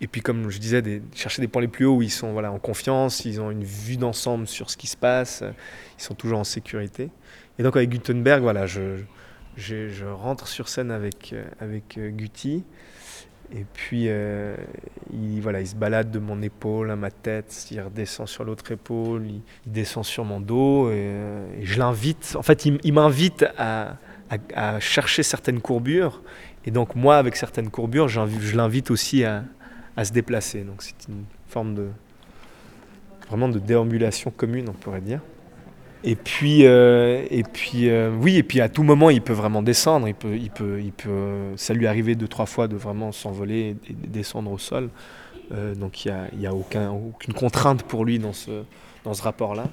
et 0.00 0.06
puis 0.06 0.20
comme 0.20 0.50
je 0.50 0.58
disais, 0.58 0.82
chercher 1.14 1.42
des 1.42 1.48
points 1.48 1.62
les 1.62 1.68
plus 1.68 1.84
hauts 1.84 1.96
où 1.96 2.02
ils 2.02 2.10
sont 2.10 2.32
voilà, 2.32 2.52
en 2.52 2.60
confiance, 2.60 3.24
ils 3.24 3.40
ont 3.40 3.50
une 3.50 3.64
vue 3.64 3.96
d'ensemble 3.96 4.46
sur 4.46 4.70
ce 4.70 4.76
qui 4.76 4.86
se 4.86 4.96
passe, 4.96 5.42
ils 5.98 6.02
sont 6.02 6.14
toujours 6.14 6.38
en 6.38 6.44
sécurité. 6.44 7.10
Et 7.58 7.64
donc 7.64 7.76
avec 7.76 7.90
Gutenberg, 7.90 8.42
voilà, 8.42 8.66
je, 8.66 8.98
je, 9.56 10.04
rentre 10.04 10.46
sur 10.46 10.68
scène 10.68 10.90
avec, 10.92 11.34
avec 11.60 11.98
Guti. 11.98 12.64
Et 13.54 13.66
puis, 13.72 14.04
euh, 14.06 14.56
il, 15.12 15.40
voilà, 15.40 15.60
il 15.60 15.66
se 15.66 15.74
balade 15.74 16.10
de 16.10 16.18
mon 16.18 16.40
épaule 16.40 16.90
à 16.90 16.96
ma 16.96 17.10
tête, 17.10 17.66
il 17.70 17.80
redescend 17.80 18.26
sur 18.26 18.44
l'autre 18.44 18.72
épaule, 18.72 19.26
il, 19.26 19.42
descend 19.70 20.04
sur 20.04 20.24
mon 20.24 20.40
dos, 20.40 20.88
et, 20.88 20.94
euh, 20.94 21.60
et 21.60 21.64
je 21.66 21.78
l'invite. 21.78 22.34
En 22.38 22.42
fait, 22.42 22.64
il, 22.64 22.92
m'invite 22.92 23.44
à, 23.58 23.96
chercher 24.80 25.22
certaines 25.22 25.60
courbures. 25.60 26.22
Et 26.64 26.70
donc, 26.70 26.94
moi, 26.94 27.18
avec 27.18 27.36
certaines 27.36 27.70
courbures, 27.70 28.08
je 28.08 28.56
l'invite 28.56 28.90
aussi 28.90 29.24
à, 29.24 29.44
à 29.96 30.04
se 30.04 30.12
déplacer. 30.12 30.62
Donc, 30.62 30.82
c'est 30.82 31.08
une 31.08 31.24
forme 31.48 31.74
de. 31.74 31.88
vraiment 33.28 33.48
de 33.48 33.58
déambulation 33.58 34.30
commune, 34.30 34.68
on 34.68 34.72
pourrait 34.72 35.00
dire. 35.00 35.20
Et 36.04 36.16
puis, 36.16 36.66
euh, 36.66 37.24
et 37.30 37.44
puis 37.44 37.88
euh, 37.88 38.10
oui, 38.20 38.36
et 38.36 38.42
puis 38.42 38.60
à 38.60 38.68
tout 38.68 38.82
moment, 38.82 39.08
il 39.10 39.22
peut 39.22 39.32
vraiment 39.32 39.62
descendre. 39.62 40.08
Il 40.08 40.14
peut, 40.14 40.36
il 40.36 40.50
peut, 40.50 40.80
il 40.80 40.92
peut, 40.92 41.52
ça 41.56 41.74
lui 41.74 41.84
est 41.84 41.88
arrivé 41.88 42.14
deux, 42.14 42.28
trois 42.28 42.46
fois 42.46 42.66
de 42.68 42.76
vraiment 42.76 43.12
s'envoler 43.12 43.76
et 43.88 43.92
de 43.92 44.06
descendre 44.08 44.50
au 44.50 44.58
sol. 44.58 44.90
Euh, 45.52 45.74
donc 45.74 46.04
il 46.04 46.14
n'y 46.38 46.46
a, 46.46 46.52
aucune 46.54 47.34
contrainte 47.34 47.82
pour 47.84 48.04
lui 48.04 48.18
dans 48.18 48.32
ce, 48.32 48.62
dans 49.04 49.14
ce 49.14 49.22
rapport-là. 49.22 49.64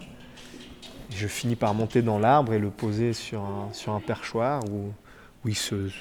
Je 1.16 1.26
finis 1.28 1.56
par 1.56 1.74
monter 1.74 2.04
dans 2.04 2.20
l'arbre 2.20 2.54
et 2.54 2.60
le 2.60 2.70
poser 2.70 3.14
sur 3.14 3.42
un, 3.42 3.70
sur 3.74 3.94
un 3.94 4.00
perchoir 4.00 4.62
où, 4.70 4.92
où 5.44 5.48
il 5.50 5.56
se, 5.56 5.76
il 5.76 5.92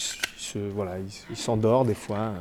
se- 0.00 0.16
il 0.36 0.42
se- 0.42 0.58
voilà, 0.74 0.96
il, 1.30 1.36
s'endort 1.36 1.84
des 1.86 1.94
fois 1.94 2.32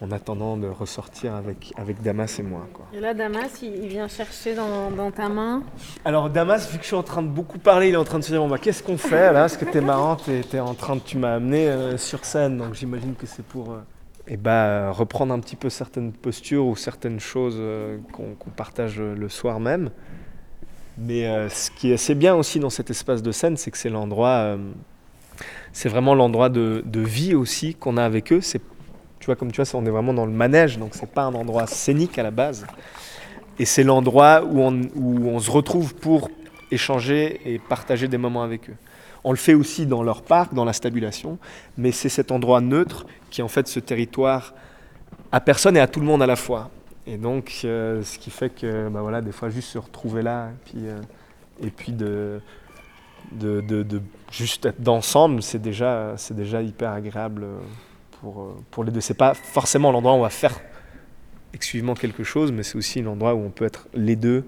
en 0.00 0.10
attendant 0.10 0.56
de 0.56 0.68
ressortir 0.68 1.34
avec, 1.34 1.72
avec 1.76 2.02
Damas 2.02 2.38
et 2.38 2.42
moi. 2.42 2.66
Quoi. 2.72 2.86
Et 2.92 3.00
là, 3.00 3.14
Damas, 3.14 3.62
il, 3.62 3.74
il 3.82 3.88
vient 3.88 4.08
chercher 4.08 4.54
dans, 4.54 4.90
dans 4.90 5.10
ta 5.10 5.28
main. 5.28 5.62
Alors 6.04 6.28
Damas, 6.28 6.70
vu 6.70 6.76
que 6.76 6.82
je 6.82 6.88
suis 6.88 6.96
en 6.96 7.02
train 7.02 7.22
de 7.22 7.28
beaucoup 7.28 7.58
parler, 7.58 7.88
il 7.88 7.94
est 7.94 7.98
en 7.98 8.04
train 8.04 8.18
de 8.18 8.24
se 8.24 8.30
dire 8.30 8.40
bon 8.40 8.48
bah 8.48 8.58
qu'est-ce 8.58 8.82
qu'on 8.82 8.98
fait 8.98 9.32
là? 9.32 9.40
Parce 9.40 9.56
que 9.56 9.64
t'es 9.64 9.80
marrant, 9.80 10.16
t'es, 10.16 10.42
t'es 10.42 10.60
en 10.60 10.74
train 10.74 10.96
de, 10.96 11.00
tu 11.00 11.16
m'as 11.16 11.34
amené 11.34 11.68
euh, 11.68 11.96
sur 11.96 12.24
scène, 12.24 12.58
donc 12.58 12.74
j'imagine 12.74 13.14
que 13.14 13.26
c'est 13.26 13.44
pour 13.44 13.72
euh, 13.72 13.78
eh 14.28 14.36
bah, 14.36 14.90
reprendre 14.90 15.32
un 15.32 15.40
petit 15.40 15.56
peu 15.56 15.70
certaines 15.70 16.12
postures 16.12 16.66
ou 16.66 16.76
certaines 16.76 17.20
choses 17.20 17.56
euh, 17.58 17.98
qu'on, 18.12 18.50
partage 18.50 18.96
euh, 18.98 19.14
le 19.14 19.28
soir 19.28 19.60
même. 19.60 19.90
Mais 20.98 21.26
euh, 21.26 21.48
ce 21.48 21.70
qui 21.70 21.90
est 21.90 21.94
assez 21.94 22.14
bien 22.14 22.34
aussi 22.34 22.58
dans 22.58 22.70
cet 22.70 22.90
espace 22.90 23.22
de 23.22 23.30
scène, 23.30 23.56
c'est 23.56 23.70
que 23.70 23.78
c'est 23.78 23.90
l'endroit, 23.90 24.28
euh, 24.28 24.58
c'est 25.72 25.88
vraiment 25.88 26.14
l'endroit 26.14 26.48
de, 26.48 26.82
de 26.84 27.00
vie 27.00 27.34
aussi 27.34 27.74
qu'on 27.74 27.96
a 27.96 28.04
avec 28.04 28.32
eux. 28.32 28.40
C'est, 28.40 28.60
tu 29.20 29.26
vois, 29.26 29.36
comme 29.36 29.50
tu 29.50 29.62
vois, 29.62 29.80
on 29.80 29.86
est 29.86 29.90
vraiment 29.90 30.14
dans 30.14 30.26
le 30.26 30.32
manège, 30.32 30.78
donc 30.78 30.90
c'est 30.92 31.10
pas 31.10 31.22
un 31.22 31.34
endroit 31.34 31.66
scénique 31.66 32.18
à 32.18 32.22
la 32.22 32.30
base. 32.30 32.66
Et 33.58 33.64
c'est 33.64 33.84
l'endroit 33.84 34.44
où 34.44 34.60
on, 34.60 35.38
se 35.38 35.50
retrouve 35.50 35.94
pour 35.94 36.30
échanger 36.70 37.40
et 37.44 37.58
partager 37.58 38.06
des 38.08 38.18
moments 38.18 38.42
avec 38.42 38.68
eux. 38.68 38.76
On 39.24 39.30
le 39.30 39.38
fait 39.38 39.54
aussi 39.54 39.86
dans 39.86 40.02
leur 40.02 40.22
parc, 40.22 40.52
dans 40.54 40.64
la 40.64 40.72
stabulation, 40.72 41.38
mais 41.76 41.90
c'est 41.90 42.08
cet 42.08 42.30
endroit 42.30 42.60
neutre 42.60 43.06
qui 43.30 43.40
est 43.40 43.44
en 43.44 43.48
fait 43.48 43.66
ce 43.66 43.80
territoire 43.80 44.54
à 45.32 45.40
personne 45.40 45.76
et 45.76 45.80
à 45.80 45.86
tout 45.86 46.00
le 46.00 46.06
monde 46.06 46.22
à 46.22 46.26
la 46.26 46.36
fois. 46.36 46.70
Et 47.06 47.16
donc, 47.16 47.60
euh, 47.64 48.02
ce 48.02 48.18
qui 48.18 48.30
fait 48.30 48.50
que, 48.50 48.88
bah 48.88 49.00
voilà, 49.00 49.20
des 49.20 49.32
fois, 49.32 49.48
juste 49.48 49.70
se 49.70 49.78
retrouver 49.78 50.22
là, 50.22 50.48
et 50.48 50.70
puis, 50.70 50.86
euh, 50.86 51.00
et 51.62 51.70
puis 51.70 51.92
de, 51.92 52.40
juste 54.30 54.66
être 54.66 54.80
d'ensemble, 54.80 55.42
c'est 55.42 55.62
déjà, 55.62 56.14
déjà 56.30 56.62
hyper 56.62 56.90
agréable 56.90 57.44
euh, 57.44 57.58
pour, 58.20 58.42
euh, 58.42 58.54
pour 58.70 58.84
les 58.84 58.90
deux. 58.92 59.00
C'est 59.00 59.14
pas 59.14 59.34
forcément 59.34 59.92
l'endroit 59.92 60.12
où 60.12 60.16
on 60.16 60.22
va 60.22 60.30
faire 60.30 60.60
exclusivement 61.54 61.94
quelque 61.94 62.24
chose, 62.24 62.52
mais 62.52 62.62
c'est 62.62 62.76
aussi 62.76 63.00
l'endroit 63.02 63.34
où 63.34 63.38
on 63.38 63.50
peut 63.50 63.64
être 63.64 63.88
les 63.94 64.16
deux 64.16 64.44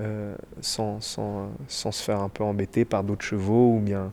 euh, 0.00 0.34
sans, 0.60 1.00
sans, 1.00 1.50
sans 1.66 1.92
se 1.92 2.02
faire 2.02 2.20
un 2.20 2.28
peu 2.28 2.44
embêter 2.44 2.84
par 2.84 3.02
d'autres 3.04 3.24
chevaux 3.24 3.74
ou 3.76 3.80
bien 3.80 4.12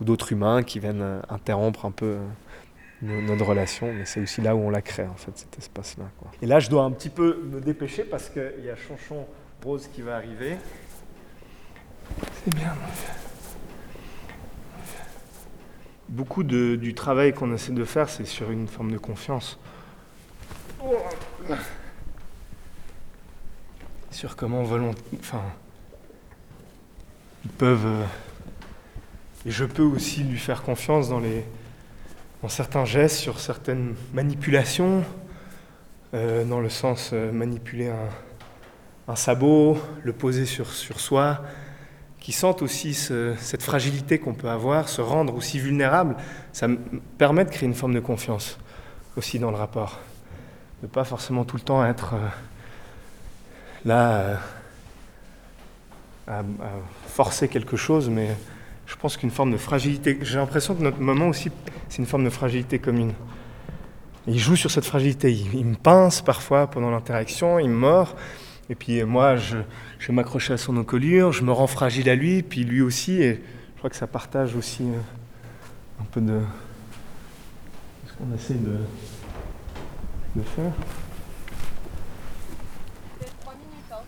ou 0.00 0.04
d'autres 0.04 0.32
humains 0.32 0.62
qui 0.62 0.78
viennent 0.78 1.02
euh, 1.02 1.20
interrompre 1.28 1.84
un 1.84 1.90
peu 1.90 2.16
no- 3.02 3.20
notre 3.22 3.44
relation. 3.44 3.92
Mais 3.92 4.04
c'est 4.04 4.20
aussi 4.20 4.40
là 4.40 4.54
où 4.56 4.60
on 4.60 4.70
la 4.70 4.80
crée, 4.82 5.06
en 5.06 5.16
fait, 5.16 5.32
cet 5.36 5.58
espace-là. 5.58 6.04
Et 6.40 6.46
là, 6.46 6.60
je 6.60 6.70
dois 6.70 6.84
un 6.84 6.90
petit 6.92 7.10
peu 7.10 7.42
me 7.44 7.60
dépêcher 7.60 8.04
parce 8.04 8.28
qu'il 8.30 8.64
y 8.64 8.70
a 8.70 8.76
Chonchon 8.76 9.26
Rose 9.64 9.88
qui 9.92 10.02
va 10.02 10.16
arriver. 10.16 10.56
C'est 12.44 12.54
bien. 12.54 12.68
Mon 12.68 12.86
vieux. 12.86 13.27
Beaucoup 16.08 16.42
de- 16.42 16.76
du 16.76 16.94
travail 16.94 17.34
qu'on 17.34 17.52
essaie 17.54 17.72
de 17.72 17.84
faire, 17.84 18.08
c'est 18.08 18.24
sur 18.24 18.50
une 18.50 18.66
forme 18.66 18.90
de 18.92 18.98
confiance. 18.98 19.58
Sur 24.10 24.36
comment 24.36 24.62
volont... 24.62 24.94
Enfin, 25.20 25.42
ils 27.44 27.50
peuvent... 27.50 27.84
euh, 27.86 28.04
Et 29.46 29.50
je 29.50 29.64
peux 29.64 29.82
aussi 29.82 30.24
lui 30.24 30.38
faire 30.38 30.62
confiance 30.62 31.08
dans, 31.10 31.20
les, 31.20 31.44
dans 32.42 32.48
certains 32.48 32.86
gestes, 32.86 33.16
sur 33.16 33.38
certaines 33.38 33.94
manipulations, 34.14 35.04
euh, 36.14 36.44
dans 36.44 36.60
le 36.60 36.70
sens 36.70 37.10
euh, 37.12 37.30
manipuler 37.32 37.90
un, 37.90 38.08
un 39.12 39.16
sabot, 39.16 39.78
le 40.02 40.12
poser 40.14 40.46
sur, 40.46 40.72
sur 40.72 41.00
soi, 41.00 41.42
qui 42.20 42.32
sentent 42.32 42.62
aussi 42.62 42.94
ce- 42.94 43.34
cette 43.38 43.62
fragilité 43.62 44.18
qu'on 44.18 44.34
peut 44.34 44.48
avoir, 44.50 44.88
se 44.88 45.00
rendre 45.00 45.34
aussi 45.34 45.58
vulnérable, 45.58 46.16
ça 46.52 46.68
me 46.68 46.76
permet 47.16 47.44
de 47.44 47.50
créer 47.50 47.66
une 47.68 47.74
forme 47.74 47.94
de 47.94 48.00
confiance 48.00 48.58
aussi 49.16 49.38
dans 49.38 49.50
le 49.50 49.56
rapport. 49.56 50.00
De 50.82 50.86
pas 50.86 51.04
forcément 51.04 51.44
tout 51.44 51.56
le 51.56 51.62
temps 51.62 51.84
être 51.84 52.14
euh, 52.14 52.28
là 53.84 54.16
euh, 54.20 54.36
à, 56.28 56.42
forcer 57.06 57.48
quelque 57.48 57.76
chose, 57.76 58.08
mais 58.08 58.28
je 58.86 58.94
pense 58.96 59.16
qu'une 59.16 59.30
forme 59.30 59.52
de 59.52 59.56
fragilité. 59.56 60.18
J'ai 60.22 60.38
l'impression 60.38 60.74
que 60.74 60.82
notre 60.82 61.00
moment 61.00 61.28
aussi, 61.28 61.50
c'est 61.88 61.98
une 61.98 62.06
forme 62.06 62.24
de 62.24 62.30
fragilité 62.30 62.78
commune. 62.78 63.12
Il 64.26 64.38
joue 64.38 64.56
sur 64.56 64.70
cette 64.70 64.84
fragilité. 64.84 65.32
Il, 65.32 65.54
il 65.54 65.64
me 65.64 65.74
pince 65.74 66.20
parfois 66.20 66.66
pendant 66.68 66.90
l'interaction, 66.90 67.58
il 67.58 67.70
me 67.70 67.76
mord. 67.76 68.14
Et 68.70 68.74
puis 68.74 69.00
euh, 69.00 69.06
moi, 69.06 69.36
je, 69.36 69.58
je 69.98 70.08
vais 70.08 70.14
m'accrocher 70.14 70.52
à 70.52 70.56
son 70.58 70.76
encolure, 70.76 71.32
je 71.32 71.42
me 71.42 71.52
rends 71.52 71.66
fragile 71.66 72.08
à 72.10 72.14
lui, 72.14 72.42
puis 72.42 72.64
lui 72.64 72.82
aussi. 72.82 73.22
Et 73.22 73.34
je 73.34 73.78
crois 73.78 73.90
que 73.90 73.96
ça 73.96 74.06
partage 74.06 74.54
aussi 74.56 74.82
euh, 74.82 76.00
un 76.00 76.04
peu 76.04 76.20
de 76.20 76.40
ce 78.06 78.12
qu'on 78.14 78.34
essaie 78.34 78.54
de, 78.54 78.76
de 80.36 80.42
faire. 80.42 80.72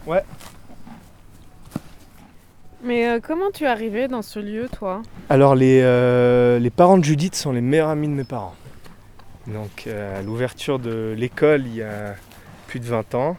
Ouais. 0.06 0.24
Mais 2.82 3.06
euh, 3.06 3.20
comment 3.22 3.50
tu 3.52 3.64
es 3.64 3.66
arrivé 3.66 4.08
dans 4.08 4.22
ce 4.22 4.38
lieu, 4.38 4.68
toi? 4.68 5.02
Alors, 5.28 5.54
les, 5.54 5.80
euh, 5.82 6.58
les 6.58 6.70
parents 6.70 6.96
de 6.96 7.04
Judith 7.04 7.34
sont 7.34 7.52
les 7.52 7.60
meilleurs 7.60 7.90
amis 7.90 8.08
de 8.08 8.14
mes 8.14 8.24
parents. 8.24 8.54
Donc, 9.46 9.84
euh, 9.86 10.18
à 10.18 10.22
l'ouverture 10.22 10.78
de 10.78 11.14
l'école, 11.16 11.66
il 11.66 11.76
y 11.76 11.82
a 11.82 12.14
plus 12.68 12.80
de 12.80 12.86
20 12.86 13.14
ans, 13.14 13.36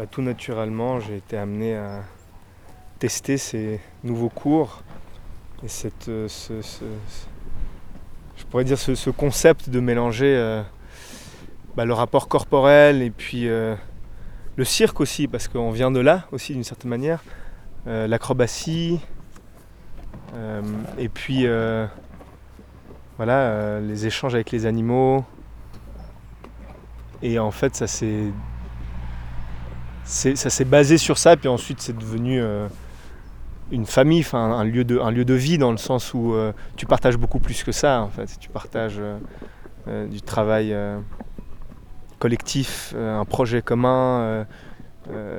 bah, 0.00 0.06
tout 0.10 0.22
naturellement, 0.22 0.98
j'ai 0.98 1.18
été 1.18 1.36
amené 1.36 1.76
à 1.76 2.00
tester 2.98 3.36
ces 3.36 3.80
nouveaux 4.02 4.30
cours 4.30 4.82
et 5.62 5.68
cette, 5.68 6.08
euh, 6.08 6.26
ce, 6.26 6.62
ce- 6.62 6.84
je 8.38 8.44
pourrais 8.46 8.64
dire 8.64 8.78
ce, 8.78 8.94
ce 8.94 9.10
concept 9.10 9.68
de 9.68 9.78
mélanger 9.78 10.34
euh, 10.34 10.62
bah, 11.76 11.84
le 11.84 11.92
rapport 11.92 12.28
corporel 12.28 13.02
et 13.02 13.10
puis 13.10 13.46
euh, 13.46 13.74
le 14.56 14.64
cirque 14.64 15.00
aussi, 15.02 15.28
parce 15.28 15.48
qu'on 15.48 15.70
vient 15.70 15.90
de 15.90 16.00
là 16.00 16.24
aussi 16.32 16.54
d'une 16.54 16.64
certaine 16.64 16.88
manière, 16.88 17.22
l'acrobatie, 17.84 19.00
et 20.98 21.08
puis 21.10 21.46
voilà, 23.16 23.80
les 23.80 24.06
échanges 24.06 24.34
avec 24.34 24.50
les 24.50 24.64
animaux. 24.66 25.24
Et 27.22 27.38
en 27.38 27.50
fait, 27.50 27.74
ça 27.74 27.86
s'est 27.86 28.32
ça 30.10 30.50
s'est 30.50 30.64
basé 30.64 30.98
sur 30.98 31.18
ça, 31.18 31.36
puis 31.36 31.48
ensuite 31.48 31.80
c'est 31.80 31.96
devenu 31.96 32.40
euh, 32.40 32.66
une 33.70 33.86
famille, 33.86 34.20
enfin 34.20 34.50
un 34.50 34.64
lieu 34.64 34.84
de 34.84 35.34
vie 35.34 35.56
dans 35.56 35.70
le 35.70 35.76
sens 35.76 36.12
où 36.14 36.34
euh, 36.34 36.52
tu 36.76 36.84
partages 36.86 37.16
beaucoup 37.16 37.38
plus 37.38 37.62
que 37.62 37.72
ça 37.72 38.02
en. 38.02 38.10
Tu 38.40 38.48
partages 38.48 39.00
euh, 39.88 40.06
du 40.08 40.20
travail 40.20 40.76
collectif, 42.18 42.94
un 42.98 43.24
projet 43.24 43.62
commun. 43.62 44.46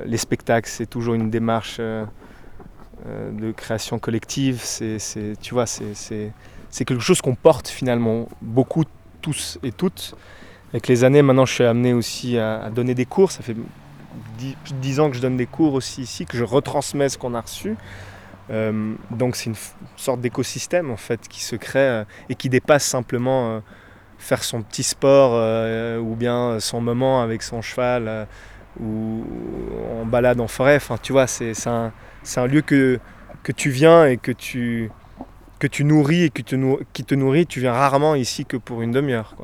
les 0.06 0.16
spectacles, 0.16 0.68
c'est 0.68 0.86
toujours 0.86 1.14
une 1.14 1.30
démarche 1.30 1.78
de 1.78 3.52
création 3.52 3.98
collective. 3.98 4.60
C'est, 4.62 5.36
tu 5.40 5.54
vois, 5.54 5.66
c'est 5.66 6.32
quelque 6.84 7.00
chose 7.00 7.20
qu'on 7.20 7.34
porte 7.34 7.68
finalement 7.68 8.28
beaucoup 8.40 8.84
tous 9.20 9.58
et 9.62 9.70
toutes. 9.70 10.14
Avec 10.72 10.88
les 10.88 11.04
années, 11.04 11.20
maintenant, 11.20 11.44
je 11.44 11.52
suis 11.52 11.64
amené 11.64 11.92
aussi 11.92 12.38
à, 12.38 12.62
à 12.62 12.70
donner 12.70 12.94
des 12.94 13.04
cours. 13.04 13.30
Ça 13.30 13.42
fait 13.42 13.54
dix, 14.38 14.56
plus 14.64 14.74
de 14.74 14.78
10 14.78 15.00
ans 15.00 15.10
que 15.10 15.16
je 15.16 15.22
donne 15.22 15.36
des 15.36 15.46
cours 15.46 15.74
aussi 15.74 16.02
ici, 16.02 16.26
que 16.26 16.36
je 16.36 16.44
retransmets 16.44 17.08
ce 17.08 17.18
qu'on 17.18 17.34
a 17.34 17.40
reçu. 17.40 17.76
Euh, 18.50 18.94
donc 19.10 19.36
c'est 19.36 19.46
une 19.46 19.56
sorte 19.96 20.20
d'écosystème 20.20 20.90
en 20.90 20.96
fait 20.96 21.28
qui 21.28 21.40
se 21.42 21.54
crée 21.54 21.78
euh, 21.78 22.04
et 22.28 22.34
qui 22.34 22.48
dépasse 22.48 22.84
simplement 22.84 23.50
euh, 23.50 23.60
faire 24.18 24.42
son 24.42 24.62
petit 24.62 24.82
sport 24.82 25.32
ou 26.00 26.14
bien 26.14 26.60
son 26.60 26.80
moment 26.80 27.22
avec 27.22 27.42
son 27.42 27.60
cheval 27.62 28.26
ou 28.80 29.24
en 30.00 30.06
balade 30.06 30.40
en 30.40 30.48
forêt. 30.48 30.76
Enfin, 30.76 30.96
tu 31.00 31.12
vois, 31.12 31.26
c'est 31.26 31.52
un, 31.66 31.92
un 32.36 32.46
lieu 32.46 32.62
que, 32.62 33.00
que 33.42 33.52
tu 33.52 33.70
viens 33.70 34.06
et 34.06 34.18
que 34.18 34.30
tu, 34.30 34.90
que 35.58 35.66
tu 35.66 35.84
nourris 35.84 36.24
et 36.24 36.30
que 36.30 36.42
te 36.42 36.54
nou- 36.54 36.78
qui 36.92 37.04
te 37.04 37.16
nourrit. 37.16 37.46
Tu 37.46 37.58
viens 37.60 37.72
rarement 37.72 38.14
ici 38.14 38.44
que 38.44 38.56
pour 38.56 38.82
une 38.82 38.92
demi-heure. 38.92 39.34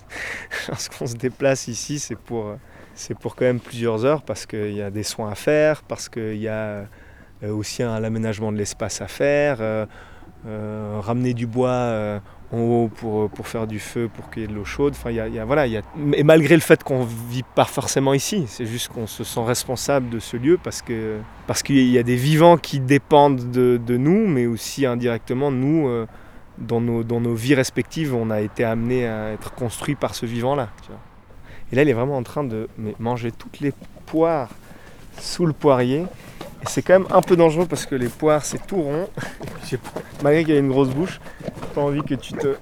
Lorsqu'on 0.68 1.06
se 1.06 1.14
déplace 1.16 1.68
ici, 1.68 1.98
c'est 1.98 2.16
pour, 2.16 2.56
c'est 3.00 3.18
pour 3.18 3.34
quand 3.34 3.46
même 3.46 3.60
plusieurs 3.60 4.04
heures 4.04 4.22
parce 4.22 4.44
qu'il 4.46 4.72
y 4.74 4.82
a 4.82 4.90
des 4.90 5.02
soins 5.02 5.30
à 5.30 5.34
faire, 5.34 5.82
parce 5.82 6.08
qu'il 6.08 6.36
y 6.36 6.48
a 6.48 6.86
euh, 7.42 7.50
aussi 7.50 7.82
un 7.82 7.98
l'aménagement 7.98 8.52
de 8.52 8.58
l'espace 8.58 9.00
à 9.00 9.08
faire, 9.08 9.56
euh, 9.60 9.86
euh, 10.46 10.98
ramener 11.00 11.32
du 11.34 11.46
bois 11.46 12.20
en 12.52 12.58
haut 12.58 12.88
pour, 12.88 13.30
pour 13.30 13.46
faire 13.46 13.66
du 13.66 13.78
feu, 13.78 14.10
pour 14.14 14.28
qu'il 14.30 14.42
y 14.42 14.44
ait 14.44 14.48
de 14.48 14.54
l'eau 14.54 14.64
chaude. 14.64 14.94
Enfin, 14.96 15.10
y 15.10 15.14
y 15.14 15.38
a- 15.38 15.44
voilà, 15.44 15.66
il 15.66 15.72
y 15.72 15.76
a... 15.76 15.82
Et 16.14 16.24
malgré 16.24 16.54
le 16.56 16.60
fait 16.60 16.82
qu'on 16.82 17.00
ne 17.00 17.08
vit 17.30 17.44
pas 17.54 17.64
forcément 17.64 18.12
ici, 18.12 18.44
c'est 18.48 18.66
juste 18.66 18.88
qu'on 18.88 19.06
se 19.06 19.22
sent 19.24 19.44
responsable 19.44 20.10
de 20.10 20.18
ce 20.18 20.36
lieu 20.36 20.58
parce 20.62 20.82
que 20.82 21.20
parce 21.46 21.62
qu'il 21.62 21.88
y 21.90 21.98
a 21.98 22.02
des 22.02 22.16
vivants 22.16 22.56
qui 22.58 22.80
dépendent 22.80 23.50
de, 23.50 23.80
de 23.84 23.96
nous, 23.96 24.26
mais 24.26 24.46
aussi 24.46 24.84
indirectement, 24.84 25.50
nous, 25.50 25.88
dans, 26.58 26.80
nos, 26.80 27.02
dans 27.04 27.20
nos 27.20 27.34
vies 27.34 27.54
respectives, 27.54 28.14
on 28.14 28.30
a 28.30 28.40
été 28.40 28.64
amenés 28.64 29.06
à 29.06 29.32
être 29.32 29.52
construits 29.54 29.94
par 29.94 30.14
ce 30.14 30.26
vivant-là. 30.26 30.68
Et 31.72 31.76
là, 31.76 31.82
il 31.82 31.88
est 31.88 31.92
vraiment 31.94 32.16
en 32.16 32.22
train 32.22 32.44
de 32.44 32.68
manger 32.98 33.32
toutes 33.32 33.60
les 33.60 33.72
poires 34.06 34.48
sous 35.18 35.46
le 35.46 35.52
poirier. 35.52 36.04
Et 36.62 36.66
c'est 36.66 36.82
quand 36.82 36.98
même 36.98 37.08
un 37.10 37.22
peu 37.22 37.36
dangereux 37.36 37.66
parce 37.66 37.86
que 37.86 37.94
les 37.94 38.08
poires, 38.08 38.44
c'est 38.44 38.66
tout 38.66 38.82
rond. 38.82 39.08
Malgré 40.22 40.44
qu'il 40.44 40.54
y 40.54 40.56
a 40.56 40.60
une 40.60 40.68
grosse 40.68 40.90
bouche, 40.90 41.20
j'ai 41.42 41.74
pas 41.74 41.80
envie 41.80 42.02
que 42.02 42.14
tu 42.14 42.32
te. 42.34 42.56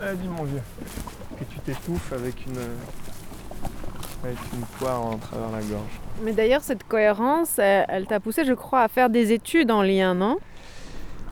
Ah, 0.00 0.12
dis 0.14 0.28
mon 0.28 0.44
vieux. 0.44 0.60
Que 1.38 1.44
tu 1.44 1.58
t'étouffes 1.60 2.12
avec 2.12 2.34
une. 2.46 2.58
avec 4.24 4.38
une 4.52 4.66
poire 4.78 5.02
en 5.04 5.16
travers 5.16 5.50
la 5.50 5.60
gorge. 5.60 6.00
Mais 6.22 6.32
d'ailleurs, 6.32 6.62
cette 6.62 6.84
cohérence, 6.84 7.58
elle, 7.58 7.86
elle 7.88 8.06
t'a 8.06 8.20
poussé, 8.20 8.44
je 8.44 8.52
crois, 8.52 8.82
à 8.82 8.88
faire 8.88 9.08
des 9.08 9.32
études 9.32 9.70
en 9.70 9.82
lien, 9.82 10.14
non? 10.14 10.38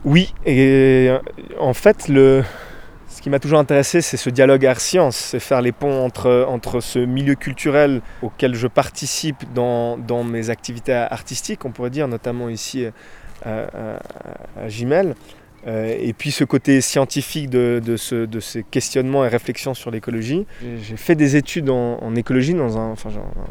Oui, 0.05 0.33
et 0.45 1.09
euh, 1.09 1.19
en 1.59 1.73
fait, 1.73 2.07
le, 2.07 2.43
ce 3.15 3.21
qui 3.21 3.29
m'a 3.29 3.39
toujours 3.39 3.59
intéressé, 3.59 4.01
c'est 4.01 4.17
ce 4.17 4.29
dialogue 4.29 4.65
art-science, 4.65 5.15
c'est 5.15 5.39
faire 5.39 5.61
les 5.61 5.71
ponts 5.71 6.03
entre, 6.03 6.45
entre 6.49 6.81
ce 6.81 6.99
milieu 6.99 7.35
culturel 7.35 8.01
auquel 8.21 8.55
je 8.55 8.67
participe 8.67 9.37
dans, 9.53 9.97
dans 9.97 10.25
mes 10.25 10.49
activités 10.49 10.91
artistiques, 10.93 11.63
on 11.63 11.71
pourrait 11.71 11.91
dire, 11.91 12.09
notamment 12.09 12.49
ici 12.49 12.85
euh, 12.85 12.91
à, 13.45 14.63
à- 14.63 14.65
à 14.65 14.69
euh, 15.67 15.95
et 15.99 16.13
puis 16.13 16.31
ce 16.31 16.43
côté 16.43 16.81
scientifique 16.81 17.49
de, 17.49 17.81
de, 17.83 17.95
ce- 17.97 18.25
de 18.25 18.39
ces 18.41 18.63
questionnements 18.63 19.23
et 19.25 19.29
réflexions 19.29 19.73
sur 19.73 19.91
l'écologie. 19.91 20.45
J'ai- 20.61 20.97
fait 20.97 21.15
des 21.15 21.37
études 21.37 21.69
en, 21.69 22.13
écologie 22.15 22.53
dans 22.53 22.77
un, 22.77 22.95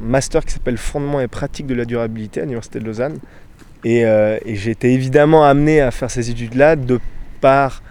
master 0.01 0.45
qui 0.45 0.53
s'appelle 0.53 0.77
Fondements 0.79 1.21
et 1.21 1.27
pratiques 1.29 1.67
de 1.67 1.75
la 1.75 1.87
durabilité 1.87 2.41
à 2.41 2.43
l'Université 2.45 2.81
de 2.81 2.85
Lausanne. 2.85 3.19
Euh, 3.87 4.39
et 4.45 4.55
j'ai 4.57 4.71
été 4.73 4.93
évidemment 4.93 5.45
amené 5.45 5.81
à 5.81 5.91
faire 5.91 6.11
ces 6.11 6.31
études-là 6.31 6.77
de 6.77 7.01
par 7.41 7.83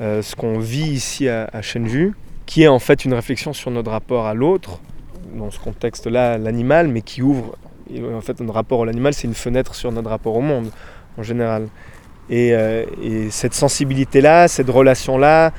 euh, 0.00 0.22
ce 0.22 0.36
qu'on 0.36 0.58
vit 0.58 0.90
ici 0.90 1.28
à, 1.28 1.50
à 1.52 1.60
qui 2.46 2.62
est 2.62 2.68
en 2.68 2.78
fait 2.78 3.04
une 3.04 3.14
réflexion 3.14 3.52
sur 3.52 3.70
notre 3.70 3.90
rapport 3.90 4.26
à 4.26 4.34
l'autre, 4.34 4.80
dans 5.34 5.50
ce 5.50 5.58
contexte-là, 5.58 6.38
l'animal, 6.38 6.88
mais 6.88 7.02
qui 7.02 7.20
ouvre, 7.20 7.56
en 8.14 8.20
fait, 8.20 8.40
notre 8.40 8.54
rapport 8.54 8.82
à 8.82 8.86
l'animal, 8.86 9.12
c'est 9.12 9.26
une 9.26 9.34
fenêtre 9.34 9.74
sur 9.74 9.92
notre 9.92 10.08
rapport 10.08 10.36
au 10.36 10.40
monde, 10.40 10.70
en 11.18 11.22
général. 11.22 11.68
Et, 12.30 12.54
euh, 12.54 12.84
et 13.02 13.30
cette 13.30 13.54
sensibilité-là, 13.54 14.48
cette 14.48 14.70
relation-là 14.70 15.52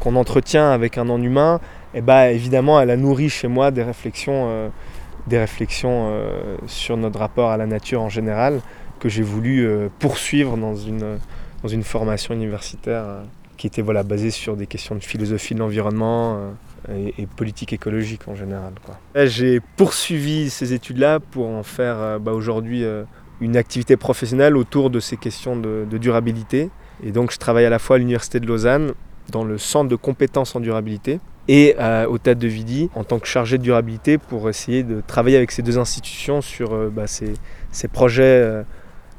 qu'on 0.00 0.16
entretient 0.16 0.70
avec 0.70 0.98
un 0.98 1.04
non-humain, 1.04 1.60
eh 1.94 2.00
ben, 2.00 2.24
évidemment, 2.26 2.80
elle 2.80 2.90
a 2.90 2.96
nourri 2.96 3.28
chez 3.28 3.48
moi 3.48 3.70
des 3.70 3.82
réflexions, 3.82 4.48
euh, 4.48 4.68
des 5.26 5.38
réflexions 5.38 6.12
sur 6.66 6.96
notre 6.96 7.18
rapport 7.20 7.50
à 7.50 7.56
la 7.56 7.66
nature 7.66 8.02
en 8.02 8.08
général, 8.08 8.60
que 8.98 9.08
j'ai 9.08 9.22
voulu 9.22 9.68
poursuivre 9.98 10.56
dans 10.56 10.74
une, 10.74 11.18
dans 11.62 11.68
une 11.68 11.84
formation 11.84 12.34
universitaire 12.34 13.04
qui 13.58 13.66
était 13.66 13.82
voilà, 13.82 14.04
basée 14.04 14.30
sur 14.30 14.56
des 14.56 14.66
questions 14.66 14.94
de 14.94 15.02
philosophie 15.02 15.54
de 15.54 15.58
l'environnement 15.58 16.54
euh, 16.88 17.10
et, 17.18 17.26
politique 17.26 17.72
écologique 17.72 18.22
en 18.28 18.34
général. 18.34 18.72
J'ai 19.26 19.60
poursuivi 19.76 20.48
ces 20.48 20.72
études-là 20.72 21.20
pour 21.20 21.48
en 21.48 21.64
faire 21.64 21.96
euh, 21.98 22.18
bah, 22.18 22.32
aujourd'hui 22.32 22.84
euh, 22.84 23.02
une 23.40 23.56
activité 23.56 23.96
professionnelle 23.96 24.56
autour 24.56 24.88
de 24.90 25.00
ces 25.00 25.16
questions 25.16 25.56
de, 25.56 25.84
durabilité. 25.98 26.70
Et 27.02 27.10
donc 27.10 27.32
je 27.32 27.38
travaille 27.38 27.66
à 27.66 27.70
la 27.70 27.78
fois 27.78 27.96
à 27.96 27.98
l'Université 27.98 28.40
de 28.40 28.46
Lausanne, 28.46 28.92
dans 29.30 29.44
le 29.44 29.58
centre 29.58 29.88
de 29.90 29.96
compétences 29.96 30.56
en 30.56 30.60
durabilité, 30.60 31.20
et 31.48 31.76
au 32.08 32.18
TAD 32.18 32.38
de 32.38 32.48
Vidi 32.48 32.90
en 32.94 33.04
tant 33.04 33.18
que 33.18 33.26
chargé 33.26 33.56
de 33.56 33.62
durabilité 33.62 34.18
pour 34.18 34.50
essayer 34.50 34.82
de 34.82 35.02
travailler 35.06 35.36
avec 35.36 35.50
ces 35.50 35.62
deux 35.62 35.78
institutions 35.78 36.42
sur 36.42 36.90
bah, 36.90 37.06
ces, 37.06 37.88
projets 37.90 38.64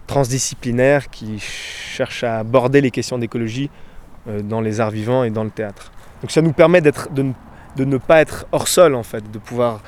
transdisciplinaires 0.06 1.10
qui 1.10 1.40
cherchent 1.40 2.24
à 2.24 2.38
aborder 2.40 2.82
les 2.82 2.92
questions 2.92 3.18
d'écologie 3.18 3.72
dans 4.44 4.62
les 4.62 4.80
arts 4.80 4.92
vivants 4.92 5.24
et 5.24 5.30
dans 5.30 5.44
le 5.44 5.50
théâtre. 5.50 5.92
Donc 6.22 6.32
ça 6.32 6.42
nous 6.42 6.54
permet 6.54 6.82
d'être, 6.82 7.12
de, 7.12 7.26
de 7.76 7.86
ne 7.86 7.98
pas 7.98 8.22
être 8.22 8.46
hors 8.52 8.68
sol 8.68 8.96
en 8.96 9.04
fait, 9.04 9.30
de 9.32 9.40
pouvoir 9.40 9.82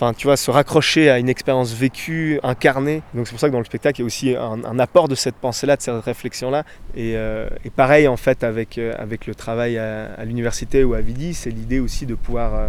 enfin, 0.00 0.14
tu 0.14 0.28
vois, 0.28 0.36
se 0.36 0.50
raccrocher 0.52 1.10
à 1.10 1.18
une 1.18 1.28
expérience 1.28 1.72
vécue, 1.72 2.38
incarnée. 2.44 3.02
Donc 3.14 3.26
c'est 3.26 3.32
pour 3.32 3.40
ça 3.40 3.48
que 3.48 3.52
dans 3.52 3.58
le 3.58 3.64
spectacle, 3.64 4.00
il 4.00 4.02
y 4.02 4.04
a 4.04 4.06
aussi 4.06 4.36
un, 4.36 4.78
apport 4.78 5.08
de 5.08 5.16
cette 5.16 5.34
pensée-là, 5.34 5.76
de 5.76 5.82
cette 5.82 6.04
réflexion-là. 6.04 6.62
Et, 6.94 7.16
euh, 7.16 7.48
pareil 7.74 8.06
en 8.06 8.16
fait 8.16 8.44
avec, 8.44 8.78
euh, 8.78 8.94
avec 8.96 9.26
le 9.26 9.34
travail 9.34 9.76
à, 9.76 10.24
l'université 10.24 10.84
ou 10.84 10.94
à 10.94 11.00
Vidi, 11.00 11.34
c'est 11.34 11.50
l'idée 11.50 11.80
aussi 11.80 12.06
de 12.06 12.14
pouvoir... 12.14 12.54
euh, 12.54 12.68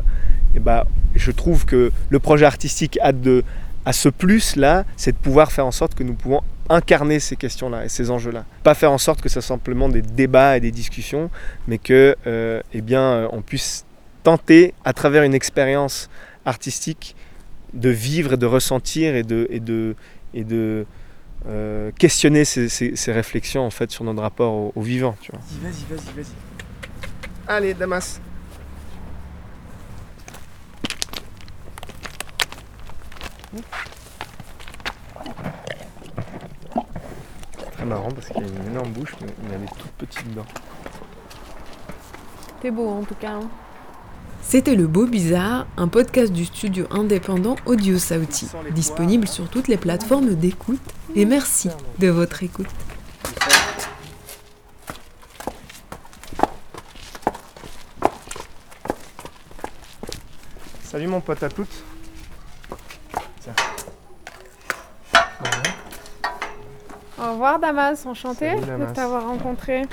et 0.56 0.60
bah, 0.60 0.88
je 1.14 1.30
trouve 1.30 1.66
que 1.66 1.92
le 2.10 2.20
projet 2.20 2.46
artistique 2.46 2.98
a, 3.04 3.12
de, 3.12 3.44
a 3.86 3.94
ce 3.94 4.10
plus-là, 4.10 4.86
c'est 4.98 5.12
de 5.14 5.18
pouvoir 5.18 5.52
faire 5.52 5.66
en 5.66 5.72
sorte 5.72 5.96
que 5.96 6.04
nous 6.04 6.14
pouvons 6.14 6.42
incarner 6.70 7.20
ces 7.20 7.36
questions-là 7.36 7.86
et 7.86 7.90
ces 7.90 8.12
enjeux-là. 8.12 8.46
Pas 8.64 8.76
faire 8.76 8.92
en 8.92 8.98
sorte 8.98 9.22
que 9.22 9.30
ce 9.30 9.42
soit 9.42 9.42
simplement 9.56 9.90
des 9.90 10.02
débats 10.04 10.58
et 10.58 10.60
des 10.60 10.72
discussions, 10.72 11.32
mais 11.68 11.78
que 11.80 12.16
euh, 12.28 12.62
eh 12.74 12.82
bien, 12.82 13.02
euh, 13.02 13.28
on 13.32 13.42
puisse 13.42 13.86
tenter, 14.24 14.74
à 14.86 14.94
travers 14.94 15.24
une 15.24 15.34
expérience 15.34 16.10
artistique, 16.46 17.16
de 17.74 17.90
vivre 17.90 18.34
et 18.34 18.38
de 18.38 18.46
ressentir 18.46 19.16
et 19.16 19.24
de, 19.24 19.48
et 19.50 19.60
de, 19.60 19.96
et 20.34 20.44
de 20.44 20.86
euh, 21.48 21.92
questionner 21.98 22.44
ces, 22.46 22.68
ces- 22.70 22.96
ces 22.96 23.12
réflexions 23.14 23.66
en 23.66 23.70
fait 23.70 23.90
sur 23.92 24.04
notre 24.04 24.22
rapport 24.22 24.54
au, 24.54 24.72
au 24.76 24.82
vivant. 24.82 25.16
Tu 25.22 25.32
vois. 25.32 25.40
Vas-y, 25.64 25.86
vas-y, 25.96 26.16
vas-y. 26.16 26.34
Allez, 27.48 27.74
Damas. 27.74 28.20
Très 37.74 37.86
marrant 37.86 38.10
parce 38.12 38.28
qu'il 38.28 38.44
a 38.44 38.48
une 38.48 38.68
énorme 38.72 38.92
bouche, 38.92 39.16
mais 39.22 39.28
il 39.48 39.54
a 39.54 39.58
des 39.58 39.66
toutes 39.78 39.92
petites 39.92 40.34
dents. 40.36 40.46
T'es 42.62 42.72
beau 42.72 42.90
en 42.90 43.04
tout 43.04 43.16
cas. 43.16 43.34
hein. 43.34 43.50
C'était 44.42 44.76
Le 44.76 44.88
Beau 44.88 45.06
Bizarre, 45.06 45.68
un 45.78 45.88
podcast 45.88 46.34
du 46.34 46.46
studio 46.46 46.88
indépendant 46.92 47.56
Audio 47.66 47.98
Sauti, 48.00 48.48
disponible 48.72 49.28
sur 49.28 49.48
toutes 49.50 49.68
les 49.68 49.78
plateformes 49.78 50.34
d'écoute. 50.36 50.82
Et 51.16 51.26
merci 51.26 51.70
de 52.00 52.10
votre 52.10 52.42
écoute. 52.44 52.68
Salut 60.84 61.08
mon 61.08 61.22
pote 61.22 61.44
à 61.44 61.50
toutes. 61.50 61.84
Au 67.22 67.32
revoir 67.34 67.60
Damas, 67.60 68.06
enchanté 68.06 68.50
Salut, 68.50 68.62
de 68.62 68.66
Damas. 68.66 68.94
t'avoir 68.94 69.28
rencontré. 69.28 69.84